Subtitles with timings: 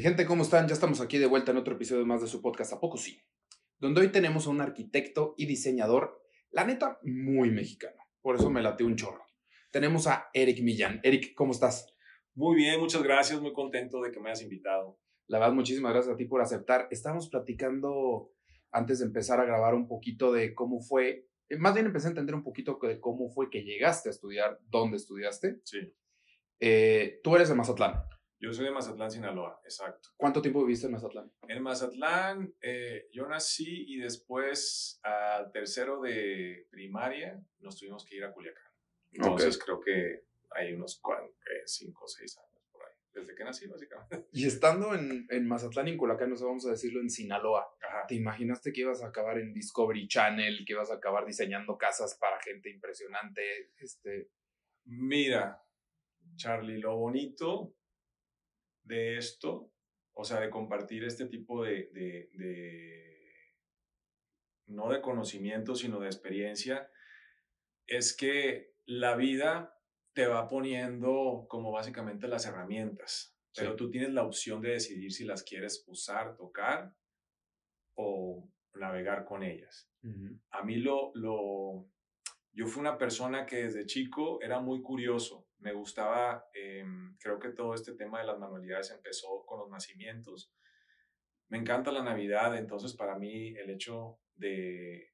[0.00, 0.66] Mi gente, ¿cómo están?
[0.66, 3.20] Ya estamos aquí de vuelta en otro episodio más de su podcast ¿A poco sí?
[3.78, 8.02] Donde hoy tenemos a un arquitecto y diseñador, la neta, muy mexicano.
[8.22, 9.22] Por eso me late un chorro.
[9.70, 11.00] Tenemos a Eric Millán.
[11.02, 11.94] Eric, ¿cómo estás?
[12.32, 13.42] Muy bien, muchas gracias.
[13.42, 14.98] Muy contento de que me hayas invitado.
[15.26, 16.88] La verdad, muchísimas gracias a ti por aceptar.
[16.90, 18.32] Estamos platicando
[18.70, 22.12] antes de empezar a grabar un poquito de cómo fue, eh, más bien empecé a
[22.12, 25.60] entender un poquito de cómo fue que llegaste a estudiar, dónde estudiaste.
[25.64, 25.92] Sí.
[26.58, 28.02] Eh, tú eres de Mazatlán.
[28.40, 30.08] Yo soy de Mazatlán, Sinaloa, exacto.
[30.16, 31.30] ¿Cuánto tiempo viviste en Mazatlán?
[31.46, 38.24] En Mazatlán, eh, yo nací y después al tercero de primaria nos tuvimos que ir
[38.24, 38.72] a Culiacán.
[39.12, 41.02] Entonces creo que hay unos
[41.66, 44.26] cinco o seis años por ahí, desde que nací básicamente.
[44.32, 48.06] Y estando en, en Mazatlán y en Culiacán, nos vamos a decirlo en Sinaloa, Ajá.
[48.08, 52.16] ¿te imaginaste que ibas a acabar en Discovery Channel, que ibas a acabar diseñando casas
[52.18, 53.72] para gente impresionante?
[53.76, 54.30] Este,
[54.84, 55.62] Mira,
[56.36, 57.74] Charlie, lo bonito
[58.82, 59.72] de esto,
[60.12, 63.32] o sea, de compartir este tipo de, de, de,
[64.66, 66.90] no de conocimiento, sino de experiencia,
[67.86, 69.76] es que la vida
[70.12, 75.24] te va poniendo como básicamente las herramientas, pero tú tienes la opción de decidir si
[75.24, 76.94] las quieres usar, tocar
[77.94, 79.88] o navegar con ellas.
[80.50, 81.86] A mí lo, lo,
[82.52, 85.46] yo fui una persona que desde chico era muy curioso.
[85.60, 90.52] Me gustaba, em, creo que todo este tema de las manualidades empezó con los nacimientos.
[91.48, 95.12] Me encanta la Navidad, entonces para mí el hecho de,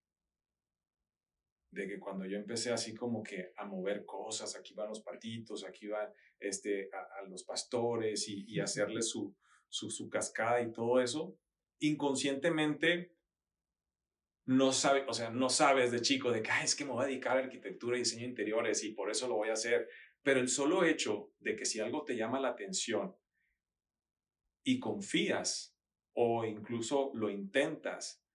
[1.71, 5.65] de que cuando yo empecé así como que a mover cosas, aquí van los patitos,
[5.65, 9.35] aquí van este, a, a los pastores y, y hacerles su,
[9.69, 11.37] su, su cascada y todo eso,
[11.81, 13.17] inconscientemente
[14.47, 17.03] no sabe, o sea, no sabes de chico de que "Ay, es que me voy
[17.05, 19.89] a dedicar a arquitectura y diseño de interiores y por eso lo voy a hacer.
[20.27, 23.15] Pero el solo hecho de que si algo te llama la atención
[24.65, 25.79] y confías
[26.17, 28.27] o incluso lo intentas,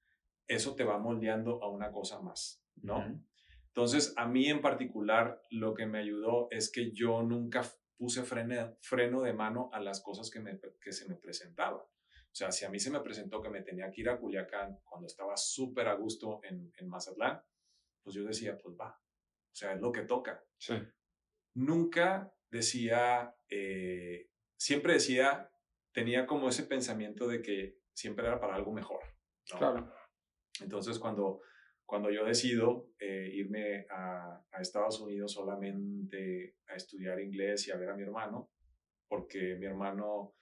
[0.48, 3.22] eso te va moldeando a una cosa más, ¿no?
[3.68, 7.62] Entonces, a mí en particular, lo que me ayudó es que yo nunca
[7.98, 11.82] puse freno, freno de mano a las cosas que, me, que se me presentaban.
[11.82, 14.80] O sea, si a mí se me presentó que me tenía que ir a Culiacán
[14.86, 17.44] cuando estaba súper a gusto en, en Mazatlán,
[18.02, 18.98] pues yo decía, pues va.
[18.98, 20.42] O sea, es lo que toca.
[20.58, 20.76] Sí.
[21.54, 25.52] Nunca decía, eh, siempre decía,
[25.94, 29.02] tenía como ese pensamiento de que siempre era para algo mejor.
[29.52, 29.58] ¿no?
[29.58, 29.94] Claro.
[30.62, 31.42] Entonces, cuando,
[31.86, 37.78] cuando yo decido eh, irme a, a Estados Unidos solamente a estudiar inglés y a
[37.78, 38.52] ver a mi hermano,
[39.08, 40.36] porque mi hermano,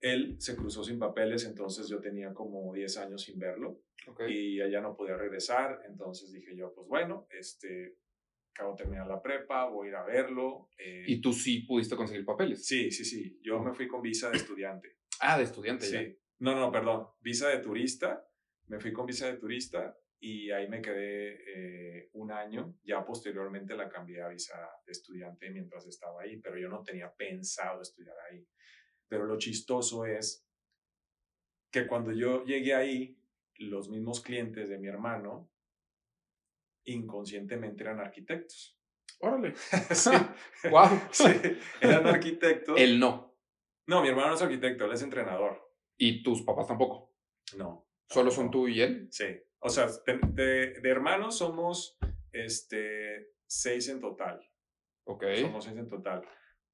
[0.00, 3.82] él se cruzó sin papeles, entonces yo tenía como 10 años sin verlo
[4.28, 7.96] y allá no podía regresar, entonces dije yo, pues bueno, este,
[8.52, 10.68] acabo de terminar la prepa, voy a ir a verlo.
[10.78, 12.64] eh, ¿Y tú sí pudiste conseguir papeles?
[12.66, 14.96] sí, sí, sí, yo me fui con visa de estudiante.
[15.20, 16.00] Ah, de estudiante ya.
[16.00, 16.18] Sí.
[16.40, 17.06] No, no, perdón.
[17.20, 18.26] Visa de turista.
[18.66, 22.78] Me fui con visa de turista y ahí me quedé eh, un año.
[22.82, 27.12] Ya posteriormente la cambié a visa de estudiante mientras estaba ahí, pero yo no tenía
[27.14, 28.44] pensado estudiar ahí.
[29.06, 30.44] Pero lo chistoso es
[31.70, 33.18] que cuando yo llegué ahí,
[33.58, 35.51] los mismos clientes de mi hermano
[36.84, 38.78] inconscientemente eran arquitectos.
[39.20, 39.54] Órale.
[39.92, 40.10] sí,
[40.70, 40.86] wow.
[41.10, 41.24] sí,
[41.80, 42.78] eran arquitectos.
[42.78, 43.36] Él no.
[43.86, 45.60] No, mi hermano no es arquitecto, él es entrenador.
[45.96, 47.14] Y tus papás tampoco.
[47.56, 47.88] No.
[48.08, 49.08] Solo son tú y él.
[49.10, 49.26] Sí,
[49.58, 51.98] o sea, de, de- de hermanos somos
[52.32, 54.40] este, seis en total.
[55.04, 55.24] Ok.
[55.40, 56.22] Somos seis en total.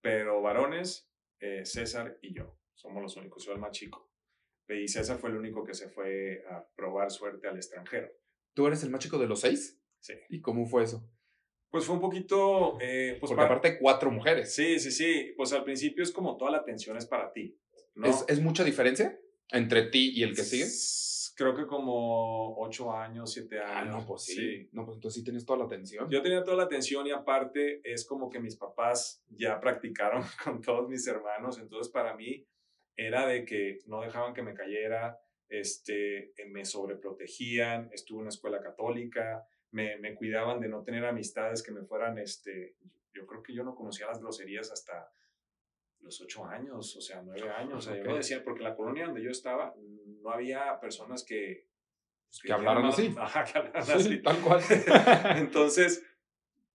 [0.00, 2.58] Pero varones, eh, César y yo.
[2.74, 4.10] Somos los únicos, soy el más chico.
[4.68, 8.08] Y César fue el único que se fue a probar suerte al extranjero.
[8.54, 9.77] ¿Tú eres el más chico de los seis?
[10.00, 10.14] Sí.
[10.28, 11.08] ¿Y cómo fue eso?
[11.70, 12.78] Pues fue un poquito...
[12.80, 14.54] eh, pues Porque pa- aparte cuatro mujeres.
[14.54, 15.34] Sí, sí, sí.
[15.36, 17.58] Pues al principio es como toda la atención es para ti.
[17.94, 18.06] ¿no?
[18.06, 19.18] ¿Es, ¿Es mucha diferencia
[19.50, 20.66] entre ti y el que sigue?
[21.36, 23.94] Creo que como ocho años, siete Ah, años.
[23.96, 24.68] no, pues sí.
[24.72, 26.08] No, pues entonces sí tienes toda la atención.
[26.10, 30.60] Yo tenía toda la atención y aparte es como que mis papás ya practicaron con
[30.62, 32.44] todos mis hermanos, entonces para mí
[32.96, 38.60] era de que no dejaban que me cayera, este, me sobreprotegían, estuve en una escuela
[38.60, 42.76] católica, me, me cuidaban de no tener amistades que me fueran, este,
[43.12, 45.10] yo creo que yo no conocía las groserías hasta
[46.00, 49.06] los ocho años, o sea, nueve años, o sea, yo no decía, porque la colonia
[49.06, 51.66] donde yo estaba no había personas que...
[52.28, 53.10] pues, Que hablaran así.
[53.10, 54.22] malas- Ajá, que hablaran Sí, así.
[54.22, 54.60] tal cual.
[55.38, 56.04] Entonces,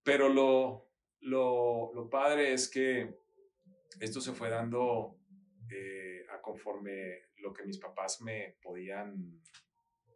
[0.04, 0.89] pero lo,
[1.22, 3.18] lo, lo padre es que
[4.01, 5.18] esto se fue dando
[5.72, 9.42] eh, a conforme lo que mis papás me podían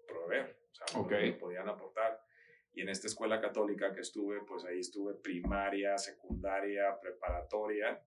[0.08, 2.22] proveer, o sea, me podían aportar.
[2.78, 8.00] Y en esta escuela católica que estuve, pues ahí estuve primaria, secundaria, preparatoria,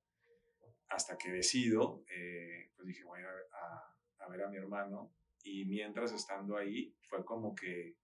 [0.91, 5.13] hasta que decido, eh, pues dije, voy a, a- ver a mi hermano
[5.43, 7.97] y mientras estando ahí fue como que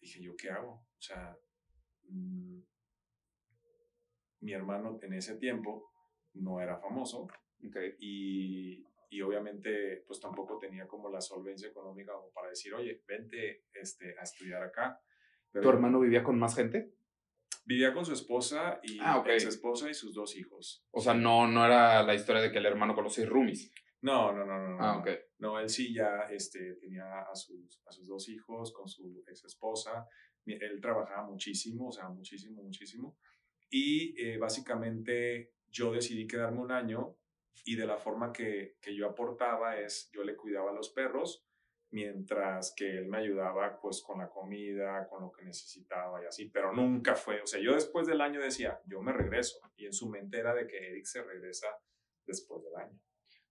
[0.00, 0.86] dije, ¿yo qué hago?
[0.96, 1.36] O sea,
[2.08, 2.60] mm,
[4.40, 5.92] mi hermano en ese tiempo
[6.32, 7.28] no era famoso
[8.00, 13.64] y, y, obviamente pues tampoco tenía como la solvencia económica como para decir, oye, vente
[13.72, 15.00] este, a estudiar acá.
[15.52, 16.92] ¿Tu hermano vivía con más gente?
[17.64, 20.86] Vivía con su esposa y ah, ex esposa y sus dos hijos.
[20.90, 23.72] O sea, no, no era la historia de que el hermano conocía roomies.
[24.02, 24.76] No, no, no, no.
[24.80, 25.08] Ah, ok.
[25.38, 29.44] No, él sí ya este, tenía a sus, a sus dos hijos con su ex
[29.44, 30.06] esposa.
[30.44, 33.18] Él trabajaba muchísimo, o sea, muchísimo, muchísimo.
[33.68, 37.16] Y eh, básicamente yo decidí quedarme un año
[37.64, 41.46] y de la forma que, que yo aportaba es, yo le cuidaba a los perros
[41.90, 46.50] mientras que él me ayudaba pues con la comida, con lo que necesitaba y así,
[46.50, 49.92] pero nunca fue, o sea, yo después del año decía, yo me regreso y en
[49.92, 51.68] su mente era de que Eric se regresa
[52.26, 52.98] después del año.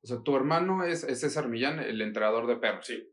[0.03, 2.85] O sea, tu hermano es, César Millán, el entrenador de perros.
[2.85, 3.11] Sí.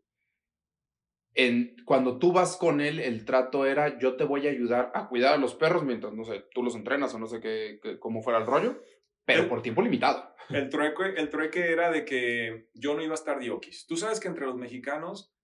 [1.35, 5.09] En, cuando tú vas con él, el trato era, yo te voy a ayudar a
[5.09, 8.21] cuidar a los perros mientras, no sé, tú los entrenas o no sé qué, cómo
[8.21, 8.83] fuera el rollo,
[9.25, 10.32] pero por tiempo limitado.
[10.55, 13.87] El trueque, el trueque era de que yo no iba a estar diokis.
[13.87, 15.35] Tú sabes que entre los mexicanos,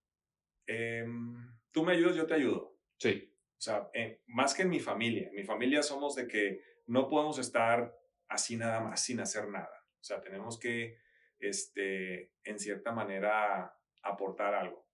[0.66, 2.76] em, tú me ayudas, yo te ayudo.
[2.99, 3.34] Sí.
[3.58, 5.28] O sea, eh, más que en mi familia.
[5.28, 7.94] En mi familia somos de que no podemos estar
[8.28, 9.84] así nada más, sin hacer nada.
[10.00, 10.99] O sea, tenemos que
[11.38, 14.87] este, en cierta manera, aportar algo.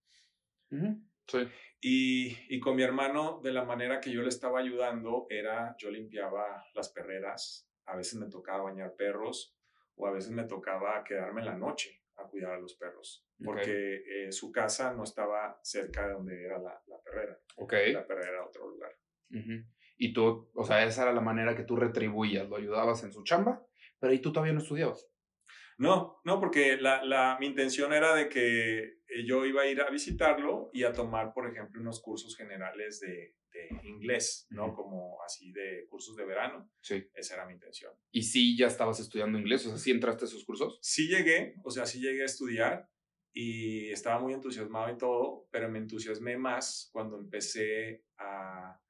[1.27, 1.39] Sí.
[1.81, 5.91] Y, y, con mi hermano, de la manera que yo le estaba ayudando, era yo
[5.91, 9.57] limpiaba las perreras, a veces me tocaba bañar perros
[9.97, 14.03] o a veces me tocaba quedarme en la noche a cuidar a los perros, porque
[14.07, 17.39] eh, su casa no estaba cerca de donde era la, la perrera.
[17.57, 17.93] Okay.
[17.93, 18.93] La perrera era otro lugar.
[19.97, 23.25] Y tú, o sea, esa era la manera que tú retribuías, lo ayudabas en su
[23.25, 23.67] chamba,
[23.99, 25.09] pero ahí tú todavía no estudiabas.
[25.79, 29.81] No, no, porque la, la, mi intención era de que eh, yo iba a ir
[29.81, 34.75] a visitarlo y a tomar, por ejemplo, unos cursos generales de, de inglés, ¿no?
[34.75, 36.71] Como así de cursos de verano.
[36.81, 37.05] Sí.
[37.15, 37.93] Esa era mi intención.
[38.11, 39.67] ¿Y sí ya estabas estudiando inglés?
[39.67, 40.79] O sea, ¿sí entraste a esos cursos?
[40.83, 42.89] Sí llegué, o sea, sí llegué a estudiar
[43.33, 48.81] y estaba muy entusiasmado y todo, pero me entusiasmé más cuando empecé a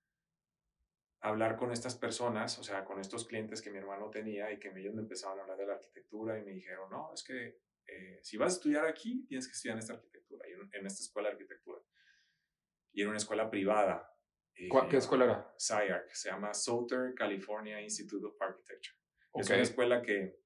[1.25, 4.69] hablar con estas personas, o sea, con estos clientes que mi hermano tenía y que
[4.77, 8.21] ellos me empezaban a hablar de la arquitectura y me dijeron, no, es que eh,
[8.23, 11.33] si vas a estudiar aquí, tienes que estudiar en esta arquitectura, en esta escuela de
[11.33, 11.81] arquitectura.
[12.93, 14.07] Y en una escuela privada.
[14.55, 15.55] ¿Qué escuela era?
[15.57, 18.97] SCIARC, se llama Southern California Institute of Architecture.
[19.35, 20.41] Es una escuela que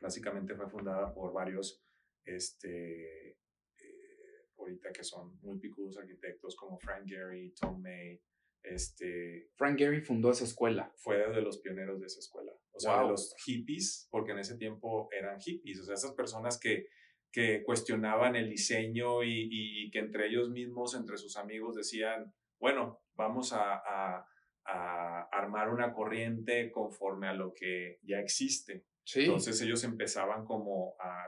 [0.00, 1.82] básicamente fue fundada por varios,
[2.24, 8.20] este, eh, ahorita que son muy picudos arquitectos como Frank Gehry, Tom May,
[8.62, 10.92] este, Frank Gehry fundó esa escuela.
[10.96, 12.52] Fue de los pioneros de esa escuela.
[12.72, 15.80] O sea, de los hippies, porque en ese tiempo eran hippies.
[15.80, 16.86] O sea, esas personas que,
[17.32, 23.02] que cuestionaban el diseño y, y, que entre ellos mismos, entre sus amigos, decían, bueno,
[23.14, 24.26] vamos a, a,
[24.64, 28.86] a armar una corriente conforme a lo que ya existe.
[29.04, 29.22] Sí.
[29.22, 31.24] Entonces ellos empezaban como a,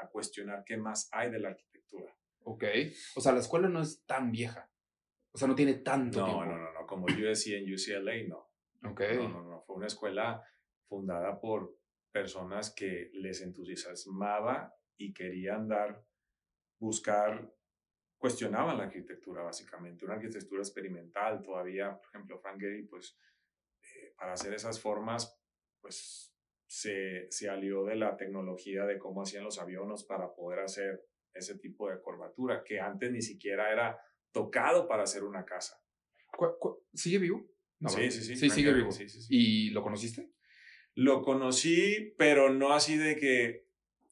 [0.00, 2.14] a, cuestionar qué más hay de la arquitectura.
[2.44, 2.64] Ok.
[3.16, 4.70] O sea, la escuela no es tan vieja.
[5.32, 6.44] O sea, no tiene tanto no, tiempo.
[6.44, 8.50] No, no, no, como USC en UCLA, no.
[8.90, 9.00] Ok.
[9.16, 10.42] No, no, no, fue una escuela
[10.88, 11.76] fundada por
[12.12, 16.04] personas que les entusiasmaba y querían dar,
[16.78, 17.52] buscar,
[18.18, 23.18] cuestionaban la arquitectura básicamente, una arquitectura experimental todavía, por ejemplo, Frank Gehry, pues
[23.82, 25.40] eh, para hacer esas formas,
[25.80, 26.32] pues
[26.66, 31.58] se, se alió de la tecnología de cómo hacían los aviones para poder hacer ese
[31.58, 34.00] tipo de curvatura, que antes ni siquiera era
[34.30, 35.83] tocado para hacer una casa.
[36.92, 37.46] ¿Sigue vivo?
[37.86, 38.50] sí, sí, sí, sí.
[38.50, 38.90] sigue vivo.
[39.28, 40.30] ¿Y lo conociste?
[40.94, 43.66] Lo conocí, pero no así de que...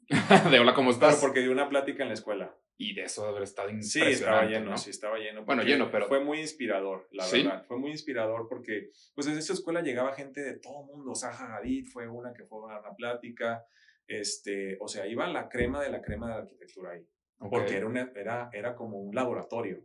[0.50, 1.20] de hola, ¿cómo estás?
[1.20, 2.56] porque dio una plática en la escuela.
[2.76, 4.16] Y de eso de haber estado impresionante.
[4.16, 5.44] Sí, estaba lleno, sí, estaba lleno.
[5.44, 6.08] Bueno, lleno, pero...
[6.08, 7.64] Fue muy inspirador, la verdad.
[7.66, 11.14] Fue muy inspirador porque, pues, en esa escuela llegaba gente de todo mundo.
[11.14, 13.64] Zaha Hadid fue una que fue a una plática.
[14.06, 17.06] Este, o sea, iba la crema de la crema de la arquitectura ahí.
[17.38, 19.84] Porque era, una, era, era como un laboratorio.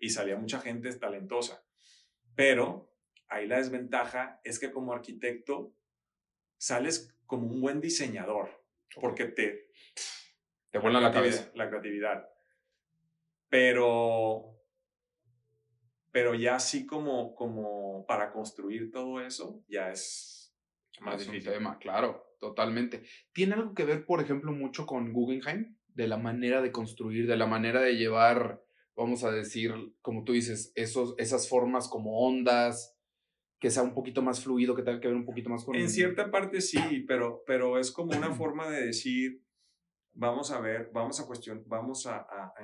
[0.00, 1.64] Y salía mucha gente talentosa.
[2.34, 2.92] Pero
[3.28, 5.74] ahí la desventaja es que como arquitecto
[6.56, 8.64] sales como un buen diseñador,
[9.00, 9.70] porque te...
[10.70, 11.50] Te vuela la cabeza.
[11.54, 12.28] La creatividad.
[13.48, 14.54] Pero...
[16.10, 20.54] Pero ya así como, como para construir todo eso, ya es
[21.00, 21.52] más difícil.
[21.52, 23.02] tema, claro, totalmente.
[23.32, 25.76] ¿Tiene algo que ver, por ejemplo, mucho con Guggenheim?
[25.86, 28.64] De la manera de construir, de la manera de llevar
[28.98, 32.98] vamos a decir, como tú dices, esos, esas formas como ondas,
[33.60, 35.76] que sea un poquito más fluido, que tenga que ver un poquito más con...
[35.76, 39.40] En cierta parte sí, pero, pero es como una forma de decir,
[40.12, 42.54] vamos a ver, vamos a cuestionar, vamos a, a,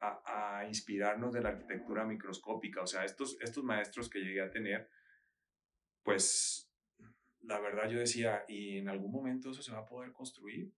[0.00, 2.80] a, a, inspirarnos de la arquitectura microscópica.
[2.80, 4.88] O sea, estos, estos maestros que llegué a tener,
[6.02, 6.72] pues
[7.42, 10.72] la verdad yo decía, ¿y en algún momento eso se va a poder construir?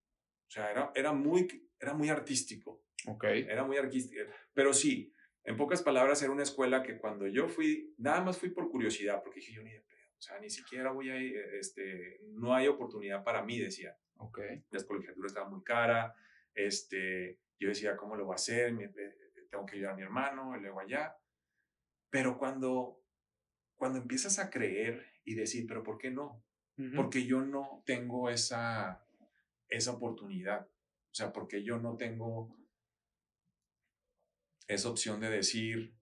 [0.48, 2.82] O sea, era, era, muy, era muy artístico.
[3.06, 3.24] Ok.
[3.24, 4.22] Era muy artístico.
[4.52, 5.12] Pero sí,
[5.44, 9.22] en pocas palabras, era una escuela que cuando yo fui, nada más fui por curiosidad,
[9.22, 9.98] porque dije yo ni de pedo.
[10.18, 13.96] O sea, ni siquiera voy a ir, este, no hay oportunidad para mí, decía.
[14.16, 14.38] Ok.
[14.70, 16.14] La colegiatura estaba muy cara.
[16.54, 18.74] Este, yo decía, ¿cómo lo voy a hacer?
[19.50, 21.16] tengo que ayudar a mi hermano, y luego allá.
[22.10, 23.02] Pero cuando,
[23.76, 26.44] cuando empiezas a creer y decir, ¿pero por qué no?
[26.96, 29.04] Porque yo no tengo esa,
[29.68, 30.66] esa oportunidad.
[30.66, 32.56] O sea, porque yo no tengo
[34.74, 35.94] esa opción de decir,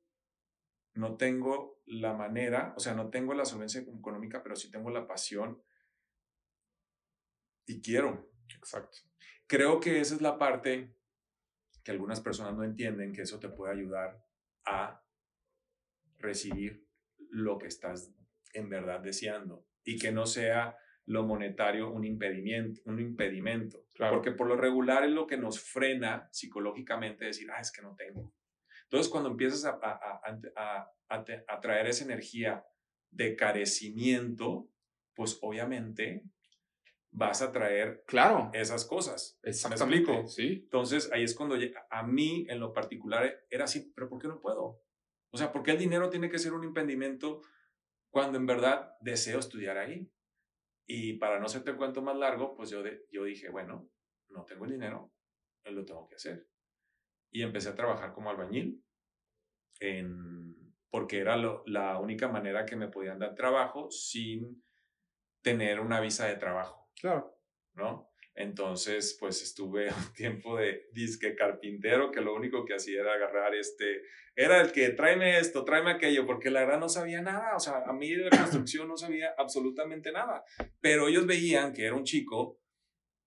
[0.94, 5.06] no tengo la manera, o sea, no tengo la solvencia económica, pero sí tengo la
[5.06, 5.62] pasión
[7.66, 8.30] y quiero.
[8.56, 8.98] Exacto.
[9.46, 10.94] Creo que esa es la parte
[11.82, 14.22] que algunas personas no entienden, que eso te puede ayudar
[14.66, 15.02] a
[16.18, 16.86] recibir
[17.30, 18.12] lo que estás
[18.52, 23.86] en verdad deseando y que no sea lo monetario un impedimento, un impedimento.
[24.10, 27.94] Porque por lo regular es lo que nos frena psicológicamente decir, ah, es que no
[27.94, 28.34] tengo.
[28.90, 32.64] Entonces, cuando empiezas a, a, a, a traer esa energía
[33.10, 34.68] de carecimiento,
[35.14, 36.24] pues obviamente
[37.10, 38.50] vas a traer claro.
[38.52, 39.38] esas cosas.
[39.42, 40.10] Exactamente.
[40.10, 40.28] ¿Me explico?
[40.28, 40.60] Sí.
[40.64, 41.56] Entonces, ahí es cuando
[41.90, 44.80] a mí, en lo particular, era así, pero ¿por qué no puedo?
[45.30, 47.42] O sea, ¿por qué el dinero tiene que ser un impedimento
[48.10, 50.10] cuando en verdad deseo estudiar ahí?
[50.86, 53.90] Y para no hacerte el cuento más largo, pues yo, yo dije, bueno,
[54.28, 55.12] no tengo el dinero,
[55.64, 56.46] lo tengo que hacer.
[57.30, 58.82] Y empecé a trabajar como albañil,
[59.80, 64.62] en, porque era la única manera que me podían dar trabajo sin
[65.42, 66.90] tener una visa de trabajo.
[67.00, 67.38] Claro.
[67.74, 68.08] ¿No?
[68.38, 73.54] Entonces, pues estuve un tiempo de disque carpintero que lo único que hacía era agarrar
[73.54, 74.02] este,
[74.36, 77.82] era el que tráeme esto, tráeme aquello, porque la verdad no sabía nada, o sea,
[77.84, 80.44] a mí de construcción no sabía absolutamente nada,
[80.80, 82.60] pero ellos veían que era un chico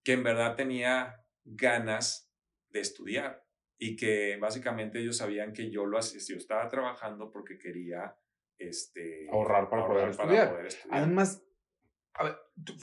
[0.03, 2.31] que en verdad tenía ganas
[2.70, 3.40] de estudiar
[3.83, 8.15] y que básicamente ellos sabían que yo lo yo estaba trabajando porque quería
[8.59, 10.51] este, ahorrar para, poder, estudiar.
[10.51, 10.97] poder estudiar.
[11.00, 11.43] Además,
[12.13, 12.35] a ver,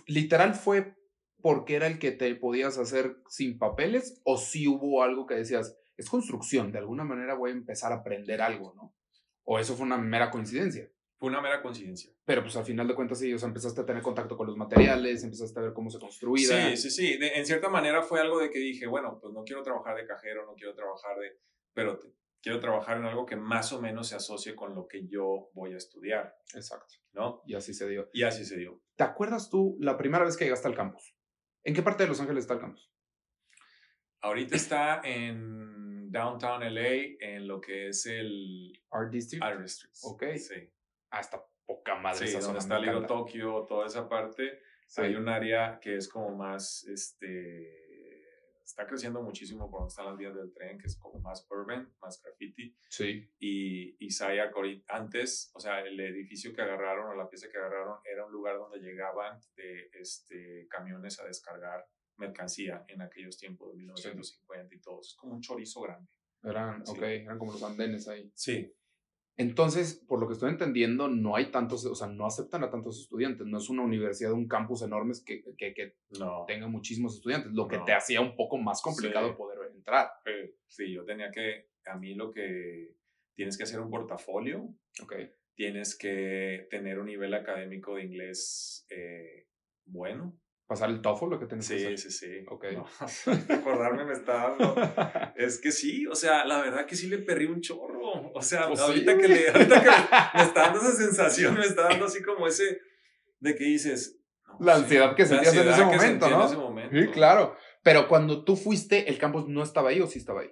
[0.09, 0.97] literal fue
[1.41, 5.79] porque era el que te podías hacer sin papeles o si hubo algo que decías,
[5.97, 8.93] es construcción, de alguna manera voy a empezar a aprender algo, ¿no?
[9.45, 10.91] O eso fue una mera coincidencia.
[11.19, 12.13] Fue una mera coincidencia.
[12.25, 14.57] Pero pues al final de cuentas sí, o sea, empezaste a tener contacto con los
[14.57, 16.77] materiales, empezaste a ver cómo se construía.
[16.77, 17.19] Sí, sí, sí.
[17.21, 20.47] en cierta manera fue algo de que dije, bueno, pues no quiero trabajar de cajero,
[20.47, 21.37] no quiero trabajar de...
[21.75, 21.99] Pero
[22.41, 25.75] quiero trabajar en algo que más o menos se asocie con lo que yo voy
[25.75, 26.37] a estudiar.
[26.55, 26.95] Exacto.
[27.13, 27.43] ¿No?
[27.47, 28.09] Y así se dio.
[28.13, 28.81] Y así se dio.
[28.95, 31.17] ¿Te acuerdas tú la primera vez que llegaste al campus?
[31.65, 32.93] ¿En qué parte de Los Ángeles está el campus?
[34.21, 39.43] Ahorita está en Downtown LA, en lo que es el Art District.
[39.43, 39.95] Art District.
[40.03, 40.25] Ok.
[40.37, 40.71] Sí.
[41.11, 42.27] Hasta poca madre.
[42.27, 44.61] Sí, donde está Little Tokio, toda esa parte.
[44.97, 47.89] Hay un área que es como más, este,
[48.65, 51.93] está creciendo muchísimo por donde están las vías del tren, que es como más urban,
[52.01, 52.77] más graffiti.
[52.89, 53.31] Sí.
[53.39, 54.09] Y, y
[54.89, 58.59] antes, o sea, el edificio que agarraron o la pieza que agarraron era un lugar
[58.59, 61.87] donde llegaban de, este, camiones a descargar
[62.17, 65.01] mercancía en aquellos tiempos de 1950 y todo.
[65.01, 66.11] Es como un chorizo grande.
[66.43, 68.31] Eran, ok, eran como los andenes ahí.
[68.35, 68.73] Sí.
[69.39, 73.01] Entonces, por lo que estoy entendiendo, no hay tantos, o sea, no aceptan a tantos
[73.01, 73.47] estudiantes.
[73.47, 75.95] No es una universidad, un campus enorme que, que, que
[76.49, 80.09] tenga muchísimos estudiantes, lo que te hacía un poco más complicado poder entrar.
[80.67, 82.91] Sí, yo tenía que, a mí lo que
[83.37, 84.75] tienes que hacer un portafolio.
[85.55, 89.47] Tienes que tener un nivel académico de inglés eh,
[89.85, 90.37] bueno
[90.69, 91.99] pasar el TOEFL lo que tenés sí, que hacer.
[91.99, 92.45] Sí, sí, sí.
[92.49, 92.67] Ok.
[93.51, 94.77] acordarme me está dando.
[95.37, 98.31] es que sí, o sea, la verdad que sí le perdí un chorro.
[98.33, 101.89] O sea, pues ahorita, que le, ahorita que me está dando esa sensación, me está
[101.89, 102.81] dando así como ese
[103.41, 104.21] de que dices.
[104.61, 106.41] la ansiedad que sentías en ese momento, ¿no?
[106.41, 106.97] En ese momento.
[106.97, 107.57] Sí, claro.
[107.83, 110.51] Pero cuando tú fuiste, ¿el campus no estaba ahí o sí estaba ahí?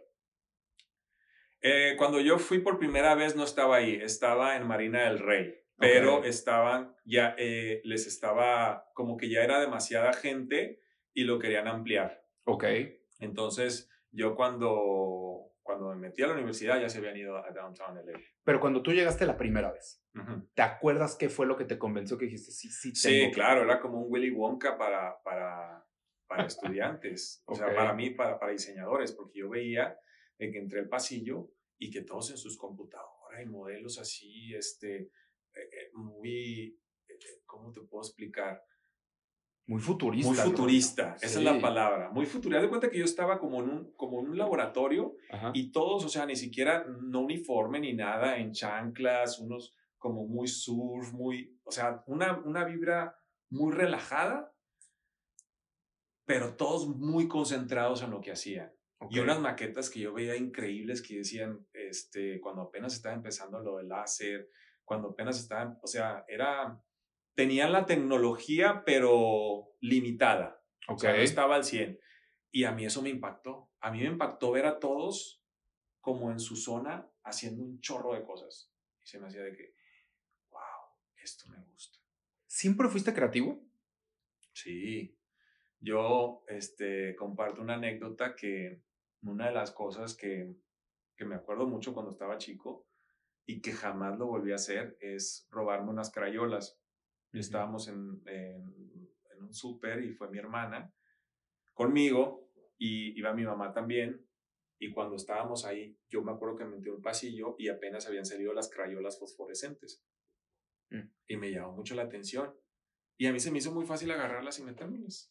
[1.61, 5.66] Eh, cuando yo fui por primera vez no estaba ahí, estaba en Marina del Rey
[5.79, 10.81] pero estaban, ya eh, les estaba, como que ya era demasiada gente
[11.13, 12.25] y lo querían ampliar.
[12.45, 12.65] Ok.
[13.19, 17.97] Entonces, yo cuando, cuando me metí a la universidad ya se habían ido a Downtown
[17.97, 18.19] LA.
[18.45, 20.03] Pero cuando tú llegaste la primera vez,
[20.55, 23.63] ¿te acuerdas qué fue lo que te convenció que dijiste, sí, sí, tengo Sí, claro,
[23.63, 25.85] era como un Willy Wonka para, para,
[26.27, 29.99] para estudiantes, o sea, para mí, para, para diseñadores, porque yo veía
[30.39, 35.11] que entré al pasillo y que todos en sus computadoras y modelos así, este,
[35.97, 38.63] muy, eh, ¿cómo te puedo explicar?
[39.69, 40.29] Muy futurista.
[40.29, 42.11] Muy futurista, esa es la palabra.
[42.11, 42.63] Muy futurista.
[42.63, 45.17] de cuenta que yo estaba como en un, como en un laboratorio
[45.55, 50.47] y todos, o sea, ni siquiera no uniforme ni nada, en chanclas, unos como muy
[50.47, 53.17] surf, muy, o sea, una, una vibra
[53.51, 54.55] muy relajada,
[56.27, 58.73] pero todos muy concentrados en lo que hacían.
[59.11, 63.77] Y unas maquetas que yo veía increíbles que decían, este, cuando apenas estaba empezando lo
[63.77, 64.49] del láser,
[64.87, 66.81] cuando apenas estaban, o sea, era
[67.37, 70.65] tenían la tecnología, pero limitada.
[70.89, 72.01] O sea, no estaba al 100.
[72.51, 73.71] Y a mí eso me impactó.
[73.81, 75.45] A mí me impactó ver a todos
[76.01, 78.73] como en su zona haciendo un chorro de cosas.
[79.03, 79.75] Y se me hacía de que,
[80.51, 80.61] wow,
[81.23, 81.99] esto me gusta.
[82.47, 83.61] ¿Siempre fuiste creativo?
[84.53, 85.15] Sí.
[85.79, 88.81] Yo este, comparto una anécdota que
[89.23, 90.55] una de las cosas que,
[91.17, 92.86] que me acuerdo mucho cuando estaba chico
[93.47, 96.81] y que jamás lo volví a hacer es robarme unas crayolas.
[97.33, 98.75] Estábamos en, en,
[99.41, 100.93] un súper y fue mi hermana
[101.75, 104.27] conmigo y iba mi mamá también.
[104.79, 108.27] Y cuando estábamos ahí, yo me acuerdo que me metí un pasillo y apenas habían
[108.27, 110.03] salido las crayolas fosforescentes.
[110.91, 111.09] Mm.
[111.29, 112.55] Y me llamó mucho la atención.
[113.17, 115.31] Y a mí se me hizo muy fácil agarrarlas y metérmelas.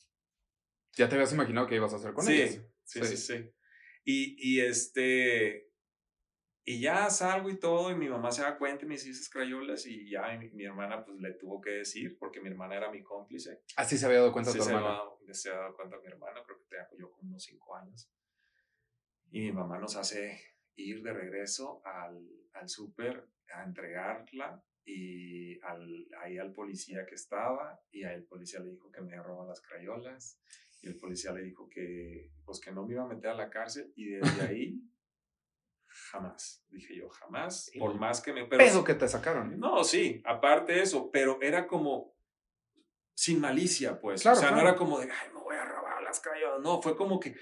[0.96, 2.62] ¿Ya te habías imaginado qué ibas a hacer con ellas?
[2.84, 3.52] Sí, sí, sí, sí.
[4.06, 5.72] Y, y este,
[6.68, 9.30] y ya salgo y todo, y mi mamá se da cuenta y me dice esas
[9.30, 13.04] crayolas, y ya mi, hermana pues le tuvo que decir, porque mi hermana era mi
[13.04, 13.62] cómplice.
[13.76, 15.00] Así se había dado cuenta tu se hermana.
[15.32, 18.12] se había dado cuenta mi hermana, creo que tenía yo como unos cinco años.
[19.30, 20.40] Y mi mamá nos hace
[20.76, 27.80] ir de regreso al, al súper a entregarla y al, ahí al policía que estaba
[27.92, 30.40] y ahí el policía le dijo que me robado las crayolas
[30.82, 33.50] y el policía le dijo que pues que no me iba a meter a la
[33.50, 34.82] cárcel y desde ahí
[36.06, 36.64] jamás.
[36.70, 38.46] Dije yo, jamás, por más que me...
[38.46, 39.54] Pero, peso que te sacaron.
[39.54, 39.58] ¿eh?
[39.58, 42.16] No, sí, aparte de eso, pero era como
[43.14, 44.26] sin malicia, pues.
[44.26, 46.48] o sea, no era como de, ay, me voy a robar las calles.
[46.62, 47.36] No, fue como que,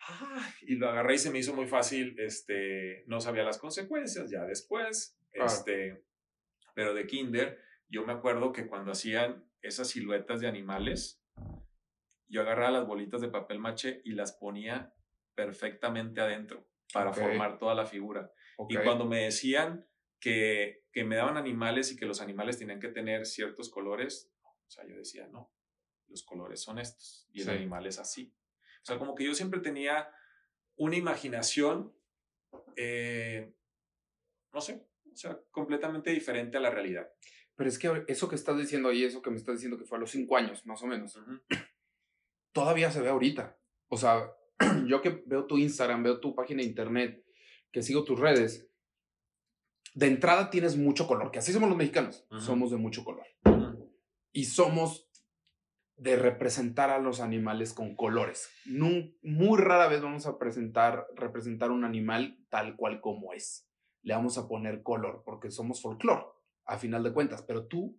[0.00, 4.30] ay, y lo agarré y se me hizo muy fácil, este, no sabía las consecuencias,
[4.30, 6.04] ya después, este,
[6.74, 11.22] pero de kinder, yo me acuerdo que cuando hacían esas siluetas de animales,
[12.28, 14.94] yo agarraba las bolitas de papel maché y las ponía
[15.34, 18.32] perfectamente adentro para formar toda la figura.
[18.68, 19.84] Y cuando me decían
[20.20, 24.70] que, que me daban animales y que los animales tenían que tener ciertos colores, o
[24.70, 25.52] sea, yo decía, no,
[26.06, 28.32] los colores son estos y el animal es así.
[28.82, 30.08] O sea, como que yo siempre tenía
[30.76, 31.92] una imaginación,
[32.76, 33.52] eh,
[34.52, 37.10] no sé, o sea, completamente diferente a la realidad.
[37.56, 39.98] Pero es que eso que estás diciendo ahí, eso que me estás diciendo que fue
[39.98, 41.18] a los cinco años, más o menos,
[42.52, 43.58] todavía se ve ahorita.
[43.88, 44.32] O sea,
[44.86, 47.24] yo que veo tu Instagram, veo tu página de internet,
[47.72, 48.68] que sigo tus redes,
[49.94, 53.26] de entrada tienes mucho color, que así somos los mexicanos, somos de mucho color.
[54.32, 55.08] Y somos
[55.96, 58.50] de representar a los animales con colores.
[58.66, 63.68] muy rara vez vamos a presentar, representar un animal tal cual como es.
[64.02, 66.24] Le vamos a poner color, porque somos folclore,
[66.66, 67.42] a final de cuentas.
[67.42, 67.96] Pero tú,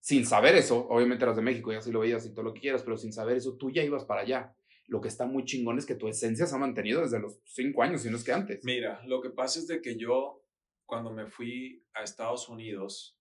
[0.00, 2.62] sin saber eso, obviamente eras de México y así lo veías y todo lo que
[2.62, 5.78] quieras, pero sin saber eso, tú ya ibas para allá lo que está muy chingón
[5.78, 8.32] es que tu esencia se ha mantenido desde los cinco años, si no es que
[8.32, 8.64] antes.
[8.64, 10.44] Mira, lo que pasa es de que yo,
[10.84, 13.18] cuando me fui a Estados Unidos,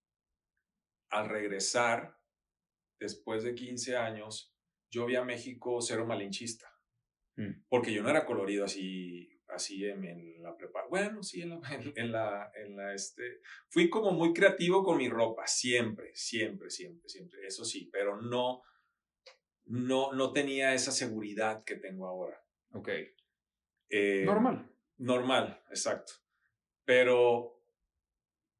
[1.09, 2.17] al regresar,
[2.99, 4.53] después de 15 años,
[4.89, 6.71] yo vi a México cero malinchista.
[7.35, 7.63] Mm.
[7.67, 10.89] Porque yo no era colorido así, así en, la preparación.
[10.89, 11.59] Bueno, sí, en la,
[11.95, 17.09] en, la, en la, este, fui como muy creativo con mi ropa, siempre, siempre, siempre,
[17.09, 18.61] siempre, eso sí, pero no,
[19.65, 22.43] no, no tenía esa seguridad que tengo ahora.
[22.71, 22.89] Ok.
[23.89, 24.69] Eh, normal.
[24.97, 26.13] Normal, exacto.
[26.85, 27.61] Pero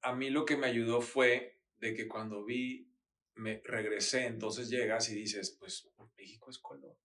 [0.02, 2.89] a mí lo que me ayudó fue de que cuando vi,
[3.36, 6.98] me regresé, entonces llegas y dices, pues México es color.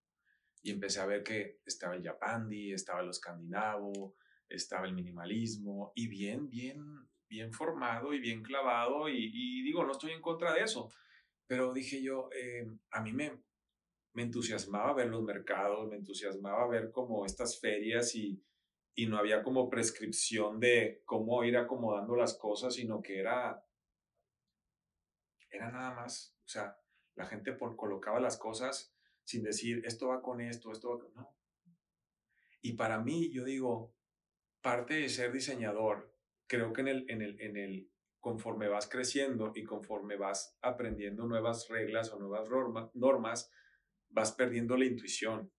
[0.62, 4.16] Y empecé a ver que estaba el Japandi, estaba el escandinavo,
[4.48, 6.82] estaba el minimalismo, y bien, bien,
[7.28, 10.92] bien formado y bien clavado, y, digo, no estoy en contra de eso,
[11.46, 13.42] pero dije yo, eh, a mí me,
[14.18, 18.44] me entusiasmaba ver los mercados, me entusiasmaba ver como estas ferias y,
[18.96, 23.64] y no había como prescripción de cómo ir acomodando las cosas, sino que era,
[25.48, 26.76] era nada más, o sea,
[27.14, 31.14] la gente por, colocaba las cosas sin decir, esto va con esto, esto va con...
[31.14, 31.36] No.
[32.60, 33.94] Y para mí, yo digo,
[34.60, 36.12] parte de ser diseñador,
[36.48, 41.24] creo que en el, en el, en el, conforme vas creciendo y conforme vas aprendiendo
[41.24, 42.48] nuevas reglas o nuevas
[42.94, 43.52] normas,
[44.10, 45.50] vas perdiendo la intuición.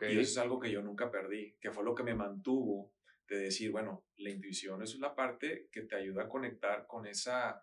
[0.00, 2.92] Y eso es algo que yo nunca perdí, que fue lo que me mantuvo
[3.28, 7.62] de decir, bueno, la intuición es la parte que te ayuda a conectar con, esa,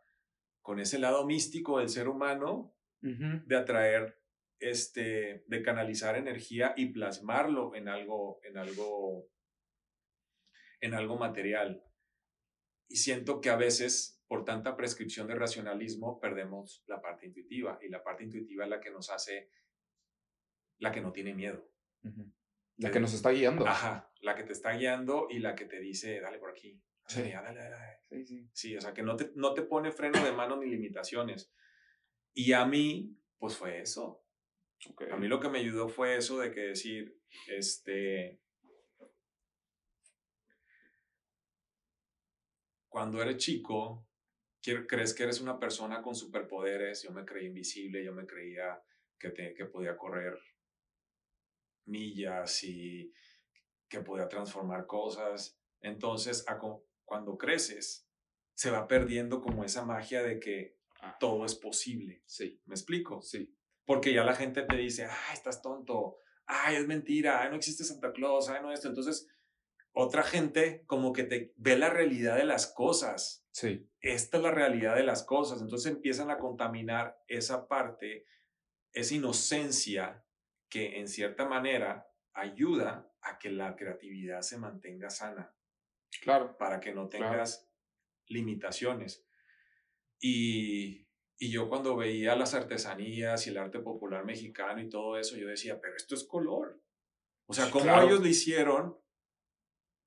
[0.61, 4.21] con ese lado místico del ser humano, de atraer
[4.61, 9.27] este, de canalizar energía y plasmarlo en algo, en algo,
[10.79, 11.83] en algo material.
[12.87, 17.79] Y siento que a veces, por tanta prescripción de racionalismo, perdemos la parte intuitiva.
[17.81, 19.49] Y la parte intuitiva es la que nos hace,
[20.81, 21.71] la que no tiene miedo.
[22.77, 23.67] La que nos está guiando.
[23.67, 26.81] Ajá, la que te está guiando y la que te dice, dale por aquí.
[27.07, 28.49] Sí, dale, dale, Sí, sí.
[28.51, 31.53] sí, o sea, que no te, no te pone freno de mano ni limitaciones.
[32.33, 34.25] Y a mí, pues fue eso.
[35.11, 37.15] A mí lo que me ayudó fue eso de que decir,
[37.47, 38.41] este,
[42.89, 44.07] cuando eres chico,
[44.87, 48.81] crees que eres una persona con superpoderes, yo me creía invisible, yo me creía
[49.19, 50.39] que, que podía correr
[51.85, 53.13] millas y
[53.87, 55.59] que podía transformar cosas.
[55.81, 56.45] Entonces,
[57.05, 58.07] cuando creces,
[58.53, 61.17] se va perdiendo como esa magia de que ah.
[61.19, 62.23] todo es posible.
[62.25, 62.61] Sí.
[62.65, 63.21] ¿Me explico?
[63.21, 63.55] Sí.
[63.85, 67.83] Porque ya la gente te dice, ay, estás tonto, ay, es mentira, ay, no existe
[67.83, 68.87] Santa Claus, ay, no esto.
[68.87, 69.27] Entonces,
[69.93, 73.45] otra gente como que te ve la realidad de las cosas.
[73.51, 73.89] Sí.
[73.99, 75.61] Esta es la realidad de las cosas.
[75.61, 78.25] Entonces empiezan a contaminar esa parte,
[78.93, 80.23] esa inocencia
[80.71, 85.53] que en cierta manera ayuda a que la creatividad se mantenga sana.
[86.23, 86.57] Claro.
[86.57, 87.69] Para que no tengas
[88.25, 89.23] limitaciones.
[90.19, 91.07] Y
[91.43, 95.47] y yo cuando veía las artesanías y el arte popular mexicano y todo eso, yo
[95.47, 96.79] decía, pero esto es color.
[97.47, 98.95] O sea, ¿cómo ellos lo hicieron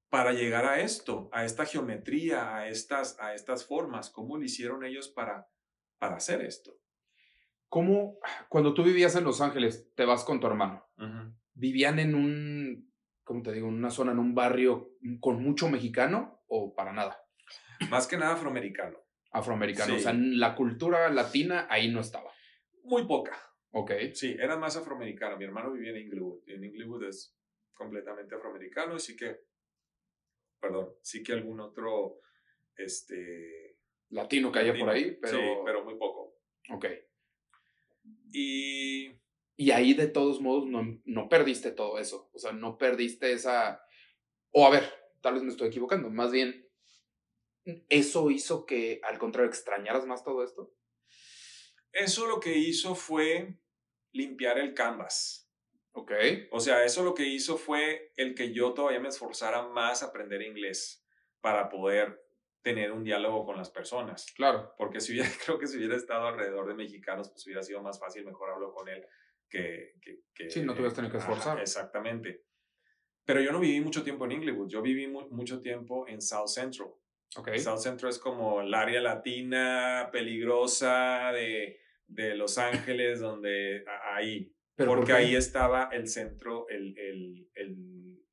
[0.09, 4.11] para llegar a esto, a esta geometría, a estas, a estas formas?
[4.11, 5.51] ¿Cómo lo hicieron ellos para,
[5.99, 6.79] para hacer esto?
[7.75, 10.87] ¿Cómo, cuando tú vivías en Los Ángeles, te vas con tu hermano?
[11.55, 16.45] ¿Vivían en un, ¿cómo te digo, en una zona, en un barrio con mucho mexicano
[16.47, 17.21] o para nada?
[17.91, 18.97] Más que nada afroamericano
[19.33, 19.97] afroamericano.
[19.97, 22.31] O sea, la cultura latina ahí no estaba.
[22.85, 23.37] Muy poca.
[23.73, 23.91] Ok.
[24.13, 25.37] Sí, era más afroamericano.
[25.37, 26.43] Mi hermano vivía en Inglewood.
[26.47, 27.37] En Inglewood es
[27.73, 29.41] completamente afroamericano, sí que,
[30.61, 32.21] perdón, sí que algún otro,
[32.77, 33.79] este...
[34.11, 35.37] Latino que haya por ahí, pero...
[35.37, 36.37] Sí, pero muy poco.
[36.71, 36.87] Ok.
[38.35, 39.13] Y...
[39.57, 42.29] Y ahí de todos modos no, no perdiste todo eso.
[42.33, 43.81] O sea, no perdiste esa...
[44.51, 46.11] O a ver, tal vez me estoy equivocando.
[46.11, 46.65] Más bien,
[47.89, 50.75] ¿Eso hizo que, al contrario, extrañaras más todo esto?
[51.93, 53.59] Eso lo que hizo fue
[54.13, 55.51] limpiar el canvas.
[55.93, 56.13] Ok.
[56.51, 60.07] O sea, eso lo que hizo fue el que yo todavía me esforzara más a
[60.07, 61.07] aprender inglés
[61.41, 62.23] para poder
[62.65, 64.33] tener un diálogo con las personas.
[64.35, 64.75] Claro.
[64.77, 68.01] Porque si hubiera, creo que si hubiera estado alrededor de mexicanos, pues hubiera sido más
[68.01, 69.07] fácil, mejor hablo con él
[69.49, 69.93] que...
[70.35, 71.61] que, sí, no tuvieras tenido que esforzar.
[71.61, 72.45] exactamente.
[73.25, 76.89] Pero yo no viví mucho tiempo en Inglewood, yo viví mucho tiempo en South Central.
[77.31, 84.55] South Central es como el área latina peligrosa de, de Los Ángeles, donde ahí.
[84.77, 88.25] porque ahí estaba el centro, el, el, el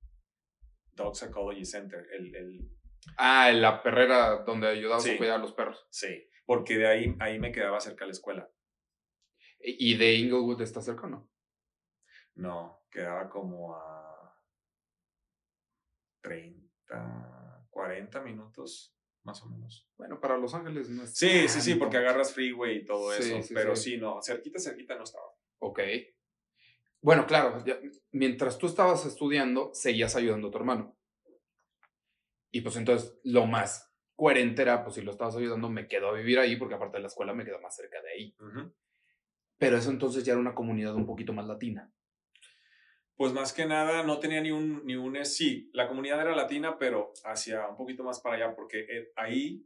[0.91, 2.05] Dog Psychology Center.
[2.11, 2.69] El, el,
[3.17, 5.87] ah, la perrera donde ayudaba a cuidar a los perros.
[5.89, 8.49] Sí, porque de ahí, ahí me quedaba cerca de la escuela.
[9.59, 11.29] ¿Y de Inglewood está cerca o no?
[12.35, 14.37] No, quedaba como a
[16.21, 17.31] 30
[17.71, 19.87] 40 minutos, más o menos.
[19.97, 21.15] Bueno, para Los Ángeles no es.
[21.15, 23.39] Sí, sí, sí, porque agarras freeway y todo eso.
[23.53, 23.97] pero sí.
[23.97, 25.25] no, cerquita, cerquita no estaba.
[25.59, 25.79] Ok.
[27.01, 27.63] Bueno, claro,
[28.11, 30.95] mientras tú estabas estudiando, seguías ayudando a tu hermano.
[32.51, 36.13] Y pues entonces lo más coherente era, pues si lo estabas ayudando, me quedo a
[36.13, 38.35] vivir ahí, porque aparte de la escuela me queda más cerca de ahí.
[39.57, 41.91] Pero eso entonces ya era una comunidad un poquito más latina
[43.21, 46.79] pues más que nada no tenía ni un, ni un, sí, la comunidad era latina,
[46.79, 49.63] pero hacia un poquito más para allá, porque eh, ahí,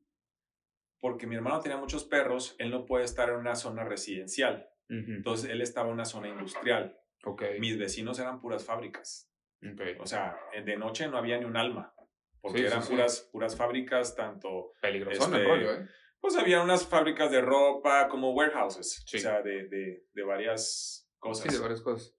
[0.99, 4.67] porque mi hermano tenía muchos perros, él no puede estar en una zona residencial.
[4.89, 6.99] Entonces él estaba en una zona industrial.
[7.23, 7.61] Okay.
[7.61, 9.31] Mis vecinos eran puras fábricas.
[9.99, 11.94] O sea, de noche no había ni un alma,
[12.45, 14.73] porque eran puras, puras fábricas, tanto...
[14.79, 15.89] Peligroso el este, rollo, ¿eh?
[16.19, 21.47] Pues había unas fábricas de ropa, como warehouses, o sea, de, de, de varias cosas.
[21.47, 22.15] Sí, de varias cosas.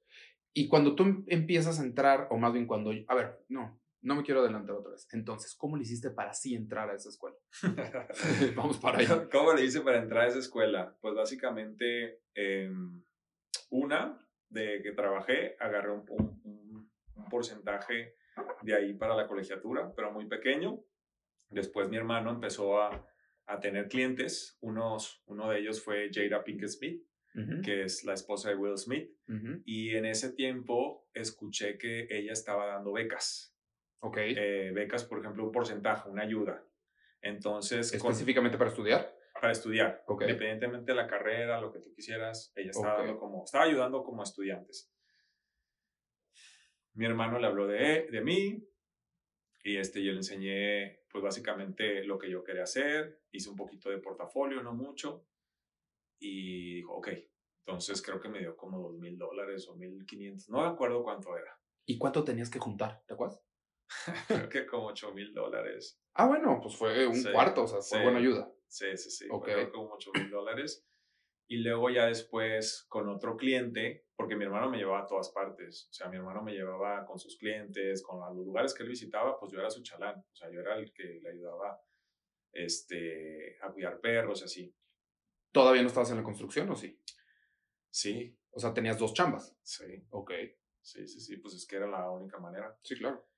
[0.53, 4.17] Y cuando tú em, empiezas a entrar, o más bien cuando, a ver, no, no
[4.17, 5.07] me quiero adelantar otra vez.
[5.13, 7.37] Entonces, ¿cómo le hiciste para sí entrar a esa escuela?
[8.57, 9.29] Vamos para allá.
[9.33, 10.97] ¿Cómo le hice para entrar a esa escuela?
[11.01, 13.01] Pues básicamente, em,
[13.71, 16.91] una, de que trabajé, agarré un, un,
[17.31, 18.16] porcentaje
[18.63, 20.81] de ahí para la colegiatura, pero muy pequeño.
[21.49, 23.07] Después mi hermano empezó a,
[23.47, 24.59] a tener clientes.
[24.61, 27.07] Unos, uno de ellos fue Jada Pinkett Smith
[27.63, 29.11] que es la esposa de Will Smith.
[29.65, 33.55] Y en ese tiempo escuché que ella estaba dando becas.
[34.01, 34.17] Ok.
[34.19, 36.65] Eh, becas, por ejemplo, un porcentaje, una ayuda.
[37.21, 37.93] Entonces.
[37.93, 39.15] ¿Específicamente para estudiar?
[39.39, 40.03] para estudiar.
[40.09, 44.23] Independientemente de la carrera, lo que tú quisieras, ella estaba, dando como, estaba ayudando como
[44.23, 44.91] estudiantes.
[46.97, 48.67] Mi hermano le habló de, de mí
[49.63, 53.21] y este, yo le enseñé, pues básicamente lo que yo quería hacer.
[53.33, 55.27] Hice un poquito de portafolio, no mucho.
[56.21, 57.09] Y dijo, ok,
[57.67, 61.03] entonces creo que me dio como dos mil dólares o mil quinientos, no me acuerdo
[61.03, 61.61] cuánto era.
[61.85, 63.03] ¿Y cuánto tenías que juntar?
[63.07, 63.45] ¿Te acuerdas?
[64.29, 66.01] creo que como ocho mil dólares.
[66.15, 68.53] Ah, bueno, pues fue un cuarto, o sea, fue buena ayuda.
[68.69, 69.27] Sí, sí, sí.
[69.43, 70.87] Creo como ocho mil dólares.
[71.49, 75.89] Y luego ya después con otro cliente, porque mi hermano me llevaba a todas partes.
[75.91, 79.39] O sea, mi hermano me llevaba con sus clientes, con los lugares que él visitaba,
[79.39, 80.19] pues yo era su chalán.
[80.19, 81.79] O sea, yo era el que le ayudaba
[82.53, 84.77] este, a cuidar perros y así.
[85.53, 86.99] ¿Todavía no estabas en la construcción o sí?
[87.91, 88.39] Sí.
[88.51, 89.55] O sea, tenías dos chambas.
[89.63, 90.07] Sí.
[90.11, 90.33] Ok.
[90.81, 92.79] Sí, sí, sí, pues es que era la única manera.
[92.83, 93.29] Sí, claro.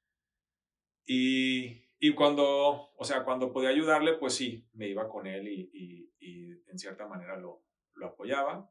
[1.06, 5.70] Y, y cuando, o sea, cuando podía ayudarle, pues sí, me iba con él y,
[5.72, 7.64] y, y en cierta manera lo,
[7.94, 8.70] lo apoyaba.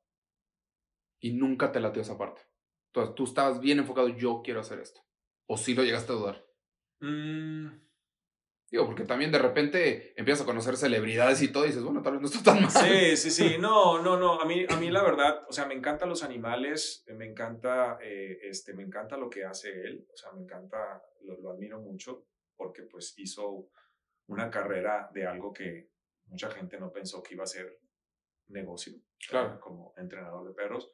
[1.20, 2.42] Y nunca te latió esa parte.
[2.88, 5.02] Entonces, tú estabas bien enfocado, yo quiero hacer esto.
[5.48, 6.46] ¿O sí lo llegaste a dudar?
[7.00, 7.88] Mm.
[8.70, 12.14] Digo, porque también de repente empiezas a conocer celebridades y todo y dices, bueno, tal
[12.14, 12.70] vez no está tan mal.
[12.70, 13.58] Sí, sí, sí.
[13.60, 14.42] No, no, no.
[14.42, 18.40] A mí, a mí la verdad, o sea, me encantan los animales, me encanta, eh,
[18.44, 20.06] este, me encanta lo que hace él.
[20.12, 22.28] O sea, me encanta, lo, lo admiro mucho
[22.58, 23.70] porque pues hizo
[24.28, 25.92] una carrera de algo que
[26.26, 27.80] mucha gente no pensó que iba a ser
[28.48, 28.94] negocio,
[29.30, 29.60] claro.
[29.60, 30.92] como entrenador de perros.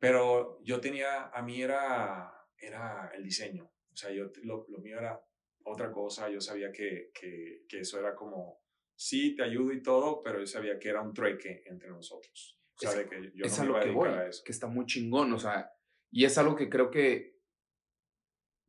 [0.00, 4.98] Pero yo tenía, a mí era, era el diseño, o sea, yo, lo, lo mío
[4.98, 5.22] era
[5.64, 8.62] otra cosa, yo sabía que, que, que, eso era como,
[8.96, 12.58] sí, te ayudo y todo, pero yo sabía que era un trueque entre nosotros.
[12.76, 14.42] O sea, es, que yo es no me iba a que a eso.
[14.42, 15.70] Que está muy chingón, o sea,
[16.10, 17.38] y es algo que creo que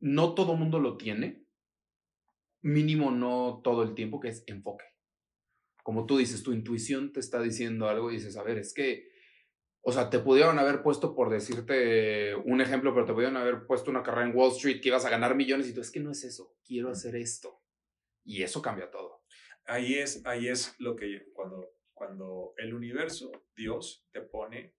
[0.00, 1.46] no todo mundo lo tiene,
[2.60, 4.84] mínimo no todo el tiempo, que es enfoque
[5.82, 9.10] como tú dices, tu intuición te está diciendo algo y dices, a ver, es que,
[9.84, 13.90] o sea, te pudieron haber puesto, por decirte un ejemplo, pero te pudieron haber puesto
[13.90, 16.12] una carrera en Wall Street que ibas a ganar millones y tú, es que no
[16.12, 17.60] es eso, quiero hacer esto.
[18.24, 19.24] Y eso cambia todo.
[19.64, 24.76] Ahí es, ahí es lo que cuando, cuando el universo, Dios, te pone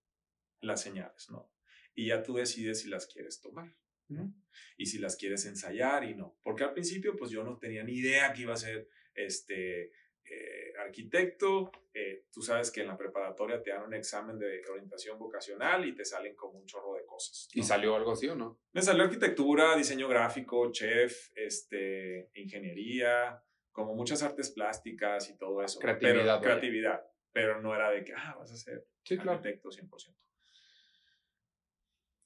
[0.60, 1.52] las señales, ¿no?
[1.94, 3.70] Y ya tú decides si las quieres tomar.
[4.08, 4.34] ¿no?
[4.76, 6.38] Y si las quieres ensayar y no.
[6.42, 9.92] Porque al principio, pues yo no tenía ni idea que iba a ser este,
[10.84, 15.84] arquitecto, eh, tú sabes que en la preparatoria te dan un examen de orientación vocacional
[15.86, 17.48] y te salen como un chorro de cosas.
[17.52, 18.60] ¿Y salió algo así o no?
[18.72, 23.42] Me salió arquitectura, diseño gráfico, chef, este, ingeniería,
[23.72, 25.78] como muchas artes plásticas y todo eso.
[25.78, 26.40] Creatividad.
[26.40, 28.86] Pero, creatividad, pero no era de que, ah, vas a ser
[29.18, 30.16] arquitecto 100%.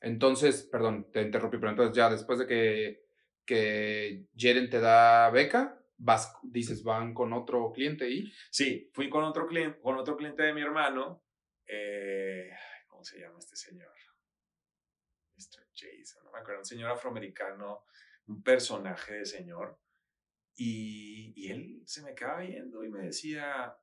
[0.00, 3.04] Entonces, perdón, te interrumpí, pero entonces ya después de que,
[3.44, 8.32] que Jeren te da beca, vas, dices, van con otro cliente y...
[8.50, 11.24] Sí, fui con otro cliente, con otro cliente de mi hermano.
[11.66, 12.50] Eh,
[12.86, 13.92] ¿Cómo se llama este señor?
[15.36, 15.68] Mr.
[15.74, 17.84] Jason, no me acuerdo, un señor afroamericano,
[18.26, 19.78] un personaje de señor.
[20.56, 23.76] Y, y él se me quedaba viendo y me decía,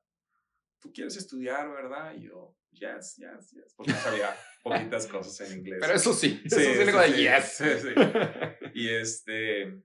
[0.78, 2.14] tú quieres estudiar, ¿verdad?
[2.14, 5.78] Y yo, yes, yes, yes, porque sabía poquitas cosas en inglés.
[5.80, 7.56] Pero eso sí, eso sí, sí, sí, yes.
[7.56, 7.88] Sí,
[8.74, 9.82] y este,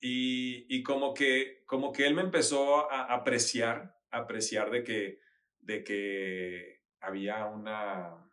[0.00, 5.20] y, y, como, que, como que él me empezó a apreciar, apreciar de que,
[5.60, 8.30] de que había una,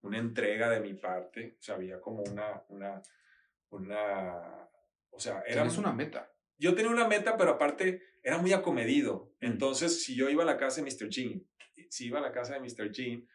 [0.00, 3.02] una entrega de mi parte, o sea, había como una, una,
[3.68, 4.70] una,
[5.10, 5.64] o sea, era...
[5.64, 6.32] Tienes una meta.
[6.56, 9.34] Yo tenía una meta, pero aparte era muy acomedido.
[9.42, 9.46] Mm.
[9.48, 11.10] Entonces, si yo iba a la casa de Mr.
[11.10, 11.46] Jean,
[11.90, 12.90] si iba a la casa de Mr.
[12.90, 13.28] Jean,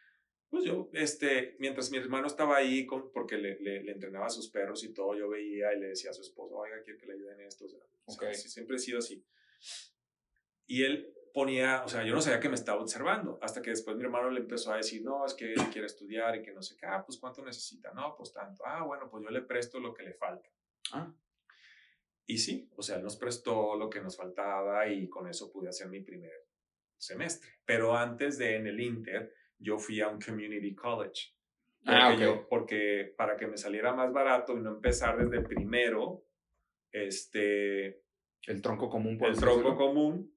[0.52, 4.50] pues yo, este, mientras mi hermano estaba ahí, con, porque le, le, entrenaba a sus
[4.50, 7.14] perros y todo, yo veía y le decía a su esposo, oiga, quiero que le
[7.14, 7.64] ayuden en esto.
[7.64, 7.68] O
[8.12, 9.24] sea, siempre he sido así.
[10.66, 13.96] Y él ponía, o sea, yo no sabía que me estaba observando, hasta que después
[13.96, 16.60] mi hermano le empezó a decir, no, es que él quiere estudiar y que no
[16.60, 19.80] sé qué, ah, pues cuánto necesita, no, pues tanto, ah, bueno, pues yo le presto
[19.80, 20.50] lo que le falta.
[20.92, 21.10] Ah.
[22.26, 25.70] Y sí, o sea, él nos prestó lo que nos faltaba y con eso pude
[25.70, 26.46] hacer mi primer
[26.98, 27.48] semestre.
[27.64, 31.34] Pero antes de en el Inter, yo fui a un community college.
[31.84, 36.24] Ah, porque, porque para que me saliera más barato y no empezar desde primero,
[36.92, 38.02] este...
[38.46, 39.18] El tronco común.
[39.22, 40.36] El tronco común.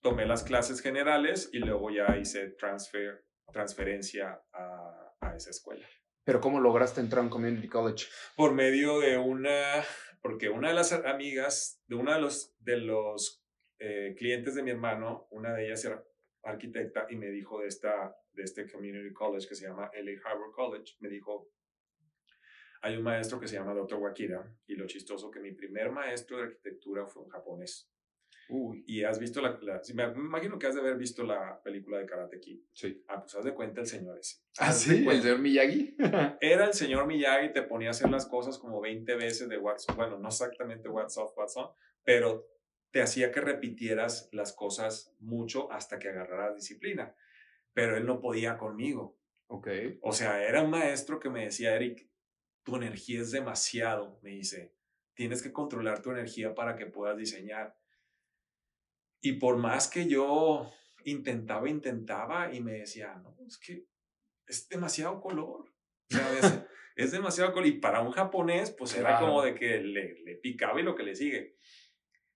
[0.00, 5.86] Tomé las clases generales y luego ya hice transfer, transferencia a, a esa escuela.
[6.24, 8.06] ¿Pero cómo lograste entrar a un community college?
[8.36, 9.84] Por medio de una,
[10.22, 13.44] porque una de las amigas, de uno de los, de los
[13.78, 16.02] eh, clientes de mi hermano, una de ellas era
[16.42, 20.52] arquitecta y me dijo de, esta, de este community college que se llama LA Harbor
[20.52, 21.50] College, me dijo,
[22.82, 23.98] hay un maestro que se llama Dr.
[23.98, 27.90] Wakira y lo chistoso que mi primer maestro de arquitectura fue un japonés.
[28.48, 28.84] Uy.
[28.86, 29.58] Y has visto la,
[29.94, 32.60] me imagino que has de haber visto la película de Karate Kid.
[32.72, 33.02] Sí.
[33.08, 34.42] Ah, pues haz de cuenta el señor ese.
[34.58, 35.96] Ah, sí, el señor Miyagi.
[36.40, 39.96] Era el señor Miyagi, te ponía a hacer las cosas como 20 veces de WhatsApp,
[39.96, 42.46] bueno, no exactamente WhatsApp, WhatsApp, pero
[42.90, 47.14] te hacía que repitieras las cosas mucho hasta que agarraras disciplina.
[47.74, 49.18] Pero él no podía conmigo.
[49.48, 49.68] Ok.
[50.00, 52.08] O sea, era un maestro que me decía, Eric,
[52.62, 54.74] tu energía es demasiado, me dice.
[55.14, 57.76] Tienes que controlar tu energía para que puedas diseñar.
[59.20, 60.72] Y por más que yo
[61.04, 63.86] intentaba, intentaba y me decía, no, es que
[64.46, 65.72] es demasiado color.
[66.96, 67.66] es demasiado color.
[67.66, 71.02] Y para un japonés, pues era como de que le, le picaba y lo que
[71.02, 71.56] le sigue.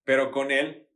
[0.04, 0.87] Pero con él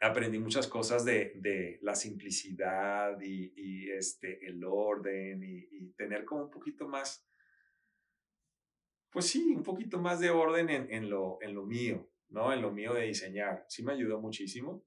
[0.00, 6.24] aprendí muchas cosas de, de la simplicidad y, y, este, el orden y, y, tener
[6.24, 7.28] como un poquito más,
[9.10, 12.52] pues sí, un poquito más de orden en, en, lo, en lo mío, ¿no?
[12.52, 13.66] En lo mío de diseñar.
[13.68, 14.84] Sí me ayudó muchísimo.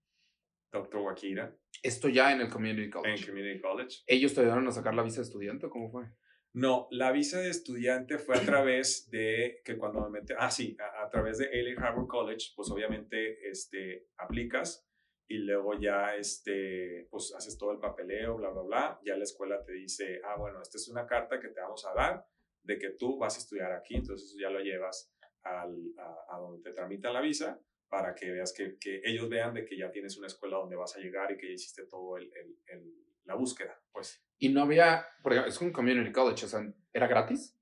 [0.71, 1.01] Dr.
[1.01, 1.55] Wakira.
[1.83, 3.15] Esto ya en el Community College.
[3.15, 3.99] En Community College.
[4.07, 5.69] ¿Ellos te ayudaron a sacar la visa de estudiante?
[5.69, 6.05] ¿Cómo fue?
[6.53, 10.75] No, la visa de estudiante fue a través de que cuando me metí, ah, sí,
[10.79, 14.87] a, través de LA Harbor College, pues obviamente este, aplicas
[15.33, 18.99] y luego ya este, pues haces todo el papeleo, bla, bla, bla.
[19.03, 21.93] Ya la escuela te dice, ah, bueno, esta es una carta que te vamos a
[21.95, 22.23] dar
[22.61, 26.61] de que tú vas a estudiar aquí, entonces ya lo llevas al, a, a donde
[26.61, 30.15] te tramitan la visa para que veas que, que, ellos vean de que ya tienes
[30.17, 32.31] una escuela donde vas a llegar y que ya hiciste todo el,
[32.67, 32.93] el,
[33.23, 34.23] la búsqueda, pues.
[34.37, 36.61] Y no había, porque es un community college, o sea,
[36.93, 37.57] ¿era gratis?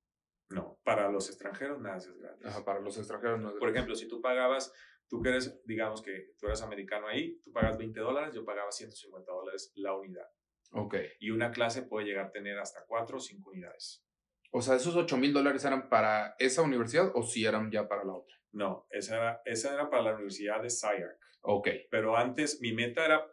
[0.50, 2.46] No, para los extranjeros nada es gratis.
[2.46, 4.74] Ajá, para los extranjeros no es Por ejemplo, si tú pagabas,
[5.12, 8.72] tú que eres, digamos que tú eres americano ahí, tú pagas 20 dólares, yo pagaba
[8.72, 10.26] 150 dólares la unidad.
[10.72, 10.96] Ok.
[11.20, 14.06] Y una clase puede llegar a tener hasta 4 o 5 unidades.
[14.52, 18.06] O sea, ¿esos 8 mil dólares eran para esa universidad o si eran ya para
[18.06, 18.38] la otra?
[18.54, 21.20] No, esa era, esa era para la Universidad de SciArc.
[21.42, 21.68] Ok.
[21.90, 23.30] Pero antes mi meta era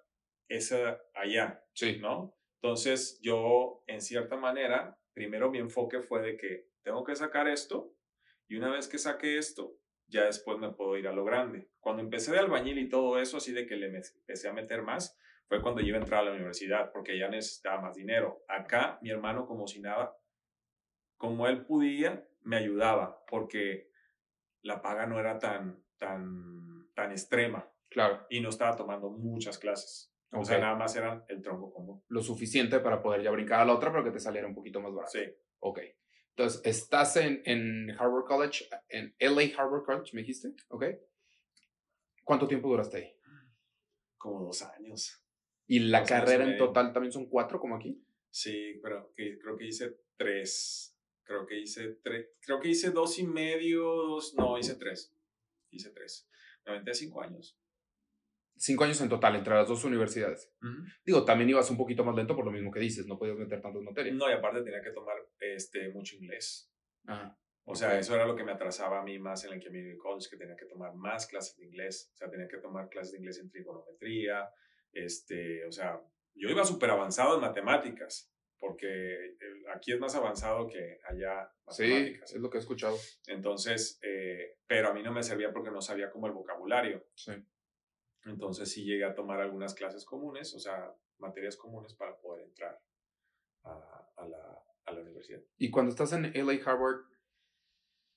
[0.48, 1.64] esa allá.
[1.74, 1.98] Sí.
[2.00, 2.36] ¿No?
[2.60, 7.94] Entonces yo, en cierta manera, primero mi enfoque fue de que tengo que sacar esto
[8.48, 9.76] y una vez que saque esto,
[10.08, 11.68] ya después me puedo ir a lo grande.
[11.80, 15.18] Cuando empecé de albañil y todo eso, así de que le empecé a meter más,
[15.48, 18.42] fue cuando yo iba a entrar a la universidad porque ya necesitaba más dinero.
[18.48, 20.16] Acá mi hermano como si nada,
[21.16, 23.90] como él podía, me ayudaba porque
[24.62, 27.70] la paga no era tan, tan, tan extrema.
[27.88, 28.26] Claro.
[28.28, 30.12] Y no estaba tomando muchas clases.
[30.32, 32.04] O sea, nada más eran el tronco común.
[32.08, 34.80] Lo suficiente para poder ya brincar a la otra, pero que te saliera un poquito
[34.80, 35.12] más barato.
[35.12, 35.24] Sí.
[35.60, 35.80] Ok.
[36.38, 40.54] Entonces, estás en, en Harvard College, en LA Harvard College, me dijiste.
[40.68, 40.84] Ok.
[42.22, 43.12] ¿Cuánto tiempo duraste ahí?
[44.16, 45.20] Como dos años.
[45.66, 48.00] ¿Y la carrera en total también son cuatro, como aquí?
[48.30, 50.96] Sí, pero que, creo que hice tres.
[51.24, 55.12] Creo que hice tres, creo que hice dos y medio, dos, no, hice tres.
[55.70, 56.30] Hice tres.
[56.66, 57.57] Me cinco años.
[58.58, 60.52] Cinco años en total entre las dos universidades.
[61.04, 63.60] Digo, también ibas un poquito más lento por lo mismo que dices, no podías meter
[63.60, 64.16] tantas materias.
[64.16, 66.70] No, y aparte tenía que tomar este, mucho inglés.
[67.06, 69.96] Ah, o sea, eso era lo que me atrasaba a mí más en el Community
[69.96, 72.10] College, que tenía que tomar más clases de inglés.
[72.14, 74.48] O sea, tenía que tomar clases de inglés en trigonometría.
[74.92, 76.00] Este, o sea,
[76.34, 79.36] yo iba súper avanzado en matemáticas porque
[79.74, 81.50] aquí es más avanzado que allá.
[81.68, 82.96] Sí, es lo que he escuchado.
[83.26, 87.06] Entonces, eh, pero a mí no me servía porque no sabía como el vocabulario.
[87.14, 87.32] Sí.
[88.24, 92.80] Entonces sí llegué a tomar algunas clases comunes, o sea, materias comunes para poder entrar
[93.64, 95.40] a, a, la, a la universidad.
[95.56, 97.06] Y cuando estás en LA Harvard,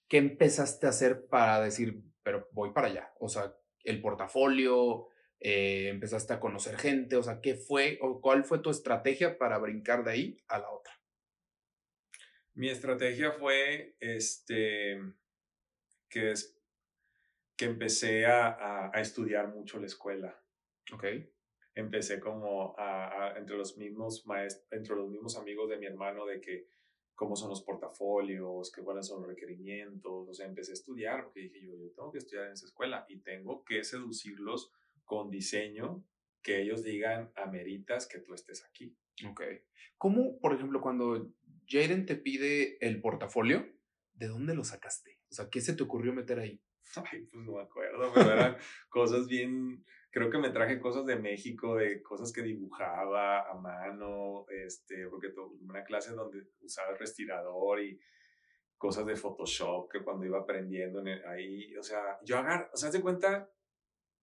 [0.07, 3.13] ¿qué empezaste a hacer para decir, pero voy para allá?
[3.19, 5.07] O sea, el portafolio,
[5.43, 9.57] eh, empezaste a conocer gente, o sea, ¿qué fue o cuál fue tu estrategia para
[9.57, 10.93] brincar de ahí a la otra?
[12.53, 15.01] Mi estrategia fue, este,
[16.09, 16.60] que, es,
[17.61, 20.35] que empecé a, a, estudiar mucho la escuela.
[20.91, 21.05] Ok.
[21.75, 26.41] Empecé como a, entre los mismos maestros, entre los mismos amigos de mi hermano de
[26.41, 26.65] que
[27.13, 31.41] cómo son los portafolios, qué cuáles son los requerimientos, o sea, empecé a estudiar porque
[31.41, 34.71] dije yo, yo tengo que estudiar en esa escuela y tengo que seducirlos
[35.05, 36.03] con diseño
[36.41, 38.97] que ellos digan, ameritas que tú estés aquí.
[39.29, 39.43] Ok.
[39.99, 41.31] ¿Cómo, por ejemplo, cuando
[41.67, 43.71] Jaden te pide el portafolio,
[44.13, 45.19] ¿de dónde lo sacaste?
[45.29, 46.59] O sea, ¿qué se te ocurrió meter ahí?
[47.11, 48.57] Ay, pues no me acuerdo, pero eran
[48.89, 54.45] cosas bien, creo que me traje cosas de México, de cosas que dibujaba a mano,
[54.49, 57.99] este, porque tuve una clase donde usaba el respirador y
[58.77, 63.01] cosas de Photoshop que cuando iba aprendiendo ahí, o sea, yo agarro, o sea, de
[63.01, 63.51] cuenta,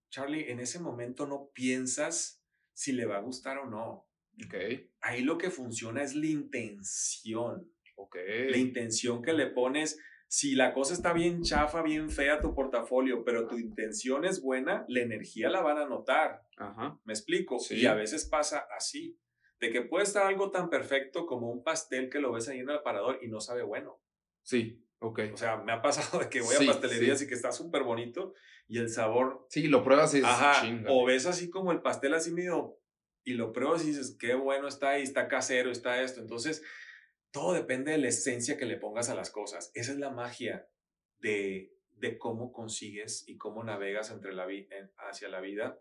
[0.09, 2.43] Charlie, en ese momento no piensas
[2.73, 4.07] si le va a gustar o no.
[4.45, 4.89] Okay.
[5.01, 7.71] Ahí lo que funciona es la intención.
[7.95, 8.49] Okay.
[8.49, 9.99] La intención que le pones
[10.31, 14.85] si la cosa está bien chafa, bien fea tu portafolio, pero tu intención es buena,
[14.87, 16.43] la energía la van a notar.
[16.55, 16.99] Ajá.
[17.03, 17.57] ¿Me explico?
[17.57, 17.77] Sí.
[17.77, 19.19] Y a veces pasa así,
[19.59, 22.69] de que puede estar algo tan perfecto como un pastel que lo ves ahí en
[22.69, 23.99] el aparador y no sabe bueno.
[24.43, 25.19] Sí, ok.
[25.33, 27.25] O sea, me ha pasado de que voy Sí, a pastelerías sí.
[27.25, 28.33] y que está súper bonito
[28.67, 30.91] y el sabor, Sí, lo pruebas y ajá, chinga.
[30.91, 32.77] o ves así como el pastel así medio
[33.23, 36.21] y lo pruebas y dices, qué bueno está ahí, está casero, está esto.
[36.21, 36.63] Entonces,
[37.31, 39.71] todo depende de la esencia que le pongas a las cosas.
[39.75, 40.67] Esa es la magia
[41.19, 45.79] de, de cómo consigues y cómo navegas entre la en- hacia la vida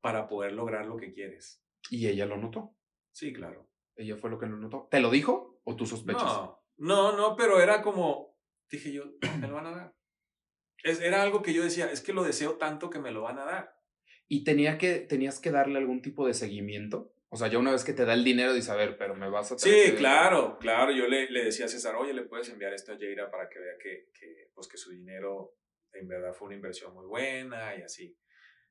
[0.00, 1.64] para poder lograr lo que quieres.
[1.90, 2.76] Y ella lo notó.
[3.12, 3.68] Sí, claro.
[3.96, 4.88] Ella fue lo que lo notó.
[4.90, 6.22] ¿Te lo dijo o tú sospechas?
[6.22, 8.38] No, no, no, pero era como,
[8.70, 9.04] dije yo,
[9.40, 9.96] me lo van a dar.
[10.82, 13.38] Es, era algo que yo decía, es que lo deseo tanto que me lo van
[13.38, 13.76] a dar.
[14.28, 17.14] ¿Y tenía que, tenías que darle algún tipo de seguimiento?
[17.32, 19.30] O sea, ya una vez que te da el dinero, dices, a ver, pero me
[19.30, 19.58] vas a...
[19.58, 20.92] Sí, claro, claro.
[20.92, 23.58] Yo le, le decía a César, oye, le puedes enviar esto a Jaira para que
[23.58, 25.56] vea que, que, pues, que su dinero
[25.94, 28.14] en verdad fue una inversión muy buena y así.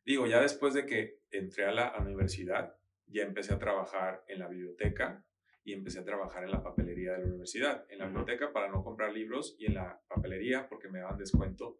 [0.05, 2.75] Digo, ya después de que entré a la universidad,
[3.07, 5.25] ya empecé a trabajar en la biblioteca
[5.63, 7.87] y empecé a trabajar en la papelería de la universidad.
[7.89, 11.79] En la biblioteca para no comprar libros y en la papelería porque me daban descuento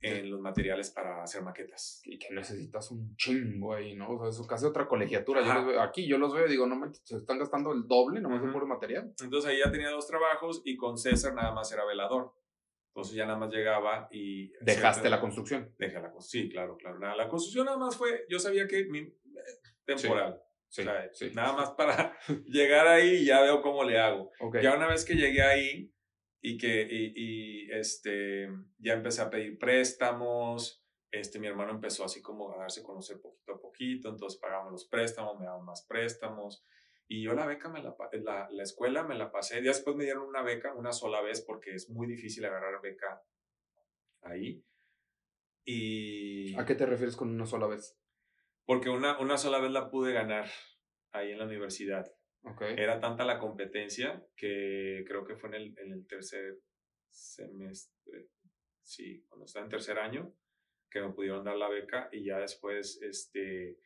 [0.00, 2.00] en los materiales para hacer maquetas.
[2.04, 4.10] Y que necesitas un chingo ahí, ¿no?
[4.10, 5.42] O sea, eso casi otra colegiatura.
[5.42, 7.86] Yo los veo- aquí yo los veo y digo, no manches, se están gastando el
[7.88, 8.52] doble nomás Ujú.
[8.52, 9.12] puro material.
[9.22, 12.32] Entonces ahí ya tenía dos trabajos y con César nada más era velador.
[12.94, 14.52] Entonces ya nada más llegaba y...
[14.60, 15.74] Dejaste siempre- la construcción.
[15.78, 16.42] Dejé la construcción.
[16.44, 16.98] Sí, claro, claro.
[16.98, 19.14] Nada, la construcción nada más fue, yo sabía que mi, eh,
[19.84, 20.40] temporal.
[20.68, 21.30] Sí, o sea, sí.
[21.34, 22.16] Nada más para
[22.46, 24.30] llegar ahí y ya veo cómo le hago.
[24.40, 24.58] Ok.
[24.62, 25.92] Ya una vez que llegué ahí
[26.40, 32.22] y que y, y, este, ya empecé a pedir préstamos, este, mi hermano empezó así
[32.22, 35.84] como a darse a conocer poquito a poquito, entonces pagamos los préstamos, me daban más
[35.86, 36.64] préstamos.
[37.08, 39.62] Y yo la beca, me la, la, la escuela me la pasé.
[39.62, 43.22] Ya después me dieron una beca una sola vez porque es muy difícil agarrar beca
[44.22, 44.64] ahí.
[45.64, 47.96] Y ¿A qué te refieres con una sola vez?
[48.66, 50.50] porque una, una sola vez la pude ganar
[51.12, 52.12] ahí en la universidad.
[52.60, 56.58] Era tanta la competencia que creo que fue en el, en el tercer
[57.08, 58.28] semestre,
[58.82, 60.32] sí, cuando estaba en tercer año,
[60.90, 63.78] que me pudieron dar la beca y ya después, este,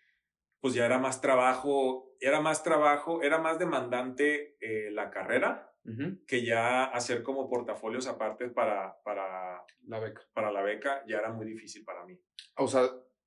[0.60, 6.24] pues ya era más trabajo, era más trabajo, era más demandante eh, la carrera Ujú.
[6.26, 10.22] que ya hacer como portafolios aparte para, para, La beca.
[10.34, 12.18] para la beca ya era muy difícil para mí.
[12.56, 12.82] O sea,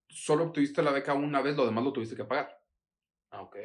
[0.08, 2.56] solo obtuviste la beca una vez, lo demás lo tuviste que pagar.
[3.32, 3.58] Ah, ok.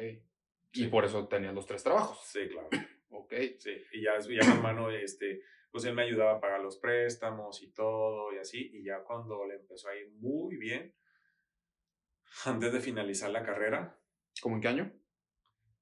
[0.73, 2.19] Y por eso tenías los tres trabajos.
[2.25, 2.69] Sí, claro.
[3.11, 3.33] Ok.
[3.57, 5.41] Sí, y ya, ya mi hermano, este,
[5.71, 9.45] pues él me ayudaba a pagar los préstamos y todo y así, y ya cuando
[9.47, 10.95] le empezó a ir muy bien,
[12.45, 13.99] antes de finalizar la carrera,
[14.43, 14.93] ¿Cómo en qué año?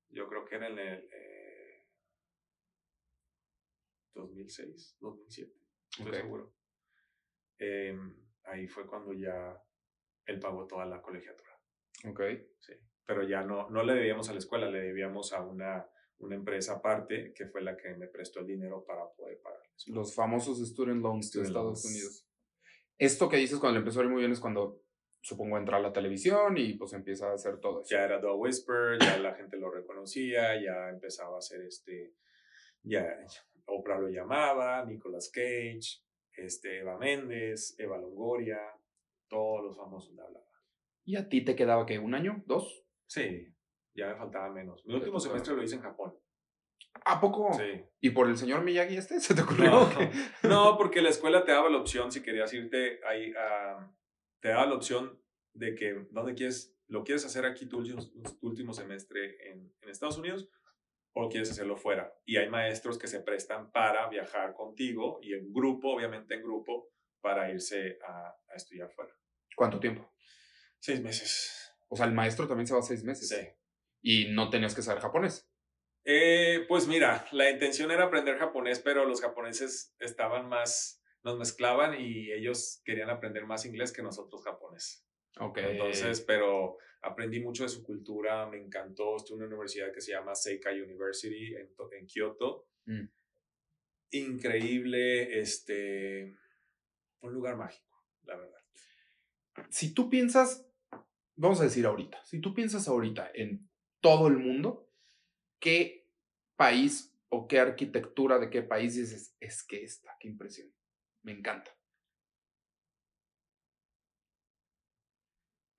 [0.09, 1.85] yo creo que era en el eh,
[4.13, 5.51] 2006, 2007,
[5.99, 6.53] estoy seguro.
[7.59, 7.97] Eh,
[8.45, 9.61] ahí fue cuando ya
[10.25, 11.59] él pagó toda la colegiatura,
[12.05, 12.21] Ok.
[12.59, 12.73] sí.
[13.07, 15.87] Pero ya no, no le debíamos a la escuela, le debíamos a una,
[16.19, 19.61] una empresa aparte que fue la que me prestó el dinero para poder pagar.
[19.87, 21.85] Los famosos student loans de Student Estados loans.
[21.85, 22.27] Unidos.
[22.97, 24.83] Esto que dices cuando empezó a ir muy bien es cuando,
[25.21, 27.95] supongo, entra a la televisión y pues empieza a hacer todo eso.
[27.95, 32.13] ya era The Whisper, ya la gente lo reconocía, ya empezaba a hacer este,
[32.83, 33.05] ya
[33.67, 36.01] Oprah lo llamaba, Nicolas Cage,
[36.35, 38.59] este, Eva Méndez, Eva Longoria,
[39.27, 40.47] todos los famosos le hablaban.
[41.05, 42.43] ¿Y a ti te quedaba que un año?
[42.47, 42.86] ¿Dos?
[43.07, 43.47] Sí,
[43.93, 44.85] ya me faltaba menos.
[44.85, 46.13] Mi último semestre lo hice en Japón.
[47.05, 47.53] ¿A poco?
[47.53, 47.83] Sí.
[48.01, 49.19] ¿Y por el señor Miyagi este?
[49.19, 49.87] ¿Se te ocurrió?
[50.43, 53.91] No, porque la escuela te daba la opción, si querías irte ahí, a-
[54.41, 55.21] te daba la opción
[55.53, 56.75] de que, ¿dónde quieres?
[56.87, 58.01] ¿Lo quieres hacer aquí tu último,
[58.39, 60.49] tu último semestre en, en Estados Unidos?
[61.13, 62.13] ¿O quieres hacerlo fuera?
[62.25, 66.91] Y hay maestros que se prestan para viajar contigo y en grupo, obviamente en grupo,
[67.21, 69.11] para irse a, a estudiar fuera.
[69.55, 70.13] ¿Cuánto tiempo?
[70.79, 71.66] Seis meses.
[71.89, 73.29] O sea, el maestro también se va seis meses.
[73.29, 73.47] Sí.
[74.01, 75.49] Y no tenías que saber japonés.
[76.03, 81.99] Eh, pues mira, la intención era aprender japonés, pero los japoneses estaban más, nos mezclaban
[81.99, 85.05] y ellos querían aprender más inglés que nosotros japonés.
[85.39, 85.57] Ok.
[85.57, 89.17] Entonces, pero aprendí mucho de su cultura, me encantó.
[89.17, 92.69] Estuve en una universidad que se llama Seikai University en, en Kioto.
[92.85, 93.05] Mm.
[94.11, 96.38] Increíble, este,
[97.21, 98.61] un lugar mágico, la verdad.
[99.69, 100.65] si tú piensas,
[101.38, 103.69] vamos a decir ahorita, si tú piensas ahorita en
[104.01, 104.91] todo el mundo,
[105.59, 106.11] ¿qué
[106.55, 110.73] país o qué arquitectura de qué país dices, es que esta, qué impresión,
[111.23, 111.71] me encanta?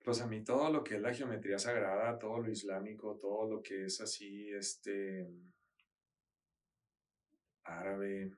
[0.03, 3.61] Pues a mí todo lo que es la geometría sagrada, todo lo islámico, todo lo
[3.61, 5.29] que es así, este,
[7.63, 8.31] árabe,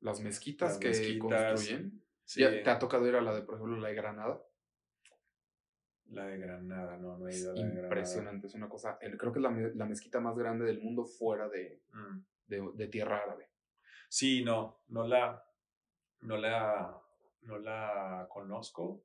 [0.00, 2.04] Las mezquitas que construyen.
[2.32, 4.47] ¿Te ha tocado ir a la de, por ejemplo, la de Granada?
[6.10, 7.86] La de Granada, no, no he ido a la de Granada.
[7.88, 8.98] Impresionante, es una cosa.
[8.98, 12.18] Creo que es la, la mezquita más grande del mundo fuera de, mm.
[12.46, 13.50] de, de, tierra árabe.
[14.08, 15.44] Sí, no, no la,
[16.22, 16.98] no la,
[17.42, 19.04] no la conozco,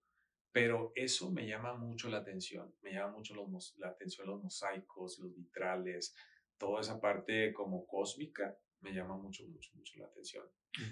[0.53, 2.73] pero eso me llama mucho la atención.
[2.81, 6.15] Me llama mucho los, la atención los mosaicos, los vitrales,
[6.57, 10.45] toda esa parte como cósmica me llama mucho, mucho, mucho la atención.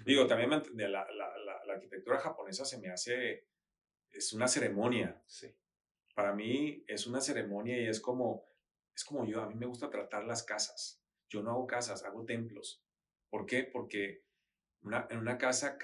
[0.04, 3.48] Digo, también la, la, la, la, arquitectura japonesa se me hace,
[4.10, 5.22] es una ceremonia.
[5.26, 5.54] Sí
[6.14, 8.46] para mí es una ceremonia y es como,
[8.94, 11.02] es como yo, a mí me gusta tratar las casas.
[11.28, 12.84] Yo no hago casas, hago templos.
[13.30, 13.64] ¿Por qué?
[13.64, 14.24] Porque
[14.82, 15.78] en una casa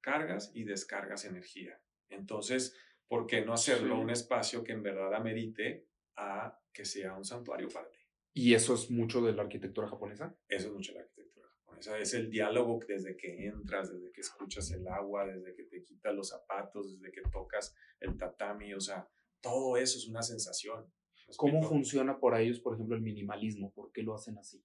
[0.00, 1.80] cargas y descargas energía.
[2.08, 2.76] Entonces,
[3.06, 5.86] ¿por qué no hacerlo un espacio que en verdad amerite
[6.16, 7.98] a que sea un santuario para ti?
[8.32, 10.36] ¿Y eso es mucho de la arquitectura japonesa?
[10.48, 11.39] Eso es mucho de la arquitectura
[11.78, 16.14] Es el diálogo desde que entras, desde que escuchas el agua, desde que te quitas
[16.14, 19.08] los zapatos, desde que tocas el tatami, o sea,
[19.40, 20.92] todo eso es una sensación.
[21.36, 23.72] ¿Cómo funciona por ellos, por ejemplo, el minimalismo?
[23.72, 24.62] ¿Por qué lo hacen así?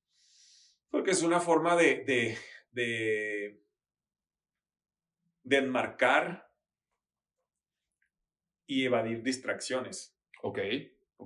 [0.89, 2.37] Porque es una forma de, de,
[2.71, 3.63] de,
[5.43, 6.49] de enmarcar
[8.67, 10.17] y evadir distracciones.
[10.41, 10.59] Ok.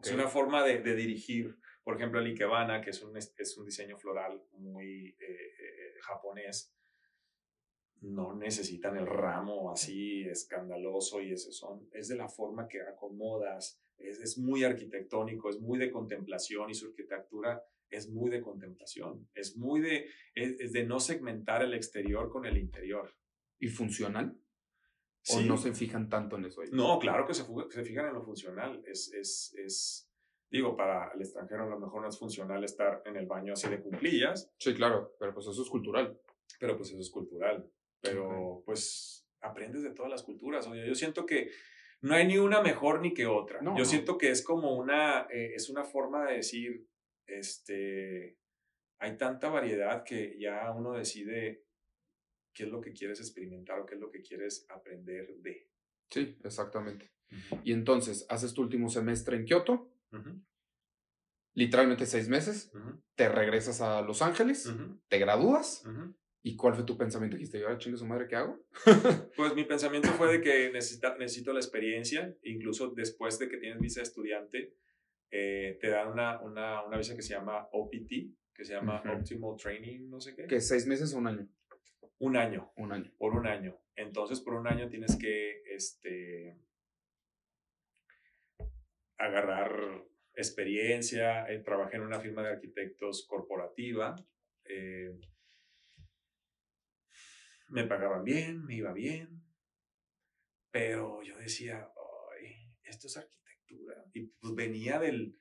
[0.04, 1.58] Es una forma de, de, dirigir.
[1.90, 6.72] Por ejemplo, el Ikebana, que es un, es un diseño floral muy eh, eh, japonés,
[8.02, 13.82] no necesitan el ramo así escandaloso y ese son, es de la forma que acomodas,
[13.98, 17.60] es, es, muy arquitectónico, es muy de contemplación y su arquitectura
[17.90, 22.60] es muy de contemplación, es muy de, es, de no segmentar el exterior con el
[22.60, 23.16] interior.
[23.58, 24.40] ¿Y funcional?
[25.30, 26.62] ¿O no se fijan tanto en eso?
[26.72, 30.09] No, claro que se, se fijan en lo funcional, es, es, es,
[30.50, 33.70] digo, para el extranjero a lo mejor no es funcional estar en el baño así
[33.70, 34.52] de cumplillas.
[34.58, 36.20] Sí, claro, pero pues eso es cultural.
[36.60, 37.70] Pero pues eso es cultural
[38.02, 40.68] pero pues aprendes de todas las culturas.
[40.68, 41.52] Oye, yo siento que
[42.02, 43.60] no hay ni una mejor ni que otra.
[43.76, 46.88] yo siento que es como una, eh, es una forma de decir,
[47.28, 48.38] este,
[49.00, 51.66] hay tanta variedad que ya uno decide
[52.54, 55.70] qué es lo que quieres experimentar o qué es lo que quieres aprender de.
[56.10, 57.12] Sí, exactamente.
[57.64, 59.92] Y entonces, haces tu último semestre en Kioto,
[61.54, 62.72] literalmente seis meses,
[63.16, 64.72] te regresas a Los Ángeles,
[65.08, 65.84] te gradúas
[66.42, 67.36] ¿Y cuál fue tu pensamiento?
[67.36, 68.64] Dijiste, yo, chingue su madre, ¿qué hago?
[69.36, 73.80] pues mi pensamiento fue de que necesita, necesito la experiencia, incluso después de que tienes
[73.80, 74.74] visa de estudiante,
[75.32, 78.10] eh, te dan una, una, una, visa que se llama OPT,
[78.54, 80.48] que se llama Optimal Training, no sé qué.
[80.48, 81.48] ¿Que seis meses o un año?
[82.20, 82.72] Un año.
[82.78, 83.12] Un año.
[83.18, 83.78] Por un año.
[83.96, 86.58] Entonces, por un año tienes que este,
[89.20, 91.50] agarrar experiencia.
[91.52, 94.16] Eh, trabajé en una firma de arquitectos corporativa.
[94.66, 95.12] Eh,
[97.68, 99.44] me pagaban bien, me iba bien,
[100.72, 101.88] pero yo decía,
[102.42, 104.06] ay, esto es arquitectura.
[104.14, 105.38] Y pues venía del,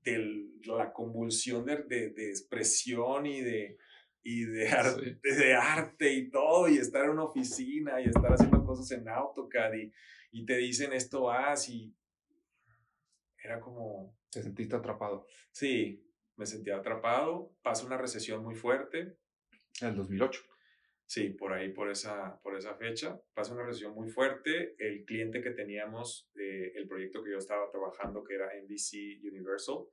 [0.00, 3.78] de la convulsión de, de, expresión y de,
[4.24, 8.90] y de, de, arte y todo, y estar en una oficina y estar haciendo cosas
[8.98, 9.92] en AutoCAD y,
[10.32, 11.94] y te dicen esto haz y
[13.42, 14.16] era como...
[14.30, 15.26] Te sentiste atrapado.
[15.50, 16.04] Sí,
[16.36, 19.16] me sentía atrapado, pasó una recesión muy fuerte.
[19.80, 20.40] En el 2008.
[21.12, 23.20] Sí, por ahí, por esa, por esa fecha.
[23.34, 24.74] Pasa una recesión muy fuerte.
[24.78, 29.84] El cliente que teníamos, eh, el proyecto que yo estaba trabajando, que era NBC Universal,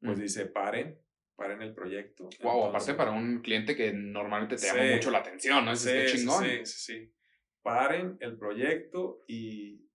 [0.00, 0.22] pues mm.
[0.22, 0.96] dice, paren,
[1.34, 2.28] paren el proyecto.
[2.40, 5.72] Wow, aparte para un cliente que normalmente te llama mucho la atención, ¿no?
[5.72, 6.44] Es sí, chingón.
[6.44, 7.14] Sí, sí, sí.
[7.62, 9.87] Paren el proyecto y,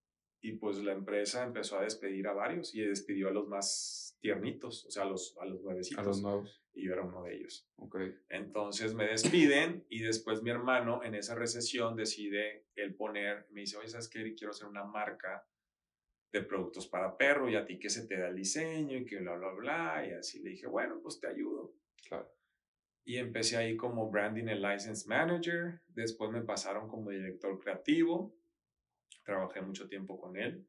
[0.44, 4.86] y pues la empresa empezó a despedir a varios y despidió a los más tiernitos,
[4.86, 6.04] o sea, a los, a los nuevecitos.
[6.04, 7.68] A los nuevos y yo era uno de ellos.
[7.78, 8.16] Okay.
[8.30, 13.78] Entonces me despiden y después mi hermano en esa recesión decide él poner, me dice,
[13.78, 14.34] oye, ¿sabes qué?
[14.34, 15.48] Quiero hacer una marca
[16.32, 19.20] de productos para perro y a ti que se te da el diseño y que
[19.20, 20.08] bla, bla, bla.
[20.08, 21.76] Y así le dije, bueno, pues te ayudo.
[22.08, 22.28] Claro.
[23.06, 25.82] Y empecé ahí como Branding and License Manager.
[25.88, 28.36] Después me pasaron como director creativo.
[29.24, 30.68] Trabajé mucho tiempo con él.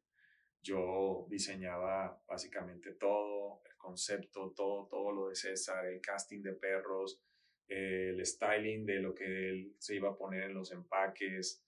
[0.62, 7.20] Yo diseñaba básicamente todo, concepto, todo, todo lo de César, el casting de perros,
[7.68, 11.62] el styling de lo que él se iba a poner en los empaques,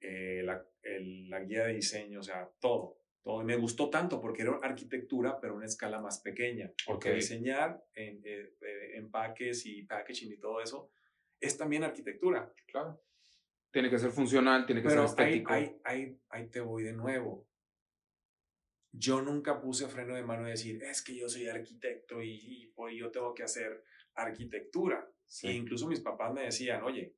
[0.00, 2.98] eh, la, la, guía de diseño, o sea, todo.
[3.22, 3.42] Todo.
[3.42, 6.72] Y me gustó tanto porque era arquitectura, pero a una escala más pequeña.
[6.86, 10.90] Porque diseñar en, eh, eh, empaques y packaging y todo eso
[11.38, 12.52] es también arquitectura.
[12.66, 13.00] Claro.
[13.72, 15.52] Tiene que ser funcional, tiene que ser estético.
[15.52, 17.50] Ahí, ahí, ahí, te voy de nuevo
[18.92, 22.98] yo nunca puse freno de mano y decir, es que yo soy arquitecto y, y,
[22.98, 25.08] yo tengo que hacer arquitectura.
[25.42, 27.14] E incluso mis papás me decían, oye,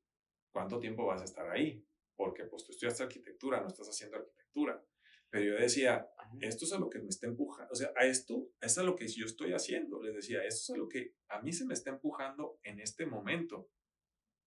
[0.50, 1.82] ¿cuánto tiempo vas a estar ahí?
[2.14, 4.84] Porque pues tú estudiaste arquitectura, no estás haciendo arquitectura.
[5.30, 8.50] Pero yo decía, esto es a lo que me está empujando, o sea, a esto,
[8.60, 10.02] esto es lo que yo estoy haciendo.
[10.02, 13.06] Les decía, esto es a lo que a mí se me está empujando en este
[13.06, 13.70] momento.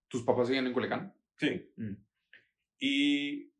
[0.07, 1.11] ¿Tus papás siguen en Culiacán?
[1.37, 1.71] Sí.
[1.75, 1.95] Mm.
[2.79, 3.53] Y,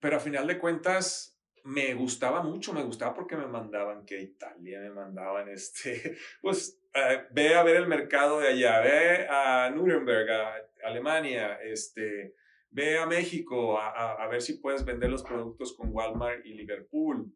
[0.00, 4.20] pero a final de cuentas, me gustaba mucho, me gustaba porque me mandaban que a
[4.20, 9.70] Italia, me mandaban este, pues eh, ve a ver el mercado de allá, ve a
[9.70, 12.34] Nuremberg, a Alemania, este,
[12.70, 17.32] ve a México a, a, ver si puedes vender los productos con Walmart y Liverpool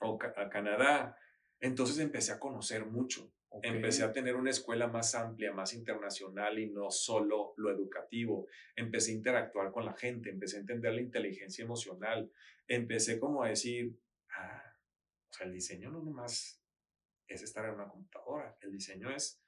[0.00, 1.16] o a Canadá.
[1.60, 3.32] Entonces empecé a conocer mucho.
[3.62, 8.46] Empecé a tener una escuela más amplia, más internacional y no solo lo educativo.
[8.74, 12.30] Empecé a interactuar con la gente, empecé a entender la inteligencia emocional.
[12.66, 13.98] Empecé como a decir,
[14.30, 14.62] ah,
[15.28, 16.62] o sea, el diseño no nomás
[17.28, 19.42] es estar en una computadora, el diseño es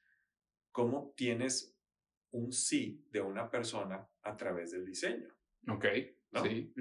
[0.73, 1.77] cómo tienes
[2.31, 5.29] un sí de una persona a través del diseño.
[5.69, 5.87] Ok,
[6.43, 6.73] sí.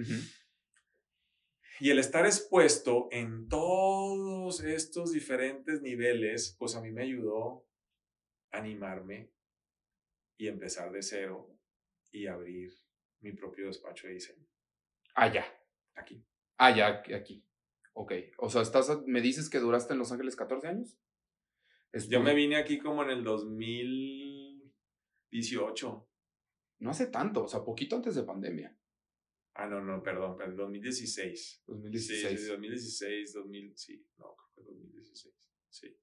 [1.79, 7.67] Y el estar expuesto en todos estos diferentes niveles, pues a mí me ayudó
[8.51, 9.31] a animarme
[10.37, 11.55] y empezar de cero
[12.11, 12.73] y abrir
[13.19, 14.47] mi propio despacho de diseño.
[15.15, 15.45] Allá.
[15.95, 16.25] Aquí.
[16.57, 17.45] Allá, ah, aquí.
[17.93, 18.13] Ok.
[18.37, 20.99] O sea, estás, me dices que duraste en Los Ángeles 14 años.
[22.09, 26.09] Yo me vine aquí como en el 2018.
[26.79, 28.76] No hace tanto, o sea, poquito antes de pandemia.
[29.59, 31.63] Ah, no, no, perdón, perdón 2016.
[31.65, 32.39] 2016.
[32.39, 35.35] Sí, 2016, 2000, sí, no, creo que 2016,
[35.69, 35.97] sí.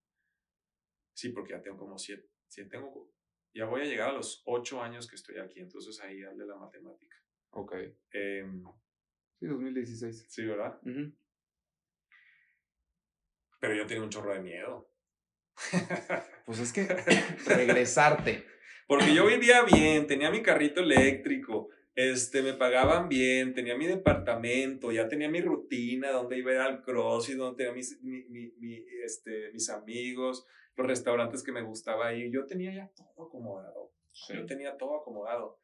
[1.13, 3.15] Sí, porque ya tengo como siete, sí, tengo,
[3.55, 6.57] ya voy a llegar a los ocho años que estoy aquí, entonces ahí de la
[6.57, 7.17] matemática.
[7.51, 7.75] Ok.
[8.13, 8.45] Eh,
[9.39, 10.27] sí, 2016.
[10.29, 10.81] Sí, ¿verdad?
[13.61, 14.91] Pero yo tenía un chorro de miedo.
[16.47, 16.87] pues es que
[17.47, 18.45] regresarte.
[18.89, 24.91] Porque yo vivía bien, tenía mi carrito eléctrico, este, me pagaban bien, tenía mi departamento,
[24.91, 28.25] ya tenía mi rutina, donde iba a ir al cross y donde tenía mis, mi,
[28.25, 32.33] mi, este, mis amigos, los restaurantes que me gustaba ir.
[32.33, 33.93] Yo tenía ya todo acomodado.
[34.29, 35.61] Yo tenía todo acomodado.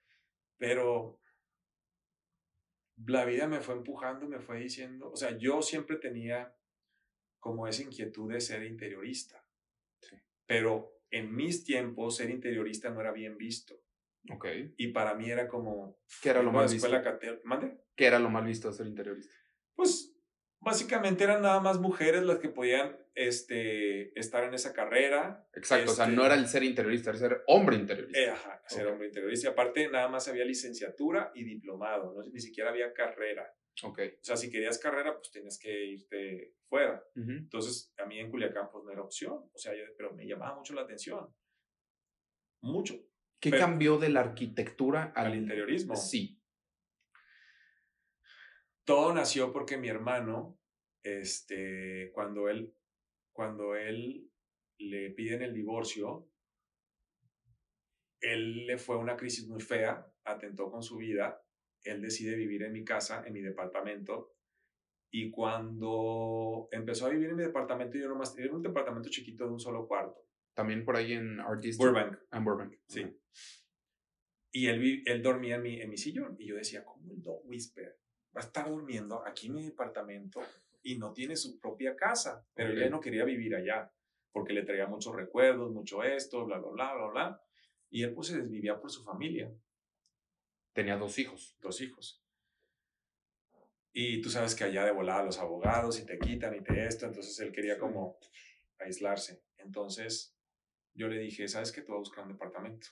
[0.57, 1.19] Pero
[3.07, 6.55] la vida me fue empujando, me fue diciendo, o sea, yo siempre tenía
[7.41, 9.45] como esa inquietud de ser interiorista.
[10.47, 13.80] Pero en mis tiempos ser interiorista no era bien visto.
[14.29, 14.47] Ok.
[14.77, 15.99] Y para mí era como...
[16.23, 16.89] ¿Qué era lo mal visto?
[17.45, 17.79] ¿Mande?
[17.97, 19.35] ¿Qué era lo mal visto de ser interiorista?
[19.75, 20.15] Pues
[20.61, 25.47] básicamente eran nada más mujeres las que podían este, estar en esa carrera.
[25.55, 28.21] Exacto, o sea, no era el ser interiorista, era ser hombre interiorista.
[28.21, 29.49] Eh, ajá, ser hombre interiorista.
[29.49, 32.23] Y aparte, nada más había licenciatura y diplomado, ¿no?
[32.23, 33.51] ni siquiera había carrera.
[33.83, 33.99] Ok.
[34.21, 37.03] O sea, si querías carrera, pues tenías que irte fuera.
[37.15, 39.51] Entonces, a mí en Culiacán, pues no era opción.
[39.53, 41.35] O sea, pero me llamaba mucho la atención.
[42.63, 42.95] Mucho.
[43.41, 45.97] ¿Qué cambió de la arquitectura al, interiorismo?
[45.97, 46.39] Sí.
[48.85, 50.59] Todo nació porque mi hermano,
[51.03, 52.75] este, cuando él,
[53.33, 54.31] cuando él
[54.79, 56.31] le piden el divorcio,
[58.21, 61.43] él le fue una crisis muy fea, atentó con su vida,
[61.83, 64.35] él decide vivir en mi casa, en mi departamento,
[65.11, 69.53] y cuando empezó a vivir en mi departamento, yo nomás tenía un departamento chiquito de
[69.53, 70.30] un solo cuarto.
[70.55, 71.79] También por ahí en Artist.
[71.79, 72.19] Burbank.
[72.33, 72.77] En Burbank.
[72.87, 73.07] Sí.
[74.53, 76.37] Y él, él dormía en mi, en mi sillón.
[76.39, 77.99] Y yo decía, ¿cómo el Dog Whisper
[78.37, 80.41] va a estar durmiendo aquí en mi departamento
[80.83, 82.47] y no tiene su propia casa?
[82.55, 83.93] Pero él no quería vivir allá
[84.33, 87.43] porque le traía muchos recuerdos, mucho esto, bla, bla, bla, bla, bla.
[87.91, 89.53] Y él pues se desvivía por su familia.
[90.73, 91.57] Tenía dos hijos.
[91.61, 92.23] Dos hijos.
[93.93, 97.07] Y tú sabes que allá de volada los abogados y te quitan y te esto,
[97.07, 98.19] entonces él quería como
[98.79, 99.43] aislarse.
[99.57, 100.37] Entonces
[100.95, 101.83] yo le dije, ¿sabes qué?
[101.83, 102.89] Te voy a buscar un departamento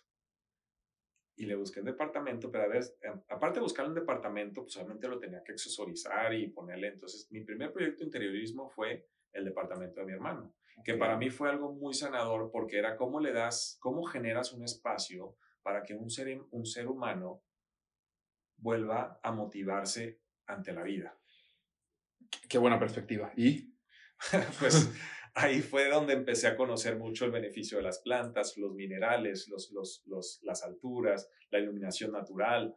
[1.38, 4.76] y le busqué un departamento, pero a ver, em, aparte de buscar un departamento, pues
[4.76, 6.88] obviamente lo tenía que accesorizar y ponerle.
[6.88, 10.52] Entonces, mi primer proyecto de interiorismo fue el departamento de mi hermano,
[10.84, 14.64] que para mí fue algo muy sanador porque era cómo le das, cómo generas un
[14.64, 17.44] espacio para que un ser, un ser humano
[18.56, 21.16] vuelva a motivarse ante la vida.
[22.48, 23.32] Qué buena perspectiva.
[23.36, 23.76] ¿Y?
[24.58, 24.90] pues
[25.34, 29.70] ahí fue donde empecé a conocer mucho el beneficio de las plantas, los minerales, los,
[30.06, 32.76] los, las alturas, la iluminación natural.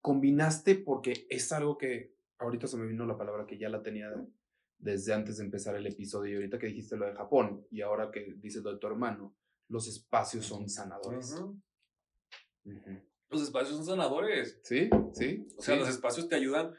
[0.00, 4.10] Combinaste porque es algo que ahorita se me vino la palabra que ya la tenía
[4.78, 8.10] desde antes de empezar el episodio y ahorita que dijiste lo de Japón y ahora
[8.10, 9.36] que dices lo de tu hermano,
[9.68, 11.36] los espacios son sanadores.
[13.30, 14.60] Los espacios son sanadores.
[14.64, 15.46] Sí, sí.
[15.56, 16.74] O sea, los espacios te ayudan.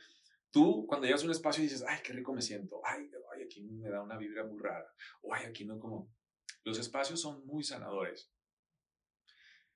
[0.51, 3.09] Tú, cuando llegas a un espacio y dices, ay, qué rico me siento, ay,
[3.62, 6.12] aquí me da una vibra muy rara, o ay, aquí no como...
[6.64, 8.32] Los espacios son muy sanadores.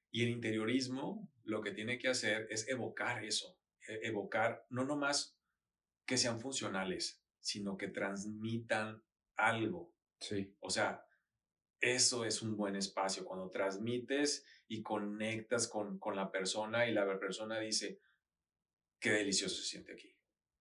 [0.09, 5.37] Y el interiorismo lo que tiene que hacer es evocar eso, e, evocar no nomás
[6.05, 9.03] que sean funcionales, sino que transmitan
[9.35, 9.93] algo.
[10.19, 10.55] Sí.
[10.59, 11.05] O sea,
[11.81, 17.19] eso es un buen espacio, cuando transmites y conectas con, con la persona y la
[17.19, 17.99] persona dice,
[18.99, 20.15] qué delicioso se siente aquí.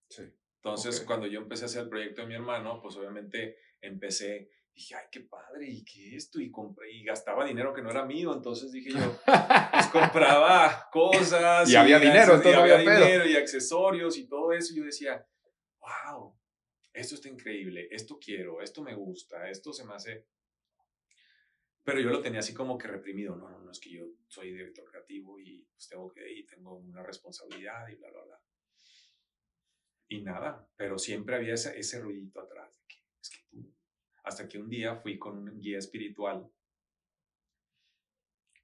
[0.08, 0.24] Sí.
[0.66, 4.96] Entonces, cuando yo empecé a hacer el proyecto de mi hermano, pues obviamente empecé, dije,
[4.96, 8.34] ay, qué padre, y qué esto, y compré, y gastaba dinero que no era mío,
[8.34, 11.70] entonces dije yo, pues compraba cosas.
[11.70, 15.24] y, había dinero, entonces había, dinero y accesorios y todo eso, y yo decía,
[15.78, 16.36] wow,
[16.92, 20.26] esto está increíble, esto quiero, esto me gusta, esto se me hace...
[21.84, 24.50] Pero yo lo tenía así como que reprimido, no, no, no, es que yo soy
[24.50, 28.40] director creativo y pues tengo que, y tengo una responsabilidad y bla, bla, bla.
[30.08, 33.74] Y nada, pero siempre había ese, ese ruidito atrás de que, es que tú,
[34.22, 36.50] hasta que un día fui con un guía espiritual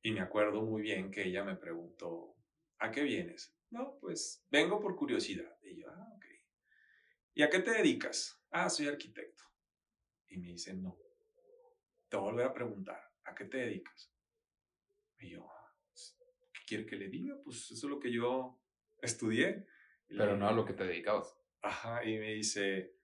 [0.02, 2.36] y me acuerdo muy bien que ella me preguntó,
[2.78, 3.56] ¿a qué vienes?
[3.70, 5.56] No, pues vengo por curiosidad.
[5.62, 6.24] Y yo, ah, ok.
[7.34, 8.42] ¿Y a qué te dedicas?
[8.50, 9.44] Ah, soy arquitecto.
[10.28, 10.98] Y me dice, no.
[12.08, 14.12] Te voy a volver a preguntar, ¿a qué te dedicas?
[15.20, 16.18] Y yo, ah, pues,
[16.52, 17.40] ¿qué quiere que le diga?
[17.42, 18.60] Pues eso es lo que yo
[19.00, 19.66] estudié.
[20.16, 21.34] Pero no a lo que te dedicabas.
[21.62, 22.96] Ajá, y me dice,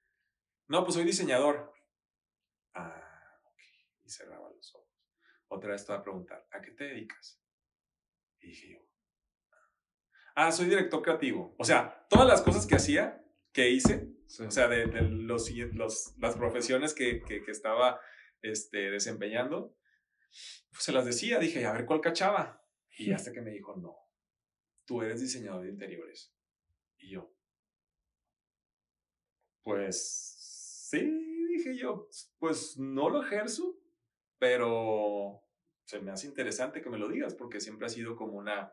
[0.66, 1.72] no, pues soy diseñador.
[2.74, 3.60] Ah, ok.
[4.04, 4.88] Y cerraba los ojos.
[5.48, 7.40] Otra vez te voy a preguntar, ¿a qué te dedicas?
[8.40, 8.78] Y dije yo,
[10.34, 11.54] ah, soy director creativo.
[11.58, 14.12] O sea, todas las cosas que hacía, que hice,
[14.46, 18.00] o sea, de, los, los, las profesiones que, que, que estaba
[18.42, 19.76] este, desempeñando,
[20.70, 22.62] pues se las decía, dije, a ver cuál cachaba.
[22.96, 23.96] Y hasta que me dijo, no,
[24.84, 26.34] tú eres diseñador de interiores.
[26.98, 27.34] Y yo,
[29.62, 30.36] pues
[30.90, 31.00] sí,
[31.48, 33.78] dije yo, pues no lo ejerzo,
[34.38, 35.42] pero
[35.84, 38.72] se me hace interesante que me lo digas porque siempre ha sido como una,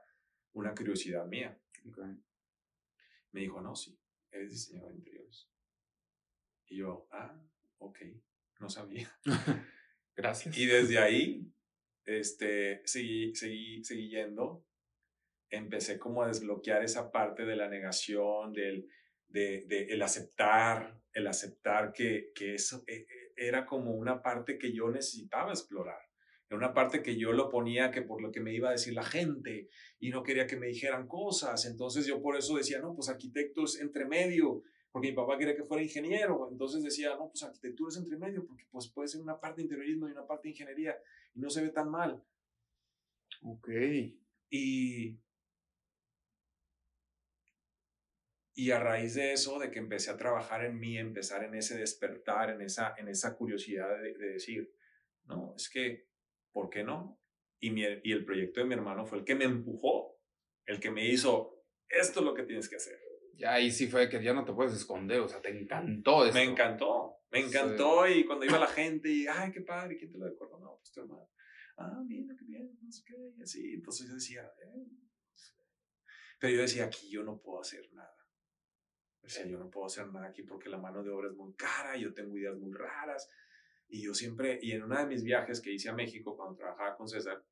[0.53, 1.59] una curiosidad mía.
[3.31, 3.99] Me dijo, no, sí,
[4.31, 5.49] eres diseñador de interiores.
[6.67, 7.41] Y yo, ah,
[7.77, 7.99] ok,
[8.59, 9.09] no sabía.
[10.15, 10.57] Gracias.
[10.57, 11.53] Y desde ahí,
[12.05, 14.65] este, seguí, seguí, seguí yendo.
[15.49, 18.87] Empecé como a desbloquear esa parte de la negación, del
[19.27, 24.57] de, de el aceptar, el aceptar que, que eso eh, eh, era como una parte
[24.57, 25.99] que yo necesitaba explorar.
[26.47, 28.93] Era una parte que yo lo ponía que por lo que me iba a decir
[28.93, 29.67] la gente
[29.99, 31.65] y no quería que me dijeran cosas.
[31.65, 35.55] Entonces yo por eso decía, no, pues arquitecto es entre medio, porque mi papá quería
[35.55, 36.47] que fuera ingeniero.
[36.51, 39.63] Entonces decía, no, pues arquitectura es entre medio, porque pues puede ser una parte de
[39.63, 40.95] interiorismo y una parte de ingeniería
[41.33, 42.23] y no se ve tan mal.
[43.41, 43.69] Ok.
[44.49, 45.19] Y,
[48.55, 51.77] y a raíz de eso, de que empecé a trabajar en mí, empezar en ese
[51.77, 54.73] despertar, en esa, en esa curiosidad de, de decir,
[55.25, 56.07] no, es que,
[56.51, 57.21] ¿por qué no?
[57.59, 60.19] Y, mi, y el proyecto de mi hermano fue el que me empujó,
[60.65, 62.99] el que me hizo, esto es lo que tienes que hacer
[63.37, 66.43] ya ahí sí fue que ya no te puedes esconder, o sea, te encantó Me
[66.43, 70.25] encantó, me encantó y cuando iba la gente y, ay, qué padre, ¿quién te lo
[70.25, 70.59] decoró?
[70.59, 71.29] No, pues tu hermano.
[71.77, 73.73] Ah, mira, qué bien, no sé qué, y así.
[73.73, 74.85] Entonces yo decía, eh.
[76.39, 78.14] pero yo decía, aquí yo no puedo hacer nada.
[79.25, 81.53] O sea, yo no puedo hacer nada aquí porque la mano de obra es muy
[81.55, 83.27] cara, yo tengo ideas muy raras.
[83.87, 86.95] Y yo siempre, y en uno de mis viajes que hice a México cuando trabajaba
[86.95, 87.43] con César,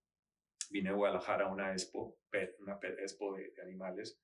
[0.70, 2.18] vine a Guadalajara a una expo,
[2.60, 4.20] una expo de, animales.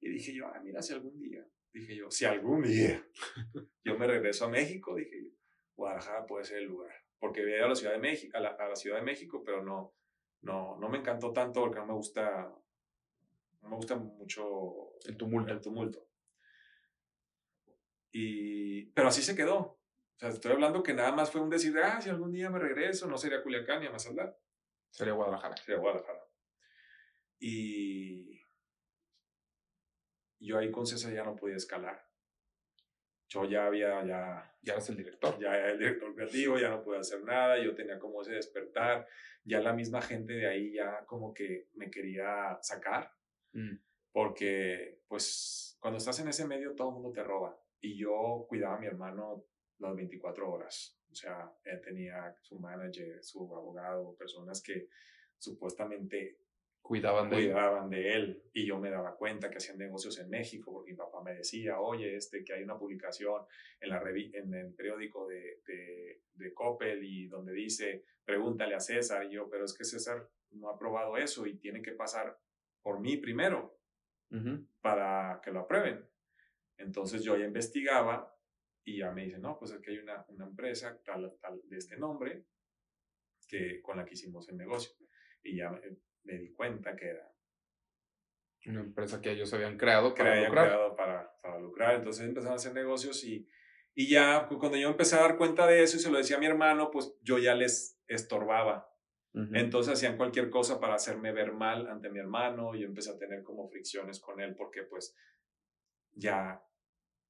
[0.00, 3.06] Y dije yo, ah, mira, si algún día, dije yo, si algún día
[3.84, 5.30] yo me regreso a México, dije yo,
[5.76, 6.92] Guadalajara puede ser el lugar.
[7.18, 9.94] Porque había ido a la Ciudad de México, a la, Ciudad de México, pero no,
[10.42, 12.54] no, no me encantó tanto porque no me gusta,
[13.62, 15.52] no me gusta mucho el tumulto.
[15.52, 16.07] El tumulto.
[18.12, 19.58] Y, pero así se quedó.
[19.58, 22.58] O sea, estoy hablando que nada más fue un decir, ah, si algún día me
[22.58, 24.34] regreso, no sería Culiacán ni a Mazatlán.
[24.90, 25.56] Sería Guadalajara.
[25.56, 26.24] Sería Guadalajara.
[27.38, 28.42] Y
[30.40, 32.04] yo ahí con César ya no podía escalar.
[33.28, 34.54] Yo ya había, ya...
[34.62, 35.38] Ya eras el director.
[35.38, 39.06] Ya era el director creativo, ya no podía hacer nada, yo tenía como ese despertar.
[39.44, 43.12] Ya la misma gente de ahí ya como que me quería sacar.
[43.52, 43.76] Mm.
[44.10, 47.56] Porque, pues, cuando estás en ese medio todo el mundo te roba.
[47.80, 49.44] Y yo cuidaba a mi hermano
[49.78, 50.98] las 24 horas.
[51.10, 54.88] O sea, él tenía su manager, su abogado, personas que
[55.38, 56.38] supuestamente
[56.82, 60.72] cuidaban de, cuidaban de él y yo me daba cuenta que hacían negocios en México
[60.72, 63.42] porque mi papá me decía, oye, este, que hay una publicación
[63.80, 69.24] en, la en el periódico de, de, de Coppel y donde dice, pregúntale a César
[69.26, 72.38] y yo, pero es que César no ha probado eso y tiene que pasar
[72.82, 73.76] por mí primero
[74.80, 76.06] para que lo aprueben.
[76.78, 78.34] Entonces yo ya investigaba
[78.84, 81.98] y ya me dicen, no, pues aquí hay una, una empresa tal, tal de este
[81.98, 82.46] nombre
[83.46, 84.94] que, con la que hicimos el negocio.
[85.42, 85.70] Y ya
[86.24, 87.32] me di cuenta que era
[88.66, 90.66] una empresa que ellos habían creado para que lucrar.
[90.66, 91.94] creado para, para, lucrar.
[91.96, 93.48] Entonces empezaron a hacer negocios y,
[93.94, 96.40] y ya cuando yo empecé a dar cuenta de eso y se lo decía a
[96.40, 98.86] mi hermano, pues yo ya les estorbaba.
[99.52, 103.44] Entonces hacían cualquier cosa para hacerme ver mal ante mi hermano y empecé a tener
[103.44, 105.14] como fricciones con él porque pues
[106.12, 106.62] ya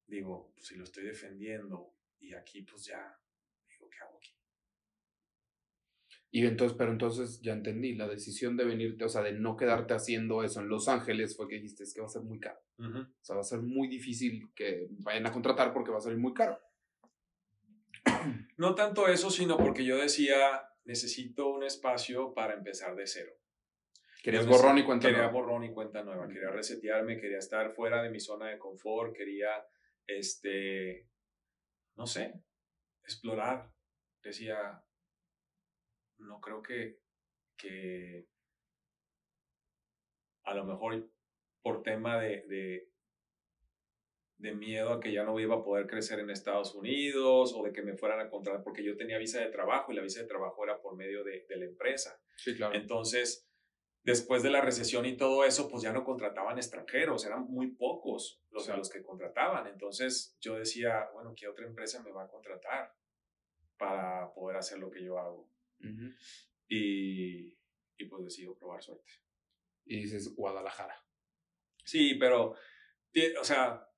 [0.07, 3.19] digo, pues si lo estoy defendiendo y aquí pues ya
[3.69, 4.35] digo, ¿qué hago aquí?
[6.31, 9.95] Y entonces, pero entonces ya entendí, la decisión de venirte, o sea, de no quedarte
[9.95, 12.59] haciendo eso en Los Ángeles fue que dijiste, es que va a ser muy caro.
[12.77, 16.19] O sea, va a ser muy difícil que vayan a contratar porque va a salir
[16.19, 16.59] muy caro.
[18.57, 23.31] No tanto eso, sino porque yo decía, necesito un espacio para empezar de cero.
[24.21, 25.31] Querías borrón y cuenta quería nueva.
[25.31, 29.15] Quería borrón y cuenta nueva, quería resetearme, quería estar fuera de mi zona de confort,
[29.15, 29.49] quería,
[30.05, 31.07] este,
[31.95, 32.33] no sé,
[33.03, 33.71] explorar.
[34.21, 34.83] Decía,
[36.17, 36.99] no creo que,
[37.55, 38.27] que
[40.43, 41.09] a lo mejor
[41.61, 42.89] por tema de, de,
[44.37, 47.71] de, miedo a que ya no iba a poder crecer en Estados Unidos o de
[47.71, 50.27] que me fueran a contratar, porque yo tenía visa de trabajo y la visa de
[50.27, 52.21] trabajo era por medio de, de la empresa.
[52.35, 52.75] Sí, claro.
[52.75, 53.48] Entonces,
[54.03, 58.41] después de la recesión y todo eso, pues ya no contrataban extranjeros, eran muy pocos
[58.51, 59.67] los, los que contrataban.
[59.67, 62.95] Entonces yo decía, bueno, ¿qué otra empresa me va a contratar
[63.77, 65.49] para poder hacer lo que yo hago?
[66.67, 67.57] y,
[67.97, 69.11] y pues decido probar suerte.
[69.85, 71.05] Y dices Guadalajara.
[71.83, 72.55] Sí, pero,
[73.39, 73.89] o sea,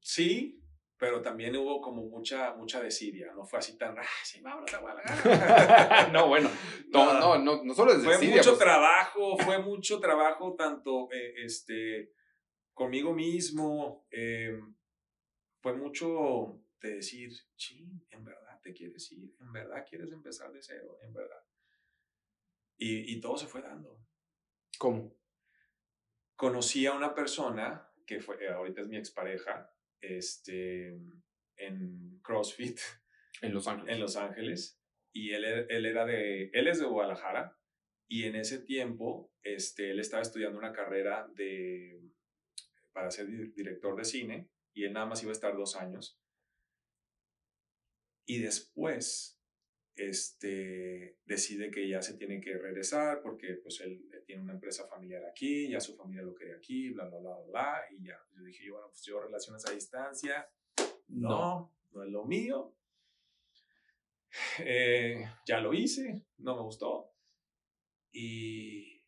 [0.00, 0.61] sí,
[1.02, 4.78] pero también hubo como mucha, mucha desidia, no fue así tan, ah, sí, vámonos a
[4.78, 6.08] Guadalajara.
[6.12, 6.48] no, bueno,
[6.90, 8.58] no, no, no, no solo es Fue mucho pues.
[8.60, 12.12] trabajo, fue mucho trabajo tanto, eh, este,
[12.72, 14.56] conmigo mismo, eh,
[15.60, 20.62] fue mucho de decir, ching, en verdad te quieres ir, en verdad quieres empezar de
[20.62, 21.44] cero, en verdad.
[22.76, 23.98] Y, y todo se fue dando.
[24.78, 25.16] ¿Cómo?
[26.36, 29.68] Conocí a una persona que fue, eh, ahorita es mi expareja,
[30.02, 30.98] este,
[31.56, 32.78] en CrossFit.
[33.40, 33.92] En Los Ángeles.
[33.92, 34.80] En Los Ángeles.
[35.12, 37.58] Y él, él era de, él es de Guadalajara.
[38.08, 42.00] Y en ese tiempo, este, él estaba estudiando una carrera de,
[42.92, 44.50] para ser director de cine.
[44.72, 46.20] Y él nada más iba a estar dos años.
[48.26, 49.31] Y después
[49.96, 55.24] este, decide que ya se tiene que regresar porque pues él tiene una empresa familiar
[55.24, 58.18] aquí, ya su familia lo quiere aquí, bla, bla, bla, bla, y ya.
[58.34, 60.48] Yo dije, bueno, pues yo relaciones a distancia,
[61.08, 62.74] no, no, es lo mío.
[64.60, 67.12] Eh, ya lo hice, no me gustó.
[68.12, 69.02] Y,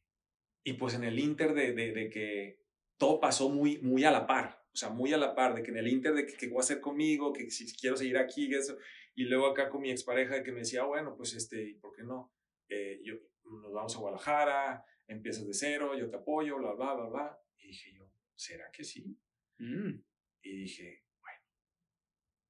[0.62, 2.60] y pues en el inter de, de, de, que
[2.98, 5.70] todo pasó muy, muy a la par, o sea, muy a la par, de que
[5.70, 8.52] en el inter de que, que voy a hacer conmigo, que si quiero seguir aquí,
[8.52, 8.76] eso,
[9.14, 12.34] y luego acá con mi expareja que me decía, bueno, pues este, ¿por qué no?
[12.68, 13.14] Eh, yo,
[13.44, 17.40] nos vamos a Guadalajara, empiezas de cero, yo te apoyo, bla, bla, bla, bla.
[17.56, 19.16] Y dije yo, ¿será que sí?
[19.58, 20.00] Mm.
[20.42, 21.40] Y dije, bueno,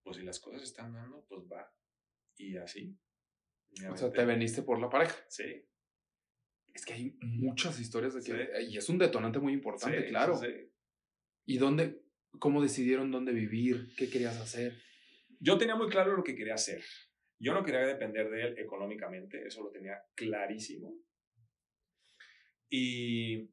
[0.02, 1.70] pues si las cosas están dando, pues va.
[2.38, 2.98] Y así.
[3.90, 5.14] O sea, te veniste por la pareja.
[5.28, 5.66] Sí.
[6.72, 8.62] Es que hay muchas historias de que...
[8.62, 10.36] Y es un detonante muy importante, claro.
[10.36, 10.72] Sí.
[11.46, 12.03] ¿Y dónde,
[12.38, 13.94] cómo decidieron dónde vivir?
[13.96, 14.74] ¿Qué querías hacer?
[15.40, 16.82] Yo tenía muy claro lo que quería hacer.
[17.38, 20.96] Yo no quería depender de él económicamente, eso lo tenía clarísimo.
[22.70, 23.50] Y,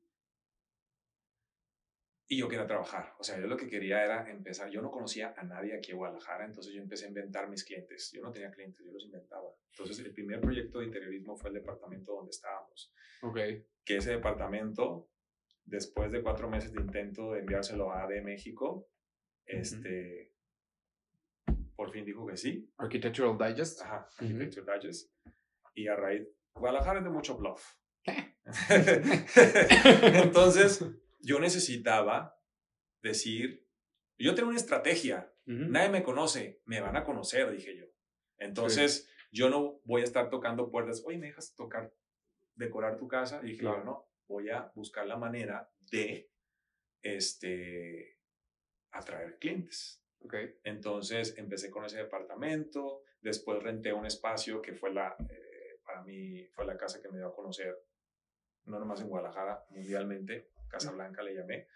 [2.27, 3.13] y yo quería trabajar.
[3.19, 4.69] O sea, yo lo que quería era empezar.
[4.69, 8.11] Yo no conocía a nadie aquí en Guadalajara, entonces yo empecé a inventar mis clientes.
[8.13, 9.49] Yo no tenía clientes, yo los inventaba.
[9.71, 12.93] Entonces, el primer proyecto de interiorismo fue el departamento donde estábamos.
[13.21, 13.38] Ok.
[13.84, 15.11] Que ese departamento,
[15.72, 18.89] después de cuatro meses de intento de enviárselo a AD México,
[19.45, 20.34] este
[21.76, 22.69] por fin dijo que sí.
[22.78, 23.82] Architectural Digest.
[23.82, 25.11] Ajá, Architectural Digest.
[25.74, 27.76] Y a raíz, Guadalajara es de mucho bluff.
[30.24, 30.86] Entonces,
[31.22, 32.38] yo necesitaba
[33.01, 33.65] decir,
[34.19, 37.86] yo tengo una estrategia, nadie me conoce, me van a conocer, dije yo.
[38.38, 41.93] Entonces, yo no voy a estar tocando puertas, oye, ¿me dejas tocar,
[42.55, 43.39] decorar tu casa?
[43.41, 46.32] Y dije, yo no, voy a buscar la manera de
[47.01, 48.17] este,
[48.91, 50.03] atraer clientes.
[50.19, 50.59] Okay.
[50.63, 56.45] Entonces empecé con ese departamento, después renté un espacio que fue la, eh, para mí,
[56.53, 57.75] fue la casa que me dio a conocer,
[58.65, 61.67] no nomás en Guadalajara, mundialmente, Casablanca le llamé.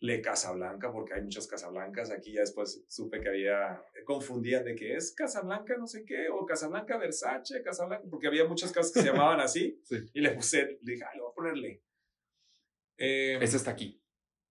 [0.00, 2.10] Le Casablanca, porque hay muchas Casablancas.
[2.10, 6.46] Aquí ya después supe que había, confundían de que es Casablanca no sé qué, o
[6.46, 9.80] Casablanca Versace, Casablanca, porque había muchas casas que se llamaban así.
[9.84, 9.96] Sí.
[10.14, 11.82] Y le puse, le dije, ah, le voy a ponerle.
[12.96, 14.02] Eh, Esa está aquí.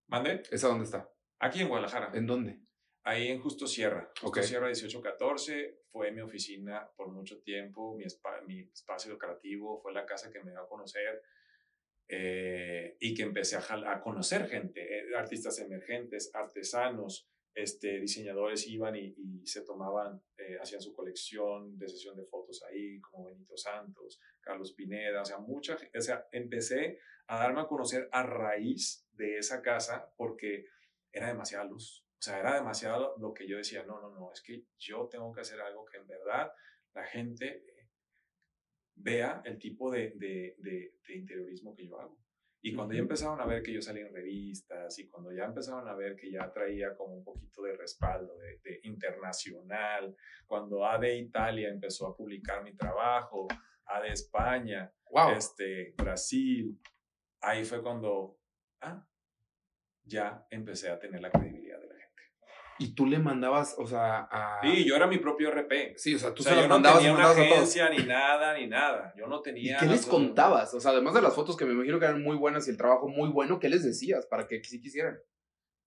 [0.07, 0.43] ¿Mande?
[0.51, 1.09] ¿Esa dónde está?
[1.39, 2.11] Aquí en Guadalajara.
[2.13, 2.59] ¿En dónde?
[3.03, 4.11] Ahí en Justo Sierra.
[4.21, 8.05] Justo Sierra 1814 fue mi oficina por mucho tiempo, mi,
[8.45, 11.21] mi espacio creativo, fue la casa que me dio a conocer.
[12.11, 18.95] Eh, y que empecé a, a conocer gente, eh, artistas emergentes, artesanos, este, diseñadores iban
[18.95, 24.19] y, se tomaban, eh, hacían su colección de sesión de fotos ahí, como Benito Santos,
[24.41, 29.37] Carlos Pineda, o sea, mucha, o sea, empecé a darme a conocer a raíz de
[29.37, 30.65] esa casa porque
[31.11, 34.41] era demasiada luz, o sea, era demasiado lo que yo decía, no, no, no, es
[34.41, 36.51] que yo tengo que hacer algo que en verdad
[36.93, 37.63] la gente
[38.99, 42.17] vea el tipo de, de, de interiorismo que yo hago.
[42.61, 45.87] Y cuando ya empezaron a ver que yo salía en revistas y cuando ya empezaron
[45.87, 50.13] a ver que ya traía como un poquito de respaldo de, internacional,
[50.45, 53.47] cuando ADE Italia empezó a publicar mi trabajo,
[53.85, 54.91] ADE España,
[55.37, 56.77] este, Brasil,
[57.39, 58.37] ahí fue cuando
[58.81, 59.07] ah,
[60.03, 61.58] ya empecé a tener la credibilidad.
[61.58, 61.58] de
[62.79, 64.61] y tú le mandabas, o sea, a...
[64.61, 65.97] Sí, yo era mi propio RP.
[65.97, 69.13] Sí, o sea, tú se yo no tenía una agencia ni nada, ni nada.
[69.17, 69.75] Yo no tenía...
[69.75, 70.73] ¿Y qué les contabas?
[70.73, 72.77] O sea, además de las fotos que me imagino que eran muy buenas y el
[72.77, 75.19] trabajo muy bueno, ¿qué les decías para que sí quisieran?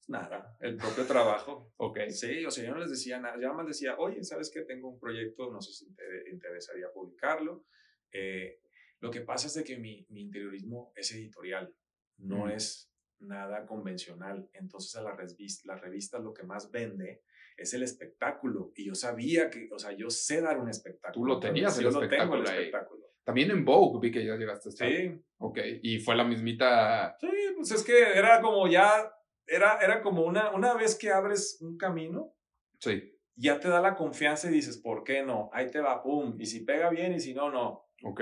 [0.08, 1.72] Nada, el propio trabajo.
[1.76, 2.00] ok.
[2.10, 3.36] Sí, o sea, yo no les decía nada.
[3.40, 4.62] Yo más decía, oye, ¿sabes qué?
[4.62, 7.64] Tengo un proyecto, no sé si te interesaría publicarlo.
[8.12, 8.58] Eh,
[9.00, 11.74] lo que pasa es de que mi, mi interiorismo es editorial,
[12.18, 12.91] no es
[13.22, 14.48] nada convencional.
[14.52, 17.22] Entonces a la revista, las revistas lo que más vende
[17.56, 18.72] es el espectáculo.
[18.76, 21.12] Y yo sabía que, o sea, yo sé dar un espectáculo.
[21.12, 23.02] Tú lo tenías el, yo espectáculo, lo tengo el espectáculo.
[23.24, 24.88] También en Vogue vi que ya llegaste a estar.
[24.88, 25.22] Sí.
[25.38, 27.16] Ok, y fue la mismita...
[27.20, 29.12] Sí, pues es que era como ya,
[29.46, 32.34] era, era como una, una vez que abres un camino.
[32.78, 33.16] Sí.
[33.36, 35.50] Ya te da la confianza y dices, ¿por qué no?
[35.52, 36.36] Ahí te va, pum.
[36.38, 37.86] Y si pega bien y si no, no.
[38.02, 38.20] Ok.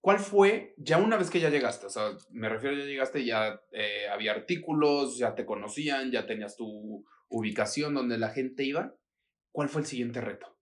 [0.00, 3.60] ¿Cuál fue, ya una vez que ya llegaste, o sea, me refiero ya llegaste, ya
[3.70, 8.96] eh, había artículos, ya te conocían, ya tenías tu ubicación donde la gente iba?
[9.52, 10.58] ¿Cuál fue el siguiente reto?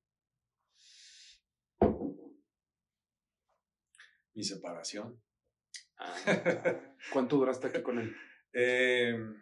[4.34, 5.22] Mi separación.
[5.98, 6.14] Ah,
[7.12, 8.16] ¿Cuánto duraste aquí con él?
[8.52, 9.40] Em,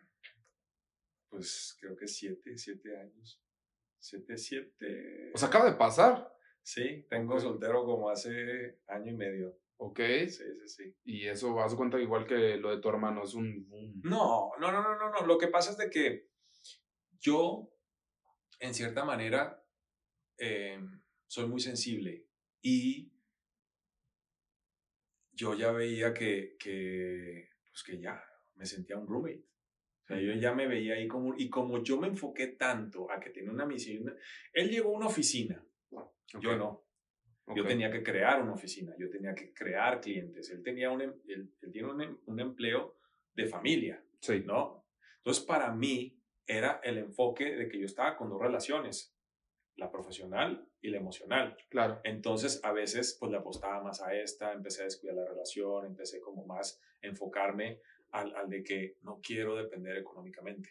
[1.30, 3.42] pues creo que siete, siete años.
[3.98, 5.30] Siete, siete.
[5.34, 6.32] O sea, acaba de pasar.
[6.62, 9.58] Sí, tengo soltero como hace año y medio.
[9.78, 10.00] Ok.
[10.28, 10.96] Sí, sí, sí.
[11.04, 13.68] Y eso, haz cuenta igual que lo de tu hermano, es un...
[14.02, 15.26] No, no, no, no, no, no.
[15.26, 16.28] Lo que pasa es de que
[17.20, 17.70] yo,
[18.60, 19.62] en cierta manera,
[20.38, 22.26] em, soy muy sensible
[22.62, 23.12] y
[25.32, 28.22] yo ya veía que, que, pues que ya
[28.54, 29.44] me sentía un roommate.
[30.04, 33.20] O sea, yo ya me veía ahí como, y como yo me enfoqué tanto a
[33.20, 34.16] que tiene una misión,
[34.52, 35.62] él llegó a una oficina,
[36.40, 36.85] yo no.
[37.54, 40.50] Yo tenía que crear una oficina, yo tenía que crear clientes.
[40.50, 42.96] Él, tenía un, em, él, tiene un, em, un, empleo
[43.34, 44.42] de familia, sí.
[44.44, 44.84] ¿no?
[45.18, 49.16] Entonces, para mí era el enfoque de que yo estaba con dos relaciones,
[49.76, 51.56] la profesional y la emocional.
[51.68, 52.00] Claro.
[52.02, 56.20] Entonces, a veces, pues le apostaba más a esta, empecé a descuidar la relación, empecé
[56.20, 57.80] como más a enfocarme
[58.10, 60.70] al, al de que no quiero depender económicamente.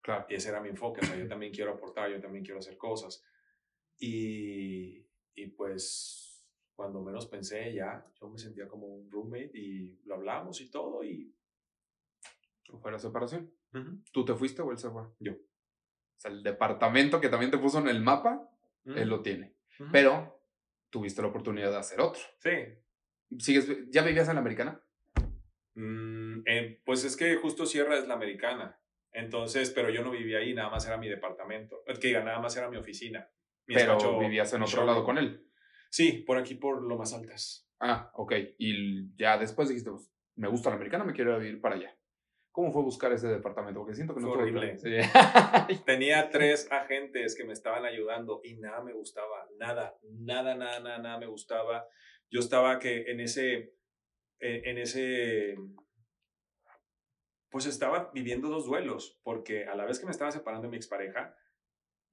[0.00, 0.26] Claro.
[0.28, 2.76] Y ese era mi enfoque, o sea, yo también quiero aportar, yo también quiero hacer
[2.76, 3.24] cosas.
[3.98, 5.05] Y,
[5.36, 10.60] y pues cuando menos pensé ya, yo me sentía como un roommate y lo hablamos
[10.60, 11.32] y todo y...
[12.80, 13.52] ¿Fue la separación?
[14.12, 15.04] ¿Tú te fuiste o él se fue?
[15.20, 15.32] Yo.
[15.32, 18.50] O sea, el departamento que también te puso en el mapa,
[18.84, 19.54] él lo tiene.
[19.92, 20.40] Pero
[20.90, 22.22] tuviste la oportunidad de hacer otro.
[22.38, 22.50] Sí.
[23.38, 24.82] ¿Sigues, ¿Ya vivías en la americana?
[25.74, 26.40] Mm,
[26.84, 28.80] pues es que justo Sierra es la americana.
[29.12, 31.82] Entonces, pero yo no vivía ahí, nada más era mi departamento.
[31.86, 33.30] Que diga, nada más era mi oficina.
[33.66, 35.46] Pero vivías en otro lado con él.
[35.90, 37.68] Sí, por aquí, por lo más altas.
[37.80, 38.32] Ah, ok.
[38.58, 41.96] Y ya después dijiste, pues, me gusta la americana, me quiero ir para allá.
[42.52, 43.80] ¿Cómo fue buscar ese departamento?
[43.80, 44.78] Porque siento que no fue horrible.
[45.84, 49.46] Tenía tres agentes que me estaban ayudando y nada me gustaba.
[49.58, 51.86] Nada, nada, nada, nada, nada me gustaba.
[52.30, 53.74] Yo estaba que en ese,
[54.40, 55.56] en ese,
[57.50, 60.76] pues estaba viviendo dos duelos, porque a la vez que me estaba separando de mi
[60.78, 61.36] expareja,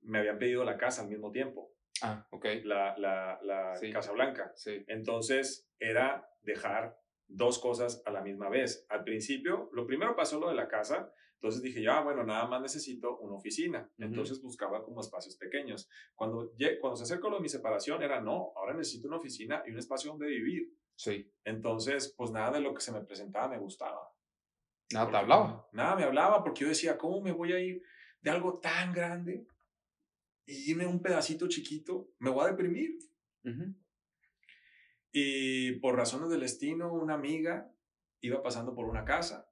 [0.03, 1.71] me habían pedido la casa al mismo tiempo.
[2.01, 2.45] Ah, ok.
[2.63, 4.51] La, la, la Casa Blanca.
[4.55, 4.83] Sí.
[4.87, 6.97] Entonces era dejar
[7.27, 8.85] dos cosas a la misma vez.
[8.89, 11.11] Al principio, lo primero pasó lo de la casa,
[11.43, 13.91] entonces dije, ya, bueno, nada más necesito una oficina.
[13.97, 15.89] Entonces buscaba como espacios pequeños.
[16.15, 19.71] Cuando, cuando se acercó lo de mi separación, era, no, ahora necesito una oficina y
[19.71, 20.69] un espacio donde vivir.
[20.95, 21.29] Sí.
[21.43, 24.09] Entonces, pues nada de lo que se me presentaba me gustaba.
[24.93, 25.67] Nada te hablaba.
[25.73, 27.83] Nada me hablaba porque yo decía, ¿cómo me voy a ir
[28.21, 29.45] de algo tan grande
[30.45, 32.97] y irme un pedacito chiquito, me voy a deprimir.
[35.11, 37.71] Y por razones del destino, una amiga
[38.21, 39.49] iba pasando por una casa,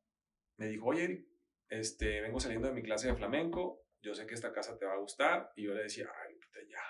[0.57, 1.27] me dijo, oye,
[1.69, 4.93] este, vengo saliendo de mi clase de flamenco, yo sé que esta casa te va
[4.93, 6.39] a gustar, y yo le decía, ay,
[6.69, 6.81] ya,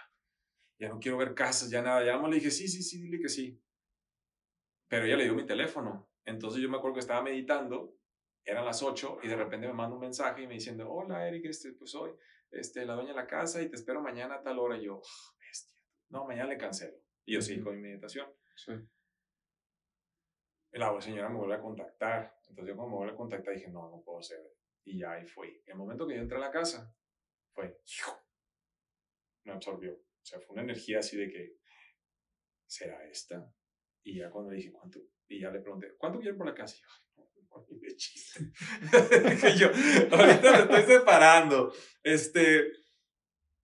[0.80, 3.20] ya no quiero ver casas, ya nada, ya no le dije, sí, sí, sí, dile
[3.20, 3.62] que sí.
[4.88, 6.12] Pero ella le dio mi teléfono.
[6.26, 7.97] Entonces yo me acuerdo que estaba meditando,
[8.43, 11.45] eran las 8 y de repente me manda un mensaje y me diciendo, hola Eric,
[11.45, 12.12] este, pues soy
[12.52, 14.78] este, la dueña de la casa y te espero mañana a tal hora.
[14.78, 15.02] Y yo,
[15.39, 15.78] bestia.
[16.10, 16.97] No, mañana le cancelo.
[17.26, 18.32] Y yo sigo con mi meditación.
[18.56, 18.74] Sí.
[20.72, 22.39] La señora me vuelve a contactar.
[22.47, 24.39] Entonces yo cuando me vuelve a contactar dije, no, no puedo ser.
[24.84, 25.62] Y ya ahí fui.
[25.66, 26.95] El momento que yo entré a la casa
[27.54, 27.82] fue,
[29.43, 29.93] me absorbió.
[29.93, 31.58] O sea, fue una energía así de que,
[32.66, 33.54] ¿será esta?
[34.04, 34.99] Y ya cuando dije, ¿cuánto?
[35.28, 36.78] Y ya le pregunté, ¿cuánto quieren por la casa?
[36.78, 37.30] Y yo,
[37.70, 38.52] de chiste.
[39.30, 39.68] dije yo,
[40.12, 41.74] ahorita me estoy separando.
[42.04, 42.72] Este,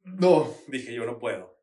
[0.04, 1.58] no, dije yo, no puedo.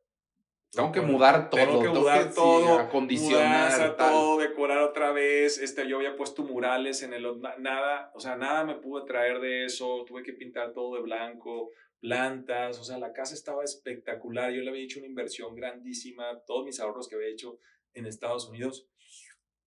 [0.75, 1.61] Tengo que mudar todo.
[1.61, 2.79] Tengo que mudar todo.
[2.79, 3.97] acondicionar.
[3.97, 5.59] todo, decorar otra vez.
[5.59, 7.41] Este, yo había puesto murales en el...
[7.59, 10.05] Nada, o sea, nada me pude traer de eso.
[10.05, 11.71] Tuve que pintar todo de blanco,
[12.01, 12.81] plantas.
[12.81, 14.53] O sea, la casa estaba espectacular.
[14.53, 16.43] Yo le había hecho una inversión grandísima.
[16.45, 17.59] Todos mis ahorros que había hecho
[17.93, 18.89] en Estados Unidos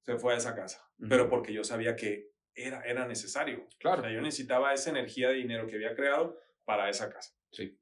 [0.01, 0.89] se fue a esa casa.
[1.09, 3.67] Pero porque yo sabía que era, era necesario.
[3.77, 4.01] Claro.
[4.01, 7.33] O sea, yo necesitaba esa energía de dinero que había creado para esa casa.
[7.51, 7.79] Sí.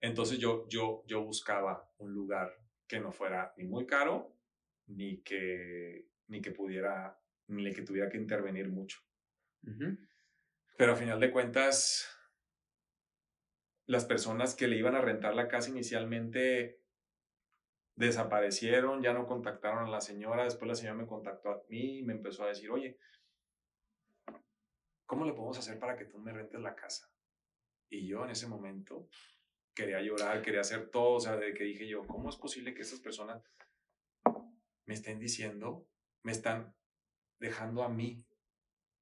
[0.00, 2.52] Entonces yo, yo, yo buscaba un lugar
[2.86, 4.36] que no fuera ni muy caro,
[4.86, 9.00] ni que, ni que pudiera, ni que tuviera que intervenir mucho.
[10.76, 12.06] Pero a final de cuentas,
[13.86, 16.82] las personas que le iban a rentar la casa inicialmente
[17.96, 22.02] desaparecieron, ya no contactaron a la señora, después la señora me contactó a mí y
[22.02, 22.98] me empezó a decir, oye,
[25.06, 27.10] ¿cómo le podemos hacer para que tú me rentes la casa?
[27.90, 29.08] Y yo en ese momento
[29.74, 32.82] quería llorar, quería hacer todo, o sea, de que dije yo, ¿cómo es posible que
[32.82, 33.42] estas personas
[34.86, 35.86] me estén diciendo,
[36.22, 36.74] me están
[37.38, 38.24] dejando a mí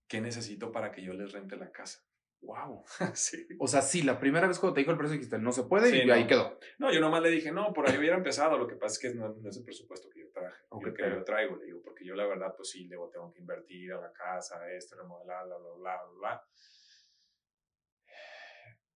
[0.08, 2.04] qué necesito para que yo les rente la casa?
[2.42, 2.84] Wow.
[3.14, 3.46] sí.
[3.58, 6.04] O sea, sí, la primera vez cuando te dijo el precio dijiste, no se puede
[6.04, 6.58] y ahí quedó.
[6.78, 8.58] No, yo nomás le dije, no, por ahí hubiera empezado.
[8.58, 11.24] Lo que pasa es que no, es el presupuesto que yo traje, okay, que yo
[11.24, 14.12] traigo, le digo, porque yo la verdad, pues sí, luego tengo que invertir a la
[14.12, 16.48] casa, esto, remodelar, bla, bla, bla, bla, bla.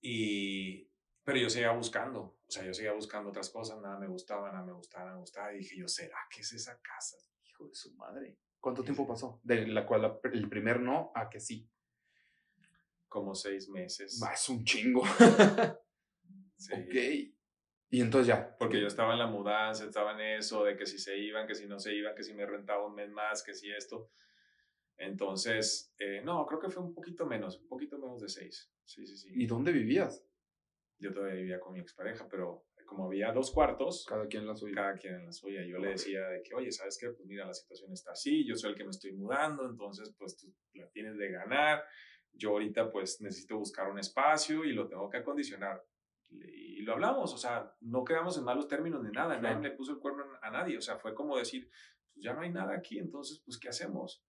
[0.00, 0.90] Y,
[1.24, 4.64] pero yo seguía buscando, o sea, yo seguía buscando otras cosas, nada me gustaba, nada
[4.64, 5.52] me gustaba, nada me gustaba.
[5.54, 7.16] Y dije yo, ¿será que es esa casa?
[7.44, 8.38] Hijo de su madre.
[8.60, 9.40] ¿Cuánto tiempo pasó?
[9.44, 11.70] De la cual el primer no a que sí.
[13.16, 14.18] Como seis meses.
[14.20, 15.02] Más un chingo.
[16.58, 16.74] sí.
[16.74, 16.94] Ok.
[17.88, 18.54] Y entonces ya.
[18.58, 21.54] Porque yo estaba en la mudanza, estaba en eso, de que si se iban, que
[21.54, 24.10] si no se iban, que si me rentaba un mes más, que si esto.
[24.98, 28.70] Entonces, eh, no, creo que fue un poquito menos, un poquito menos de seis.
[28.84, 29.30] Sí, sí, sí.
[29.32, 30.22] ¿Y dónde vivías?
[30.98, 34.56] yo todavía vivía con mi expareja, pero como había dos cuartos, cada quien en la
[34.56, 34.74] suya.
[34.74, 35.62] Cada quien en la suya.
[35.66, 37.10] Yo le decía de que, oye, ¿sabes qué?
[37.10, 40.36] Pues mira, la situación está así, yo soy el que me estoy mudando, entonces pues
[40.36, 41.82] tú la tienes de ganar.
[42.36, 45.82] Yo ahorita pues necesito buscar un espacio y lo tengo que acondicionar.
[46.28, 49.92] Y lo hablamos, o sea, no quedamos en malos términos ni nada, nadie le puso
[49.92, 51.70] el cuerno a nadie, o sea, fue como decir,
[52.12, 54.24] pues ya no hay nada aquí, entonces pues ¿qué hacemos?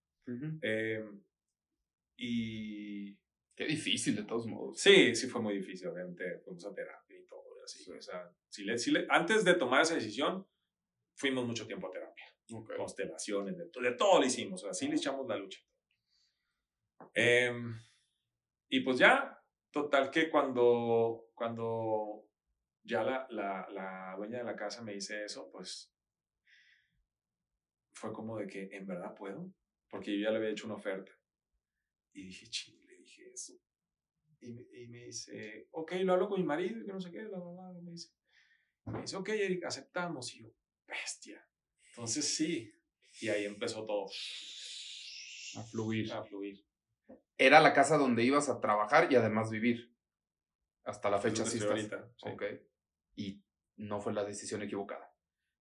[0.62, 1.24] Em,
[2.18, 3.18] y
[3.58, 4.80] Qué difícil, de todos modos.
[4.80, 6.38] Sí, sí fue muy difícil, obviamente.
[6.46, 7.92] Fuimos a terapia y todo, así.
[7.92, 10.48] O sea, si le, si le, antes de tomar esa decisión,
[11.16, 12.26] fuimos mucho tiempo a terapia.
[12.78, 14.62] Constelaciones, de, de, todo lo hicimos.
[14.62, 15.60] O sea, sí le echamos la lucha.
[17.16, 17.74] Em,
[18.70, 19.42] y pues ya,
[19.72, 22.30] total que cuando, cuando
[22.84, 25.94] ya la, la, la dueña de la casa me dice eso, pues
[27.94, 29.52] fue como de que en verdad puedo,
[29.90, 31.12] porque yo ya le había hecho una oferta.
[32.14, 32.78] Y dije, ching,
[34.40, 37.26] y me, y me dice, ok, lo hablo con mi marido, que no sé qué,
[37.26, 37.74] bla, bla.
[37.82, 38.12] Me dice,
[38.86, 40.34] me dice, ok, Eric, aceptamos.
[40.36, 40.54] Y yo,
[40.88, 41.46] bestia.
[41.90, 42.72] Entonces sí.
[43.22, 44.06] Y ahí empezó todo.
[45.56, 46.12] A fluir.
[46.14, 46.64] A fluir.
[47.38, 49.94] Era la casa donde ibas a trabajar y además vivir.
[50.84, 52.30] Hasta la fecha sí Ahorita, sí.
[52.30, 52.44] Ok.
[53.16, 53.44] Y
[53.76, 55.14] no fue la decisión equivocada.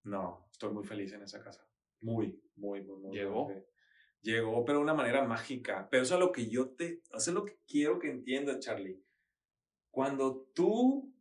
[0.04, 1.68] No, estoy muy feliz en esa casa.
[2.00, 3.16] Muy, muy, muy, muy.
[3.16, 3.48] ¿Llegó?
[4.26, 5.88] llegó, pero de una manera mágica.
[5.90, 9.02] Pero eso es lo que yo te, eso es lo que quiero que entiendas, Charlie.
[9.90, 11.14] Cuando tú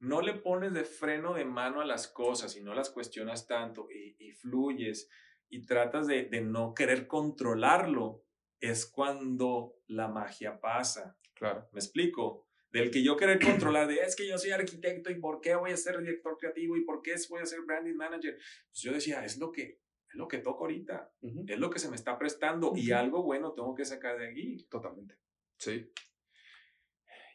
[0.00, 3.88] no le pones de freno de mano a las cosas y no las cuestionas tanto
[3.90, 5.08] y, fluyes
[5.48, 8.24] y tratas de, de, no querer controlarlo,
[8.60, 11.16] es cuando la magia pasa.
[11.34, 11.68] Claro.
[11.72, 12.46] ¿Me explico?
[12.70, 15.70] Del que yo querer controlar, de es que yo soy arquitecto y por qué voy
[15.70, 18.36] a ser director creativo y por qué voy a ser branding manager.
[18.36, 21.12] Pues yo decía, es lo que es lo que toco ahorita,
[21.46, 24.66] es lo que se me está prestando y algo bueno tengo que sacar de aquí.
[24.70, 25.18] Totalmente.
[25.58, 25.90] Sí.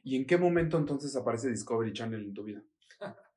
[0.04, 2.64] ¿Y en qué momento entonces aparece Discovery Channel en tu vida?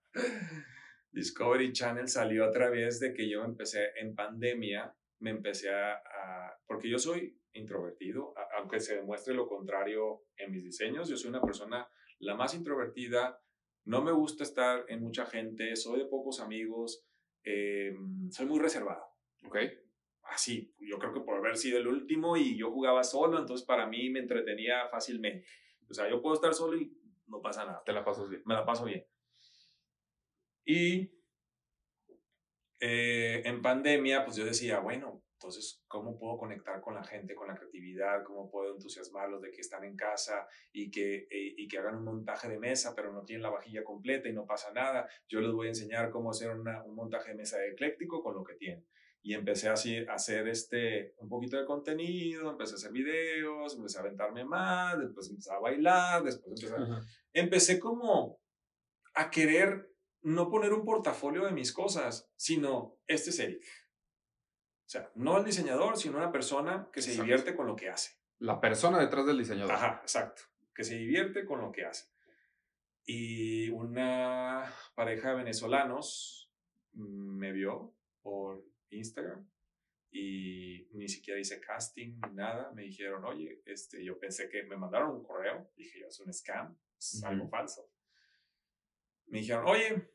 [1.13, 6.01] Discovery Channel salió a través de que yo empecé en pandemia, me empecé a,
[6.67, 11.43] porque yo soy introvertido, aunque se demuestre lo contrario en mis diseños, yo soy una
[11.43, 11.89] persona
[12.19, 13.41] la más introvertida,
[13.85, 17.07] no me gusta estar en mucha gente, soy de pocos amigos,
[17.45, 19.05] em, soy muy reservado.
[19.45, 19.57] Ok.
[20.23, 20.99] Así, yo
[21.47, 25.47] haber sido el último y yo jugaba solo, entonces para mí me entretenía fácilmente.
[25.89, 26.93] O sea, yo puedo estar solo y
[27.29, 27.83] no pasa nada.
[27.85, 28.43] Te la pasas bien.
[28.45, 29.07] Me la paso bien.
[30.65, 31.13] Y
[32.81, 37.49] eh, en pandemia, pues yo decía, bueno, entonces, ¿cómo puedo conectar con la gente, con
[37.49, 38.25] la creatividad?
[38.25, 42.05] ¿Cómo puedo entusiasmarlos de que están en casa y que, eh, y que hagan un
[42.05, 45.07] montaje de mesa, pero no tienen la vajilla completa y no pasa nada?
[45.29, 48.55] Yo les voy a enseñar cómo hacer un montaje de mesa ecléctico con lo que
[48.55, 48.87] tienen.
[49.21, 53.99] Y empecé así a hacer este, un poquito de contenido, empecé a hacer videos, empecé
[53.99, 57.03] a aventarme más, después empecé a bailar, después empecé a...
[57.35, 58.41] Empecé como
[59.13, 59.91] a querer
[60.23, 63.86] no poner un portafolio de mis cosas, sino este es Eric
[64.87, 68.15] o sea, no el diseñador, sino una persona que se divierte con lo que hace.
[68.39, 69.73] La persona detrás del diseñador.
[69.73, 70.43] Ajá, exacto.
[70.73, 72.07] Que se divierte con lo que hace.
[73.05, 76.53] Y una pareja de venezolanos
[76.93, 79.49] me vio por Instagram
[80.13, 82.71] y ni siquiera hice casting ni nada.
[82.73, 85.69] Me dijeron, oye, este, yo pensé que me mandaron un correo.
[85.77, 87.91] Dije, yo, es un scam, es algo falso.
[89.27, 90.11] Me dijeron, oye,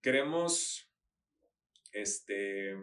[0.00, 0.90] queremos
[1.92, 2.74] este,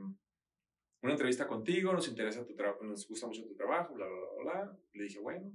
[1.02, 4.44] una entrevista contigo, nos interesa tu trabajo, nos gusta mucho tu trabajo, bla, bla, bla,
[4.44, 4.80] bla.
[4.94, 5.52] Le dije, bueno,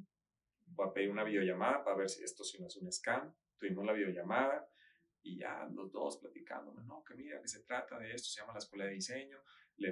[0.67, 3.35] voy a pedir una videollamada para ver si esto sí no es un scam.
[3.59, 4.69] Tuvimos la videollamada
[5.23, 8.53] y ya los dos platicando, no, que mira, que se trata de esto, se llama
[8.55, 9.39] la Escuela de Diseño,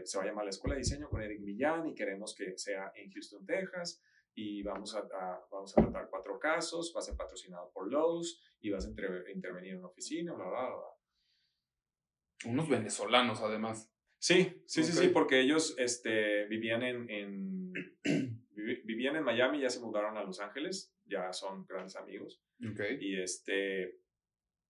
[0.05, 2.93] se va a llamar la Escuela de Diseño con Eric Millán y queremos que sea
[2.94, 4.02] en Houston, Texas
[4.35, 5.02] y vamos a,
[5.51, 9.72] vamos a tratar cuatro casos, va a ser patrocinado por Lowe's y vas a intervenir
[9.72, 12.51] en una oficina, bla, bla, bla.
[12.51, 13.89] Unos venezolanos además.
[14.20, 17.72] Sí, sí, sí, sí, porque ellos este, vivían en, en
[18.84, 22.42] vivían en Miami, ya se mudaron a Los Ángeles, ya son grandes amigos.
[22.72, 22.98] Okay.
[23.01, 23.98] Y este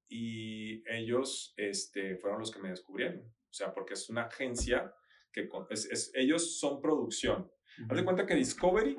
[0.08, 3.20] y ellos este, fueron los que me descubrieron.
[3.20, 4.94] O sea, porque es una agencia
[5.32, 7.50] que es, ellos son producción.
[7.88, 8.96] Haz de cuenta que Discovery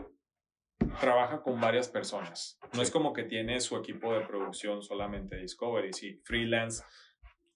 [0.99, 2.59] trabaja con varias personas.
[2.73, 6.83] No es como que tiene su equipo de producción solamente Discovery, sí, freelance.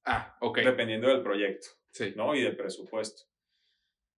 [0.05, 0.59] Ah, ok.
[0.59, 1.67] Dependiendo del proyecto.
[2.15, 2.35] ¿No?
[2.35, 3.23] Y de presupuesto.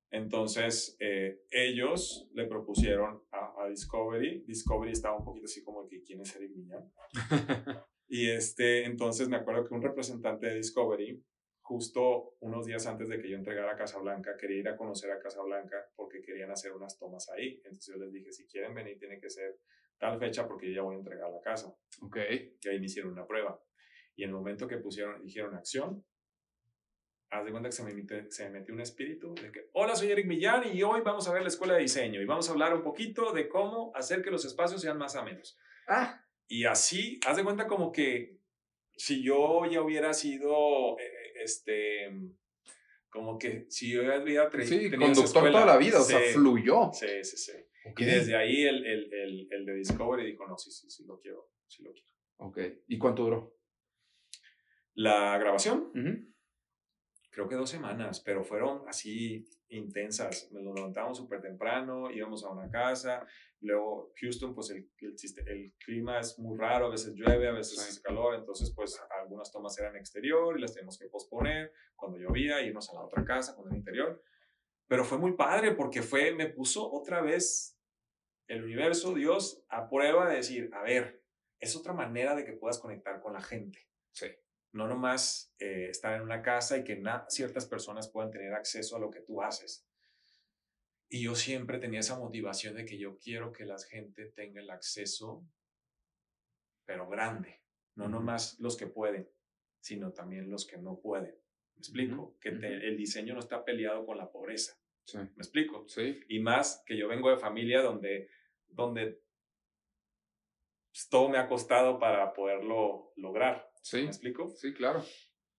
[0.10, 4.46] Entonces, eh, ellos le propusieron a, Discovery.
[4.48, 6.90] Discovery estaba un poquito así como que, ¿quién es Eric Miñán?
[8.08, 11.22] y este, entonces me acuerdo que un representante de Discovery,
[11.60, 15.20] justo unos días antes de que yo entregara a Casablanca, quería ir a conocer a
[15.20, 17.62] Casablanca porque querían hacer unas tomas ahí.
[17.66, 19.60] Entonces yo les dije, si quieren venir, tiene que ser
[20.00, 21.76] tal fecha porque yo ya voy a entregar la casa.
[22.02, 22.18] Ok.
[22.62, 23.62] Y ahí me hicieron una prueba.
[24.16, 26.06] Y en el momento que pusieron, dijeron acción,
[27.30, 29.96] haz de cuenta que se me, metió, se me metió un espíritu de que, hola,
[29.96, 32.52] soy Eric Millán y hoy vamos a ver la escuela de diseño y vamos a
[32.52, 35.58] hablar un poquito de cómo hacer que los espacios sean más amenos.
[35.88, 36.24] Ah.
[36.48, 38.38] Y así, haz de cuenta como que
[38.96, 42.10] si yo ya hubiera sido, eh, este,
[43.10, 46.92] como que si yo hubiera Sí, conductor toda la vida, o sea, fluyó.
[46.94, 47.52] Sí, sí, sí.
[47.98, 51.20] Y desde ahí el, el, el, el, de Discovery dijo, no, sí, sí, sí, lo
[51.20, 52.08] quiero, sí lo quiero.
[52.38, 52.60] Ok.
[52.88, 53.58] ¿Y cuánto duró?
[54.94, 55.92] La grabación
[57.38, 60.52] creo que dos semanas, pero fueron así intensas.
[60.52, 63.28] Nos levantamos súper temprano, íbamos a una casa,
[63.60, 65.16] luego Houston, pues el, el,
[65.46, 69.52] el, clima es muy raro, a veces llueve, a veces hace calor, entonces pues algunas
[69.52, 73.56] tomas eran exterior y las tenemos que posponer, cuando llovía, irnos a la otra casa
[73.56, 74.20] con el interior.
[74.88, 77.80] Pero fue muy padre porque fue, me puso otra vez
[78.48, 81.22] el universo, Dios, a prueba de decir, a ver,
[81.60, 83.88] es otra manera de que puedas conectar con la gente.
[84.10, 84.26] Sí
[84.72, 89.00] no nomás eh, estar en una casa y que ciertas personas puedan tener acceso a
[89.00, 89.88] lo que tú haces.
[91.10, 94.70] Y yo siempre tenía esa motivación de que yo quiero que la gente tenga el
[94.70, 95.46] acceso,
[96.86, 97.64] pero grande,
[97.96, 99.30] no nomás los que pueden,
[99.80, 101.36] sino también los que no pueden.
[101.76, 102.38] ¿Me explico?
[102.42, 104.78] Que el diseño no está peleado con la pobreza.
[105.06, 105.20] Sí.
[105.20, 105.88] ¿Me explico?
[105.88, 106.20] Sí.
[106.28, 108.30] Y más que yo vengo de familia donde,
[108.66, 109.22] donde
[110.92, 113.67] pues, todo me ha costado para poderlo lograr.
[113.90, 114.02] Sí.
[114.02, 114.50] ¿Me explico?
[114.50, 115.02] Sí, claro.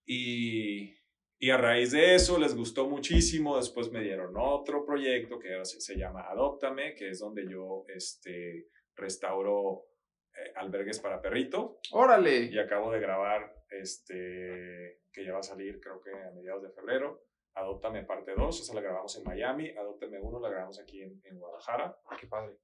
[0.05, 0.95] Y,
[1.39, 3.57] y, a raíz de eso les gustó muchísimo.
[3.57, 9.87] Después me dieron otro proyecto que se, llama Adóptame, que es donde yo este, restauro
[10.35, 11.81] eh, albergues para perrito.
[11.93, 12.51] ¡Órale!
[12.53, 16.71] Y acabo de grabar, este, que ya va a salir creo que a mediados de
[16.71, 17.25] febrero.
[17.55, 19.71] Adóptame parte 2, esa la grabamos en Miami.
[19.71, 21.97] Adóptame 1 la grabamos aquí en, en Guadalajara.
[22.21, 22.59] ¡Qué padre!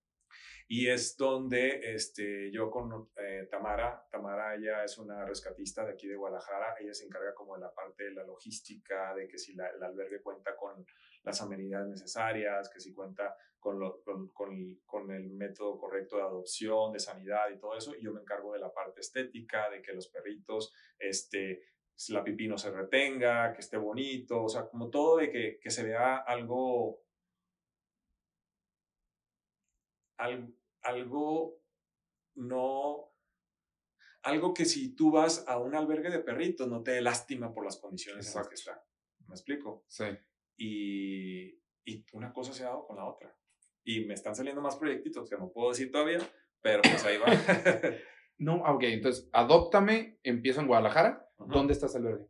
[0.66, 6.08] Y es donde este, yo con eh, Tamara, Tamara ella es una rescatista de aquí
[6.08, 9.54] de Guadalajara, ella se encarga como de la parte de la logística, de que si
[9.54, 10.86] la, el albergue cuenta con
[11.22, 14.28] las amenidades necesarias, que si cuenta con, lo, con,
[14.84, 18.52] con, el método correcto de adopción, de sanidad y todo eso, y yo me encargo
[18.52, 21.62] de la parte estética, de que los perritos, este,
[22.08, 25.70] la pipí no se retenga, que esté bonito, o sea, como todo de que, que
[25.70, 27.03] se vea algo
[30.82, 31.64] algo
[32.36, 33.12] no,
[34.22, 37.64] algo que si tú vas a un albergue de perritos no te dé lástima por
[37.64, 38.82] las condiciones en las que está.
[39.26, 39.84] ¿Me explico?
[39.88, 40.04] Sí.
[40.56, 43.36] Y, y una cosa se ha dado con la otra.
[43.84, 46.18] Y me están saliendo más proyectitos que no puedo decir todavía,
[46.60, 47.26] pero pues ahí va.
[48.38, 51.28] no, ah, ok, entonces, adóptame, empiezo en Guadalajara.
[51.38, 52.26] ¿Dónde estás albergue?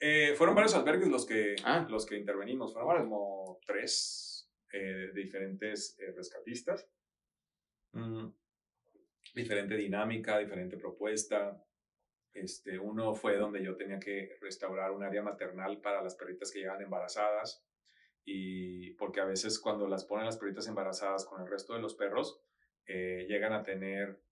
[0.00, 1.86] Eh, fueron varios albergues los que, ah.
[1.88, 4.31] los que intervenimos, fueron como tres
[4.72, 6.88] eh, diferentes eh, rescatistas.
[7.92, 8.28] Mm,
[9.34, 11.62] diferente dinámica, diferente propuesta.
[12.32, 16.60] Este, uno fue donde yo tenía que restaurar un área maternal para las perritas que
[16.60, 17.62] llegan embarazadas
[18.24, 21.94] y porque a veces cuando las ponen las perritas embarazadas con el resto de los
[21.94, 22.40] perros,
[22.86, 24.22] llegan a tener,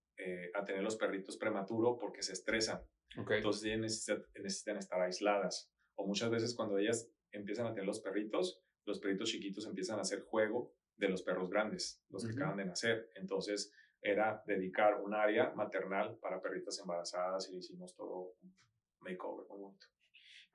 [0.54, 2.82] a tener los perritos prematuro porque se estresan.
[3.16, 5.70] Entonces ellas necesitan, necesitan, estar aisladas.
[5.96, 10.02] O muchas veces cuando ellas empiezan a tener los perritos, los perritos chiquitos empiezan a
[10.02, 13.10] hacer juego de los perros grandes, los que acaban de nacer.
[13.14, 18.54] Entonces era dedicar un área maternal para perritas embarazadas y le hicimos todo un
[19.00, 19.46] makeover.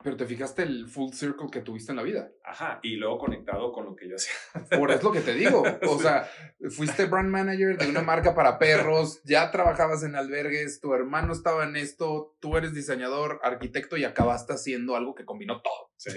[0.03, 2.29] Pero te fijaste el full circle que tuviste en la vida.
[2.43, 4.33] Ajá, y luego conectado con lo que yo hacía.
[4.77, 5.63] Por eso lo que te digo.
[5.87, 6.29] O sea,
[6.69, 11.63] fuiste brand manager de una marca para perros, ya trabajabas en albergues, tu hermano estaba
[11.63, 15.91] en esto, tú eres diseñador, arquitecto y acabaste haciendo algo que combinó todo.
[15.95, 16.11] Sí,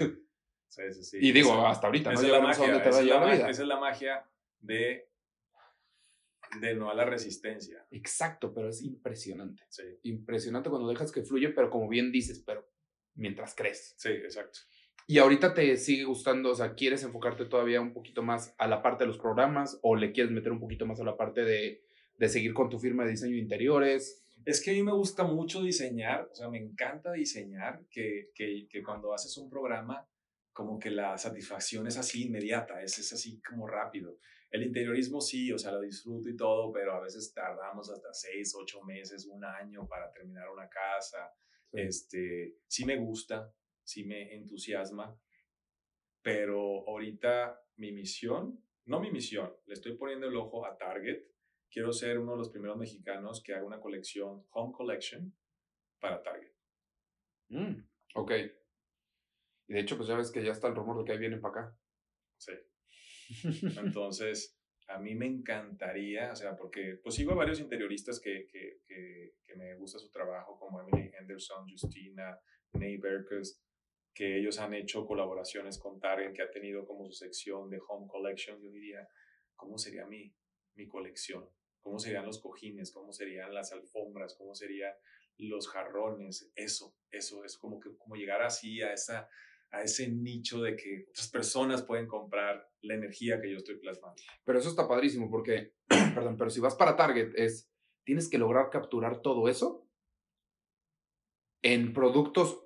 [0.69, 1.17] sí, sí.
[1.21, 2.19] Y digo, hasta ahorita, ¿no?
[2.19, 3.49] Esa es la magia, te la, la vida.
[3.49, 4.25] Esa es la magia
[4.59, 5.09] de,
[6.61, 7.85] de no a la resistencia.
[7.91, 9.63] Exacto, pero es impresionante.
[9.69, 9.83] Sí.
[10.03, 12.67] Impresionante cuando dejas que fluye, pero como bien dices, pero
[13.15, 13.95] mientras crees.
[13.97, 14.59] Sí, exacto.
[15.07, 18.83] Y ahorita te sigue gustando, o sea, ¿quieres enfocarte todavía un poquito más a la
[18.83, 21.81] parte de los programas o le quieres meter un poquito más a la parte de,
[22.17, 24.23] de seguir con tu firma de diseño de interiores?
[24.45, 28.67] Es que a mí me gusta mucho diseñar, o sea, me encanta diseñar, que, que,
[28.69, 30.07] que cuando haces un programa,
[30.59, 34.19] como que la satisfacción es así inmediata, es, es así como rápido.
[34.51, 38.53] El interiorismo sí, o sea, lo disfruto y todo, pero a veces tardamos hasta seis,
[38.59, 41.31] ocho meses, un año para terminar una casa
[41.71, 43.53] este, sí me gusta,
[43.83, 45.19] sí me entusiasma,
[46.21, 51.23] pero ahorita mi misión, no mi misión, le estoy poniendo el ojo a Target.
[51.71, 55.35] Quiero ser uno de los primeros mexicanos que haga una colección, Home Collection,
[55.99, 56.53] para Target.
[57.49, 57.83] Mm,
[58.15, 58.31] ok.
[59.69, 61.39] Y de hecho, pues ya ves que ya está el rumor de que ahí vienen
[61.39, 61.77] para acá.
[62.37, 62.53] Sí.
[63.77, 68.79] Entonces, a mí me encantaría, o sea, porque pues sigo a varios interioristas que, que,
[68.87, 72.39] que, que me gusta su trabajo, como Emily Henderson, Justina,
[72.73, 73.61] Ney Berkus,
[74.11, 78.07] que ellos han hecho colaboraciones con Target, que ha tenido como su sección de Home
[78.07, 78.59] Collection.
[78.59, 79.07] Yo diría,
[79.55, 80.33] ¿cómo sería mi,
[80.73, 81.47] mi colección?
[81.79, 82.91] ¿Cómo serían los cojines?
[82.91, 84.33] ¿Cómo serían las alfombras?
[84.35, 84.93] ¿Cómo serían
[85.37, 86.51] los jarrones?
[86.55, 89.29] Eso, eso es como que como llegar así a esa
[89.71, 94.21] a ese nicho de que otras personas pueden comprar la energía que yo estoy plasmando.
[94.43, 97.71] Pero eso está padrísimo porque, perdón, pero si vas para Target es,
[98.03, 99.87] tienes que lograr capturar todo eso
[101.61, 102.65] en productos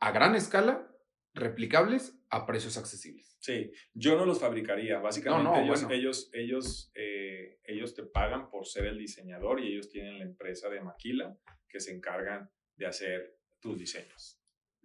[0.00, 0.90] a gran escala,
[1.34, 3.36] replicables, a precios accesibles.
[3.40, 4.98] Sí, yo no los fabricaría.
[4.98, 10.18] Básicamente ellos, ellos, ellos, eh, ellos te pagan por ser el diseñador y ellos tienen
[10.18, 11.36] la empresa de maquila
[11.68, 14.39] que se encargan de hacer tus diseños.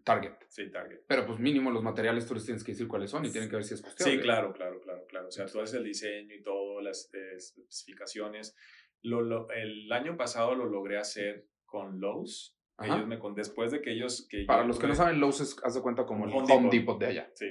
[0.05, 0.33] Target.
[0.47, 1.01] Sí, Target.
[1.07, 3.55] Pero pues mínimo los materiales tú les tienes que decir cuáles son y tienen que
[3.55, 4.13] ver si es costeable.
[4.15, 5.27] Sí, claro, claro, claro, claro.
[5.27, 8.55] O sea, tú haces el diseño y todo, las eh, especificaciones.
[9.01, 12.55] Lo, el año pasado lo logré hacer con Lowe's.
[12.79, 14.27] Ellos me con después de que ellos...
[14.29, 16.99] Que Para los que no saben, Lowe's es, haz de cuenta como el Home, Depot.
[16.99, 17.31] de allá.
[17.33, 17.47] Sí,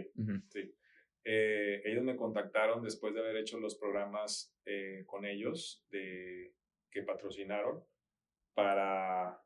[0.50, 0.74] sí.
[1.24, 6.54] Eh, ellos me contactaron después de haber hecho los programas eh, con ellos de,
[6.90, 7.82] que patrocinaron
[8.52, 9.43] para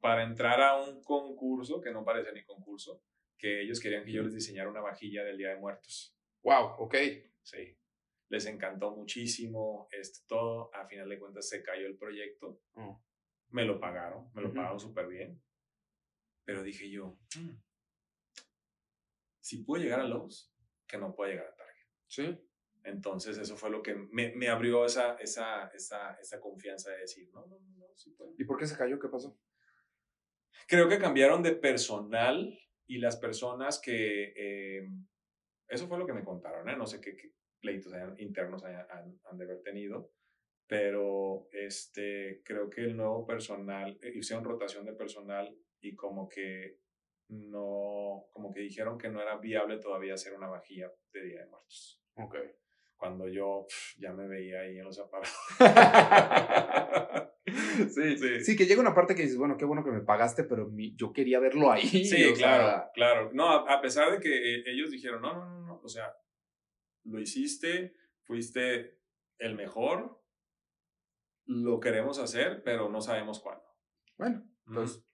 [0.00, 3.02] para entrar a un concurso, que no parece ni concurso,
[3.36, 6.16] que ellos querían que yo les diseñara una vajilla del Día de Muertos.
[6.42, 6.96] Wow, ok.
[7.42, 7.76] Sí.
[8.28, 10.74] Les encantó muchísimo esto todo.
[10.74, 12.60] A final de cuentas se cayó el proyecto.
[12.74, 13.02] Oh.
[13.50, 15.42] Me lo pagaron, me lo pagaron súper bien.
[16.44, 17.56] Pero dije yo, mm,
[19.40, 20.52] si puedo llegar a Lowe's,
[20.86, 21.86] que no puedo llegar a Target.
[22.06, 22.38] Sí.
[22.84, 27.30] Entonces eso fue lo que me, me abrió esa, esa, esa, esa confianza de decir,
[27.32, 28.34] no, no, no, no, sí puedo.
[28.38, 28.98] ¿Y por qué se cayó?
[28.98, 29.38] ¿Qué pasó?
[30.66, 34.32] Creo que cambiaron de personal y las personas que...
[34.36, 34.88] Eh,
[35.68, 36.76] eso fue lo que me contaron, ¿eh?
[36.76, 37.14] No sé qué,
[37.60, 40.12] pleitos internos han, han, de haber tenido,
[40.66, 46.78] pero este, creo que el nuevo personal, eh, hicieron rotación de personal y como que
[47.28, 51.50] no, como que dijeron que no era viable todavía hacer una vajilla de Día de
[51.50, 52.02] Muertos.
[52.14, 52.36] Ok.
[52.96, 53.66] Cuando yo
[53.98, 55.34] ya me veía ahí en los aparatos.
[57.94, 58.44] sí, sí.
[58.44, 61.12] Sí, que llega una parte que dices, bueno, qué bueno que me pagaste, pero yo
[61.12, 62.04] quería verlo ahí.
[62.04, 63.30] Sí, claro, claro.
[63.32, 66.12] No, a, pesar de que eh, ellos dijeron, no, no, no, no, o sea,
[67.04, 67.94] lo hiciste,
[68.24, 68.98] fuiste
[69.38, 70.22] el mejor,
[71.46, 73.64] lo queremos hacer, pero no sabemos cuándo.
[74.18, 75.04] Bueno, pues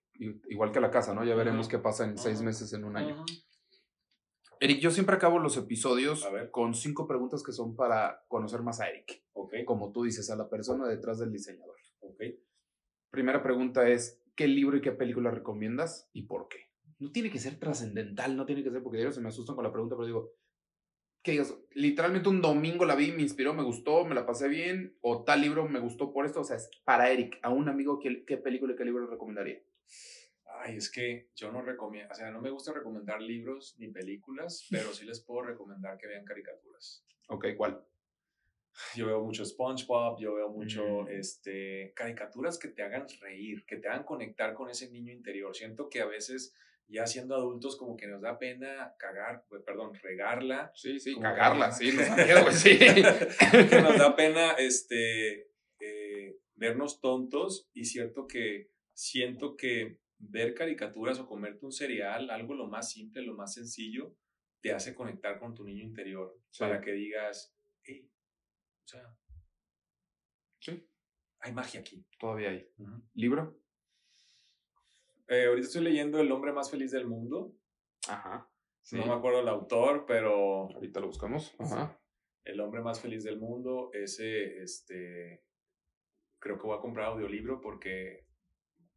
[0.49, 1.25] igual que la casa, ¿no?
[1.25, 3.25] Ya veremos qué pasa en seis meses, en un año.
[4.61, 8.89] Eric, yo siempre acabo los episodios con cinco preguntas que son para conocer más a
[8.89, 9.25] Eric.
[9.67, 11.77] Como tú dices, a la persona detrás del diseñador.
[13.15, 16.73] Primera pregunta es, ¿qué libro y qué película recomiendas y por qué?
[16.99, 19.63] No tiene que ser trascendental, no tiene que ser porque diario se me asustan con
[19.63, 20.33] la pregunta, pero digo,
[21.23, 24.99] que digas, literalmente un domingo la vi, me inspiró, me gustó, me la pasé bien,
[25.01, 28.01] o tal libro me gustó por esto, o sea, es para Eric, a un amigo,
[28.01, 29.63] ¿qué, qué película y qué libro recomendaría?
[30.65, 34.67] Ay, es que yo no recomiendo, o sea, no me gusta recomendar libros ni películas,
[34.73, 37.07] pero sí les puedo recomendar que vean caricaturas.
[37.29, 37.81] Ok, ¿cuál?
[38.97, 41.09] Yo veo mucho SpongeBob, yo veo mucho mm.
[41.09, 45.55] este, caricaturas que te hagan reír, que te hagan conectar con ese niño interior.
[45.55, 46.55] Siento que a veces
[46.89, 50.71] ya siendo adultos como que nos da pena cagar, perdón, regarla.
[50.75, 52.79] Sí, sí, cagarla, sí, nos sí.
[53.71, 61.19] que nos da pena este, eh, vernos tontos y cierto que siento que ver caricaturas
[61.19, 64.17] o comerte un cereal, algo lo más simple, lo más sencillo,
[64.61, 67.54] te hace conectar con tu niño interior para que digas,
[68.85, 69.17] o sea,
[70.61, 70.87] sí.
[71.41, 72.07] hay magia aquí.
[72.19, 72.69] Todavía hay.
[73.15, 73.59] ¿Libro?
[75.29, 77.57] Eh, ahorita estoy leyendo El hombre más feliz del mundo.
[78.09, 78.51] Ajá.
[78.93, 80.71] No me acuerdo el autor, pero.
[80.75, 81.55] Ahorita lo buscamos.
[81.59, 81.99] Ajá.
[82.45, 83.91] El hombre más feliz del mundo.
[83.95, 85.45] Ese, este.
[86.39, 88.27] Creo que voy a comprar audiolibro porque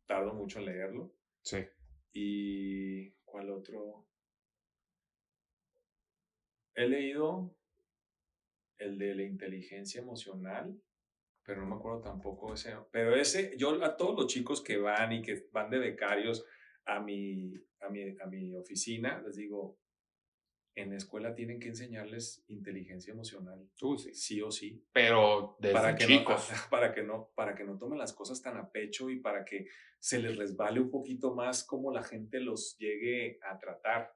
[0.06, 1.16] tardo mucho en leerlo.
[1.42, 1.66] Sí.
[2.12, 4.06] ¿Y cuál otro?
[6.76, 7.57] He leído
[8.78, 10.80] el de la inteligencia emocional
[11.48, 12.76] pero no me acuerdo tampoco ese.
[12.92, 16.46] Pero ese, yo a todos los chicos que van y que van de becarios
[16.86, 19.80] a mi, a mi, a mi oficina, les digo,
[20.76, 23.66] en la escuela tienen que enseñarles inteligencia emocional.
[23.82, 24.14] Uh, sí.
[24.14, 24.42] sí.
[24.42, 24.86] o sí.
[24.92, 26.50] Pero desde para que chicos.
[26.52, 29.46] No, para, que no, para que no tomen las cosas tan a pecho y para
[29.46, 29.68] que
[30.00, 34.14] se les resbale un poquito más cómo la gente los llegue a tratar.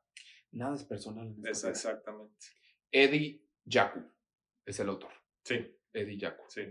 [0.51, 1.33] Nada es personal.
[1.45, 2.35] es, exactamente.
[2.91, 4.01] Eddie Jaku
[4.65, 5.11] es el autor.
[5.43, 5.55] Sí.
[5.93, 6.43] Eddie Jaku.
[6.47, 6.61] Sí.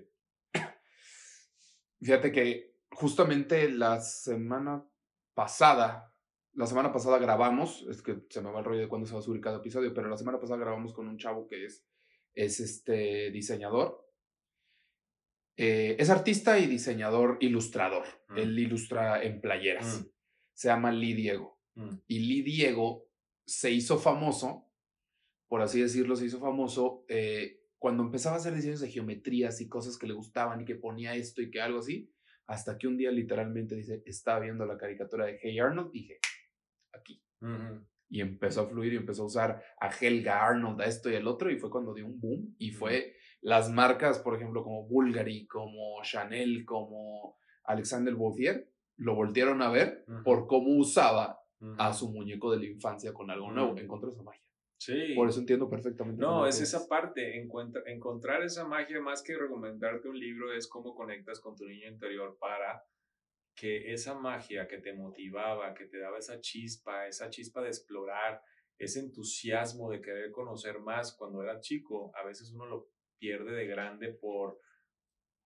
[2.00, 4.86] Fíjate que justamente la semana
[5.34, 6.14] pasada,
[6.52, 9.20] la semana pasada grabamos, es que se me va el rollo de cuándo se va
[9.20, 11.86] a subir cada episodio, pero la semana pasada grabamos con un chavo que es,
[12.34, 14.06] es este diseñador.
[15.56, 18.06] Eh, es artista y diseñador ilustrador.
[18.28, 18.38] Mm.
[18.38, 20.00] Él ilustra en playeras.
[20.00, 20.06] Mm.
[20.54, 21.60] Se llama Lee Diego.
[21.74, 21.96] Mm.
[22.06, 23.10] Y Lee Diego
[23.44, 24.70] se hizo famoso,
[25.48, 29.68] por así decirlo, se hizo famoso eh, cuando empezaba a hacer diseños de geometrías y
[29.68, 32.12] cosas que le gustaban y que ponía esto y que algo así,
[32.46, 36.18] hasta que un día literalmente dice, estaba viendo la caricatura de Hey Arnold, dije,
[36.92, 37.24] aquí.
[38.10, 41.26] Y empezó a fluir y empezó a usar a Helga Arnold, a esto y el
[41.26, 42.54] otro, y fue cuando dio un boom.
[42.58, 49.62] Y fue las marcas, por ejemplo, como Bulgari, como Chanel, como Alexander Bouthier, lo voltearon
[49.62, 51.40] a ver por cómo usaba
[51.78, 53.78] a su muñeco de la infancia con algo nuevo.
[53.78, 54.49] Encontró esa magia.
[54.80, 55.12] Sí.
[55.14, 56.22] Por eso entiendo perfectamente.
[56.22, 61.38] No, es, esa parte, encontrar esa magia más que recomendarte un libro es cómo conectas
[61.38, 62.82] con tu niño interior para
[63.54, 68.42] que esa magia que te motivaba, que te daba esa chispa, esa chispa de explorar,
[68.78, 72.88] ese entusiasmo de querer conocer más cuando era chico, a veces uno lo
[73.18, 74.62] pierde de grande por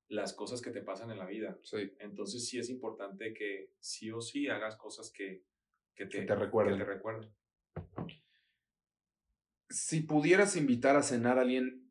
[0.07, 1.59] las cosas que te pasan en la vida.
[1.65, 1.93] Sí.
[1.99, 5.43] Entonces sí es importante que sí o sí hagas cosas que,
[5.97, 6.79] que te, te recuerden.
[6.79, 7.35] Que te recuerden
[9.75, 11.91] si pudieras invitar a cenar a alguien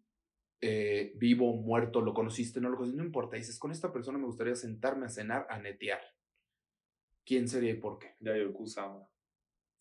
[0.61, 4.25] eh, vivo, muerto, lo conociste, no lo conociste, no importa, dices, con esta persona me
[4.25, 6.01] gustaría sentarme a cenar, a netear.
[7.25, 8.15] ¿Quién sería y por qué?
[8.21, 9.05] Yayo Kusama.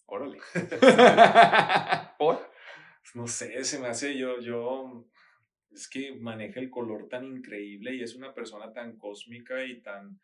[0.06, 0.38] Órale.
[2.18, 2.50] ¿Por?
[3.14, 5.08] No sé, se me hace yo, yo,
[5.70, 10.20] es que maneja el color tan increíble y es una persona tan cósmica y tan,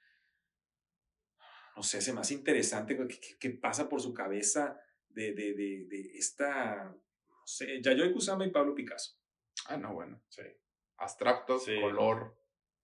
[1.76, 2.98] no sé, se me hace interesante
[3.38, 6.96] qué, pasa por su cabeza de, de, de, de esta
[7.48, 9.18] sé, Yayoi Kusama y Pablo Picasso.
[9.66, 10.22] Ah, no, bueno.
[10.28, 10.42] Sí.
[10.98, 12.36] Abstracto, color.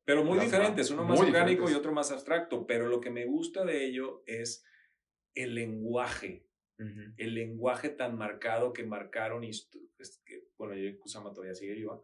[0.04, 2.66] Pero muy diferentes, uno más orgánico y otro más abstracto.
[2.66, 4.64] Pero lo que me gusta de ello es
[5.34, 6.48] el lenguaje.
[7.16, 9.42] El lenguaje tan marcado que marcaron,
[10.58, 12.02] bueno, Yayoi Kusama todavía sigue viva,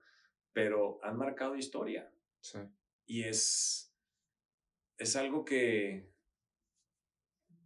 [0.53, 2.11] pero han marcado historia.
[2.41, 2.59] Sí.
[3.07, 3.93] Y es,
[4.97, 6.09] es algo que,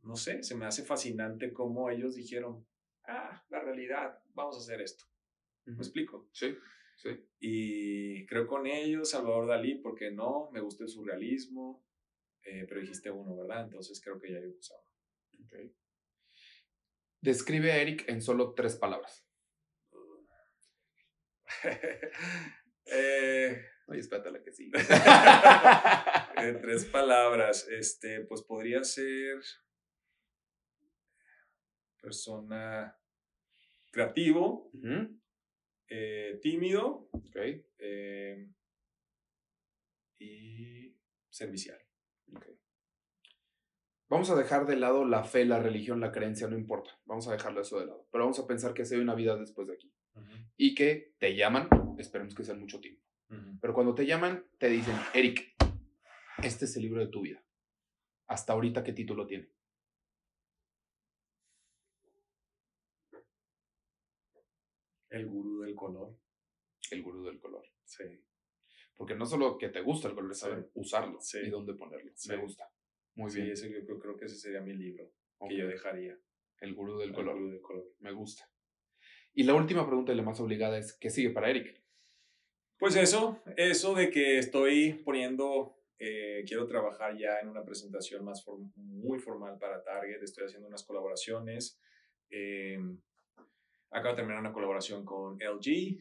[0.03, 2.67] no sé, se me hace fascinante cómo ellos dijeron,
[3.07, 5.05] ah, la realidad, vamos a hacer esto.
[5.67, 6.29] ¿Me explico?
[6.33, 6.57] Sí,
[6.97, 7.11] sí.
[7.41, 11.85] Y creo con ellos, Salvador Dalí, porque no, me gusta el surrealismo,
[12.43, 13.65] eh, pero dijiste uno, ¿verdad?
[13.65, 14.85] Entonces creo que ya he usado.
[15.47, 15.75] Okay.
[17.21, 19.27] Describe a Eric en solo tres palabras.
[22.87, 24.71] Eh, Oye, espérate la que sí.
[26.37, 29.41] en tres palabras, este, pues podría ser
[32.05, 32.95] persona
[33.91, 34.71] creativo,
[35.89, 37.65] eh, tímido okay.
[37.79, 38.47] eh,
[40.19, 40.95] y
[41.31, 41.79] servicial.
[42.37, 42.59] Okay.
[44.09, 46.91] Vamos a dejar de lado la fe, la religión, la creencia, no importa.
[47.07, 48.07] Vamos a dejarlo eso de lado.
[48.13, 49.93] Pero vamos a pensar que se hay una vida después de aquí.
[50.15, 50.51] Uh -huh.
[50.57, 51.69] Y que te llaman,
[51.99, 53.03] esperemos que sea mucho tiempo.
[53.31, 53.59] Uh -huh.
[53.61, 55.55] Pero cuando te llaman, te dicen, Eric,
[56.43, 57.43] este es el libro de tu vida.
[58.27, 59.49] Hasta ahorita, ¿qué título tiene?
[65.15, 66.17] El gurú del color.
[66.91, 67.65] El gurú del color.
[67.85, 68.05] Sí.
[68.97, 70.71] Porque no solo que te gusta el color, es saber sí.
[70.75, 71.39] usarlo sí.
[71.39, 72.11] y dónde ponerlo.
[72.17, 72.31] Sí.
[72.31, 72.69] Me gusta.
[73.15, 73.53] Muy sí, bien.
[73.53, 75.57] Ese, yo creo, que ese sería mi libro okay.
[75.57, 76.19] que yo dejaría.
[76.61, 77.35] El gurú del el color.
[77.35, 77.85] Gurú del color.
[78.01, 78.51] Me gusta.
[79.35, 81.81] Y la última pregunta y la más obligada es, ¿qué sigue para Eric?
[82.77, 88.45] Pues eso, eso de que estoy poniendo, eh, quiero trabajar ya en una presentación más
[88.45, 91.81] form muy formal para Target, estoy haciendo unas colaboraciones.
[92.31, 92.79] Eh,
[93.95, 95.99] acabo de terminar una colaboración con LG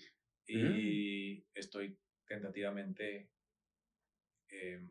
[0.47, 1.43] y mm.
[1.53, 3.29] estoy tentativamente
[4.49, 4.87] eh,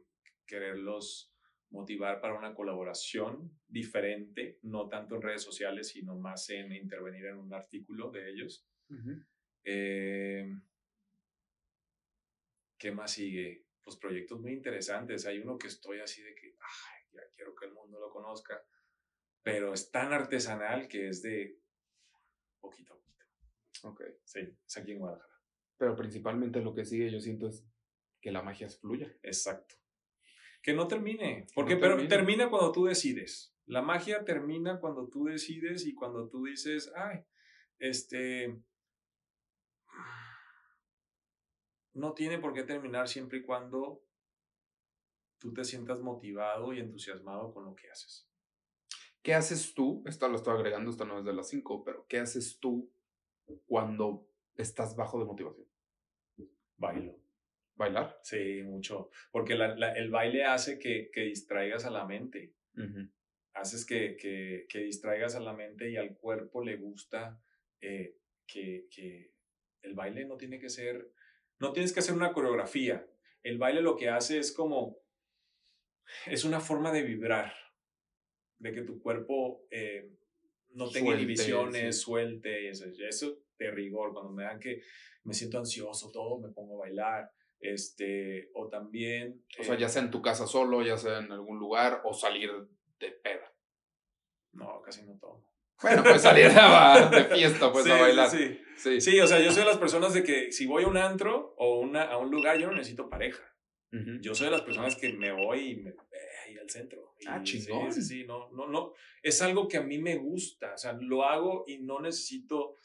[0.47, 1.35] quererlos
[1.71, 7.39] motivar para una colaboración diferente, no tanto en redes sociales, sino más en intervenir en
[7.39, 8.67] un artículo de ellos.
[8.89, 9.27] Uh -huh.
[9.65, 10.47] eh,
[12.79, 13.65] ¿Qué más sigue?
[13.83, 15.27] Pues proyectos muy interesantes.
[15.27, 18.63] Hay uno que estoy así de que, ay, ya quiero que el mundo lo conozca,
[19.43, 21.62] pero es tan artesanal que es de
[22.63, 23.27] poquito a poquito.
[23.83, 24.03] Ok.
[24.25, 25.35] Sí, es aquí en Guadalajara.
[25.77, 27.67] Pero principalmente lo que sigue yo siento es
[28.21, 29.15] que la magia fluya.
[29.23, 29.75] Exacto.
[30.63, 32.09] Que no termine, porque no termine.
[32.09, 33.55] pero termina cuando tú decides.
[33.67, 37.25] La magia termina cuando tú decides y cuando tú dices, ay,
[37.79, 38.63] este,
[41.95, 44.05] no tiene por qué terminar siempre y cuando
[45.39, 48.32] tú te sientas motivado y entusiasmado con lo que haces.
[49.23, 50.03] ¿Qué haces tú?
[50.07, 52.91] Esto lo estoy agregando, esto no es de las 5, pero ¿qué haces tú
[53.67, 55.67] cuando estás bajo de motivación?
[56.77, 57.17] Bailo.
[57.75, 58.19] ¿Bailar?
[58.23, 59.11] Sí, mucho.
[59.31, 62.55] Porque la, la, el baile hace que, que, distraigas a la mente.
[62.77, 63.11] Uh -huh.
[63.55, 67.41] Haces que, que, que, distraigas a la mente y al cuerpo le gusta
[67.81, 68.17] eh,
[68.47, 69.33] que
[69.83, 71.13] el baile no tiene que ser,
[71.59, 73.07] no tienes que hacer una coreografía.
[73.43, 74.99] El baile lo que hace es como,
[76.27, 77.53] es una forma de vibrar,
[78.63, 80.09] de que tu cuerpo eh,
[80.71, 82.03] no tenga suelte, inhibiciones, sí.
[82.03, 84.13] suelte, eso, eso de rigor.
[84.13, 84.83] Cuando me dan que
[85.25, 87.31] me siento ansioso, todo, me pongo a bailar
[87.63, 89.45] este, o también...
[89.59, 92.51] O sea, ya sea en tu casa solo, ya sea en algún lugar, o salir
[92.99, 93.55] de peda.
[94.53, 95.51] No, casi no tomo.
[95.81, 98.31] Bueno, pues salir a, de fiesta, pues sí, a bailar.
[98.31, 98.61] Sí.
[98.77, 99.01] sí.
[99.01, 101.55] Sí, o sea, yo soy de las personas de que si voy a un antro
[101.57, 103.43] o una, a un lugar, yo no necesito pareja.
[103.93, 104.21] Uh -huh.
[104.21, 105.95] Yo soy de las personas que me voy y me
[106.47, 107.15] eh, al centro.
[107.21, 107.93] Y, ah, chingón.
[107.93, 108.93] Sí, sí, sí, no, no, no.
[109.23, 110.75] Es algo que a mí me gusta.
[110.75, 112.77] O sea, lo hago y no necesito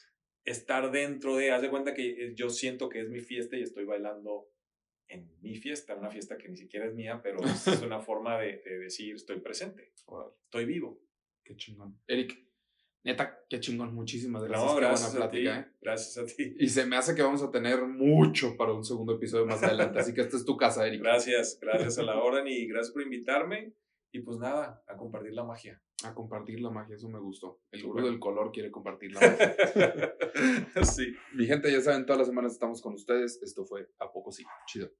[0.44, 3.84] estar dentro de, haz de cuenta que yo siento que es mi fiesta y estoy
[3.84, 4.48] bailando
[5.08, 8.62] en mi fiesta, una fiesta que ni siquiera es mía, pero es una forma de,
[8.64, 11.00] de decir estoy presente, estoy vivo.
[11.44, 11.98] Qué chingón.
[12.06, 12.47] Eric,
[13.08, 14.70] neta, qué chingón, muchísimas gracias.
[14.70, 15.72] No, gracias qué buena plática, a ti, ¿eh?
[15.80, 16.56] gracias a ti.
[16.58, 19.98] Y se me hace que vamos a tener mucho para un segundo episodio más adelante,
[19.98, 21.00] así que esta es tu casa, Eric.
[21.00, 23.74] Gracias, gracias a la orden y gracias por invitarme.
[24.10, 25.82] Y pues nada, a compartir la magia.
[26.04, 27.60] A compartir la magia, eso me gustó.
[27.70, 30.14] El gurú del color quiere compartir la magia.
[30.82, 31.14] sí.
[31.34, 33.38] Mi gente, ya saben, todas las semanas estamos con ustedes.
[33.42, 34.44] Esto fue A Poco Sí.
[34.66, 34.90] Chido.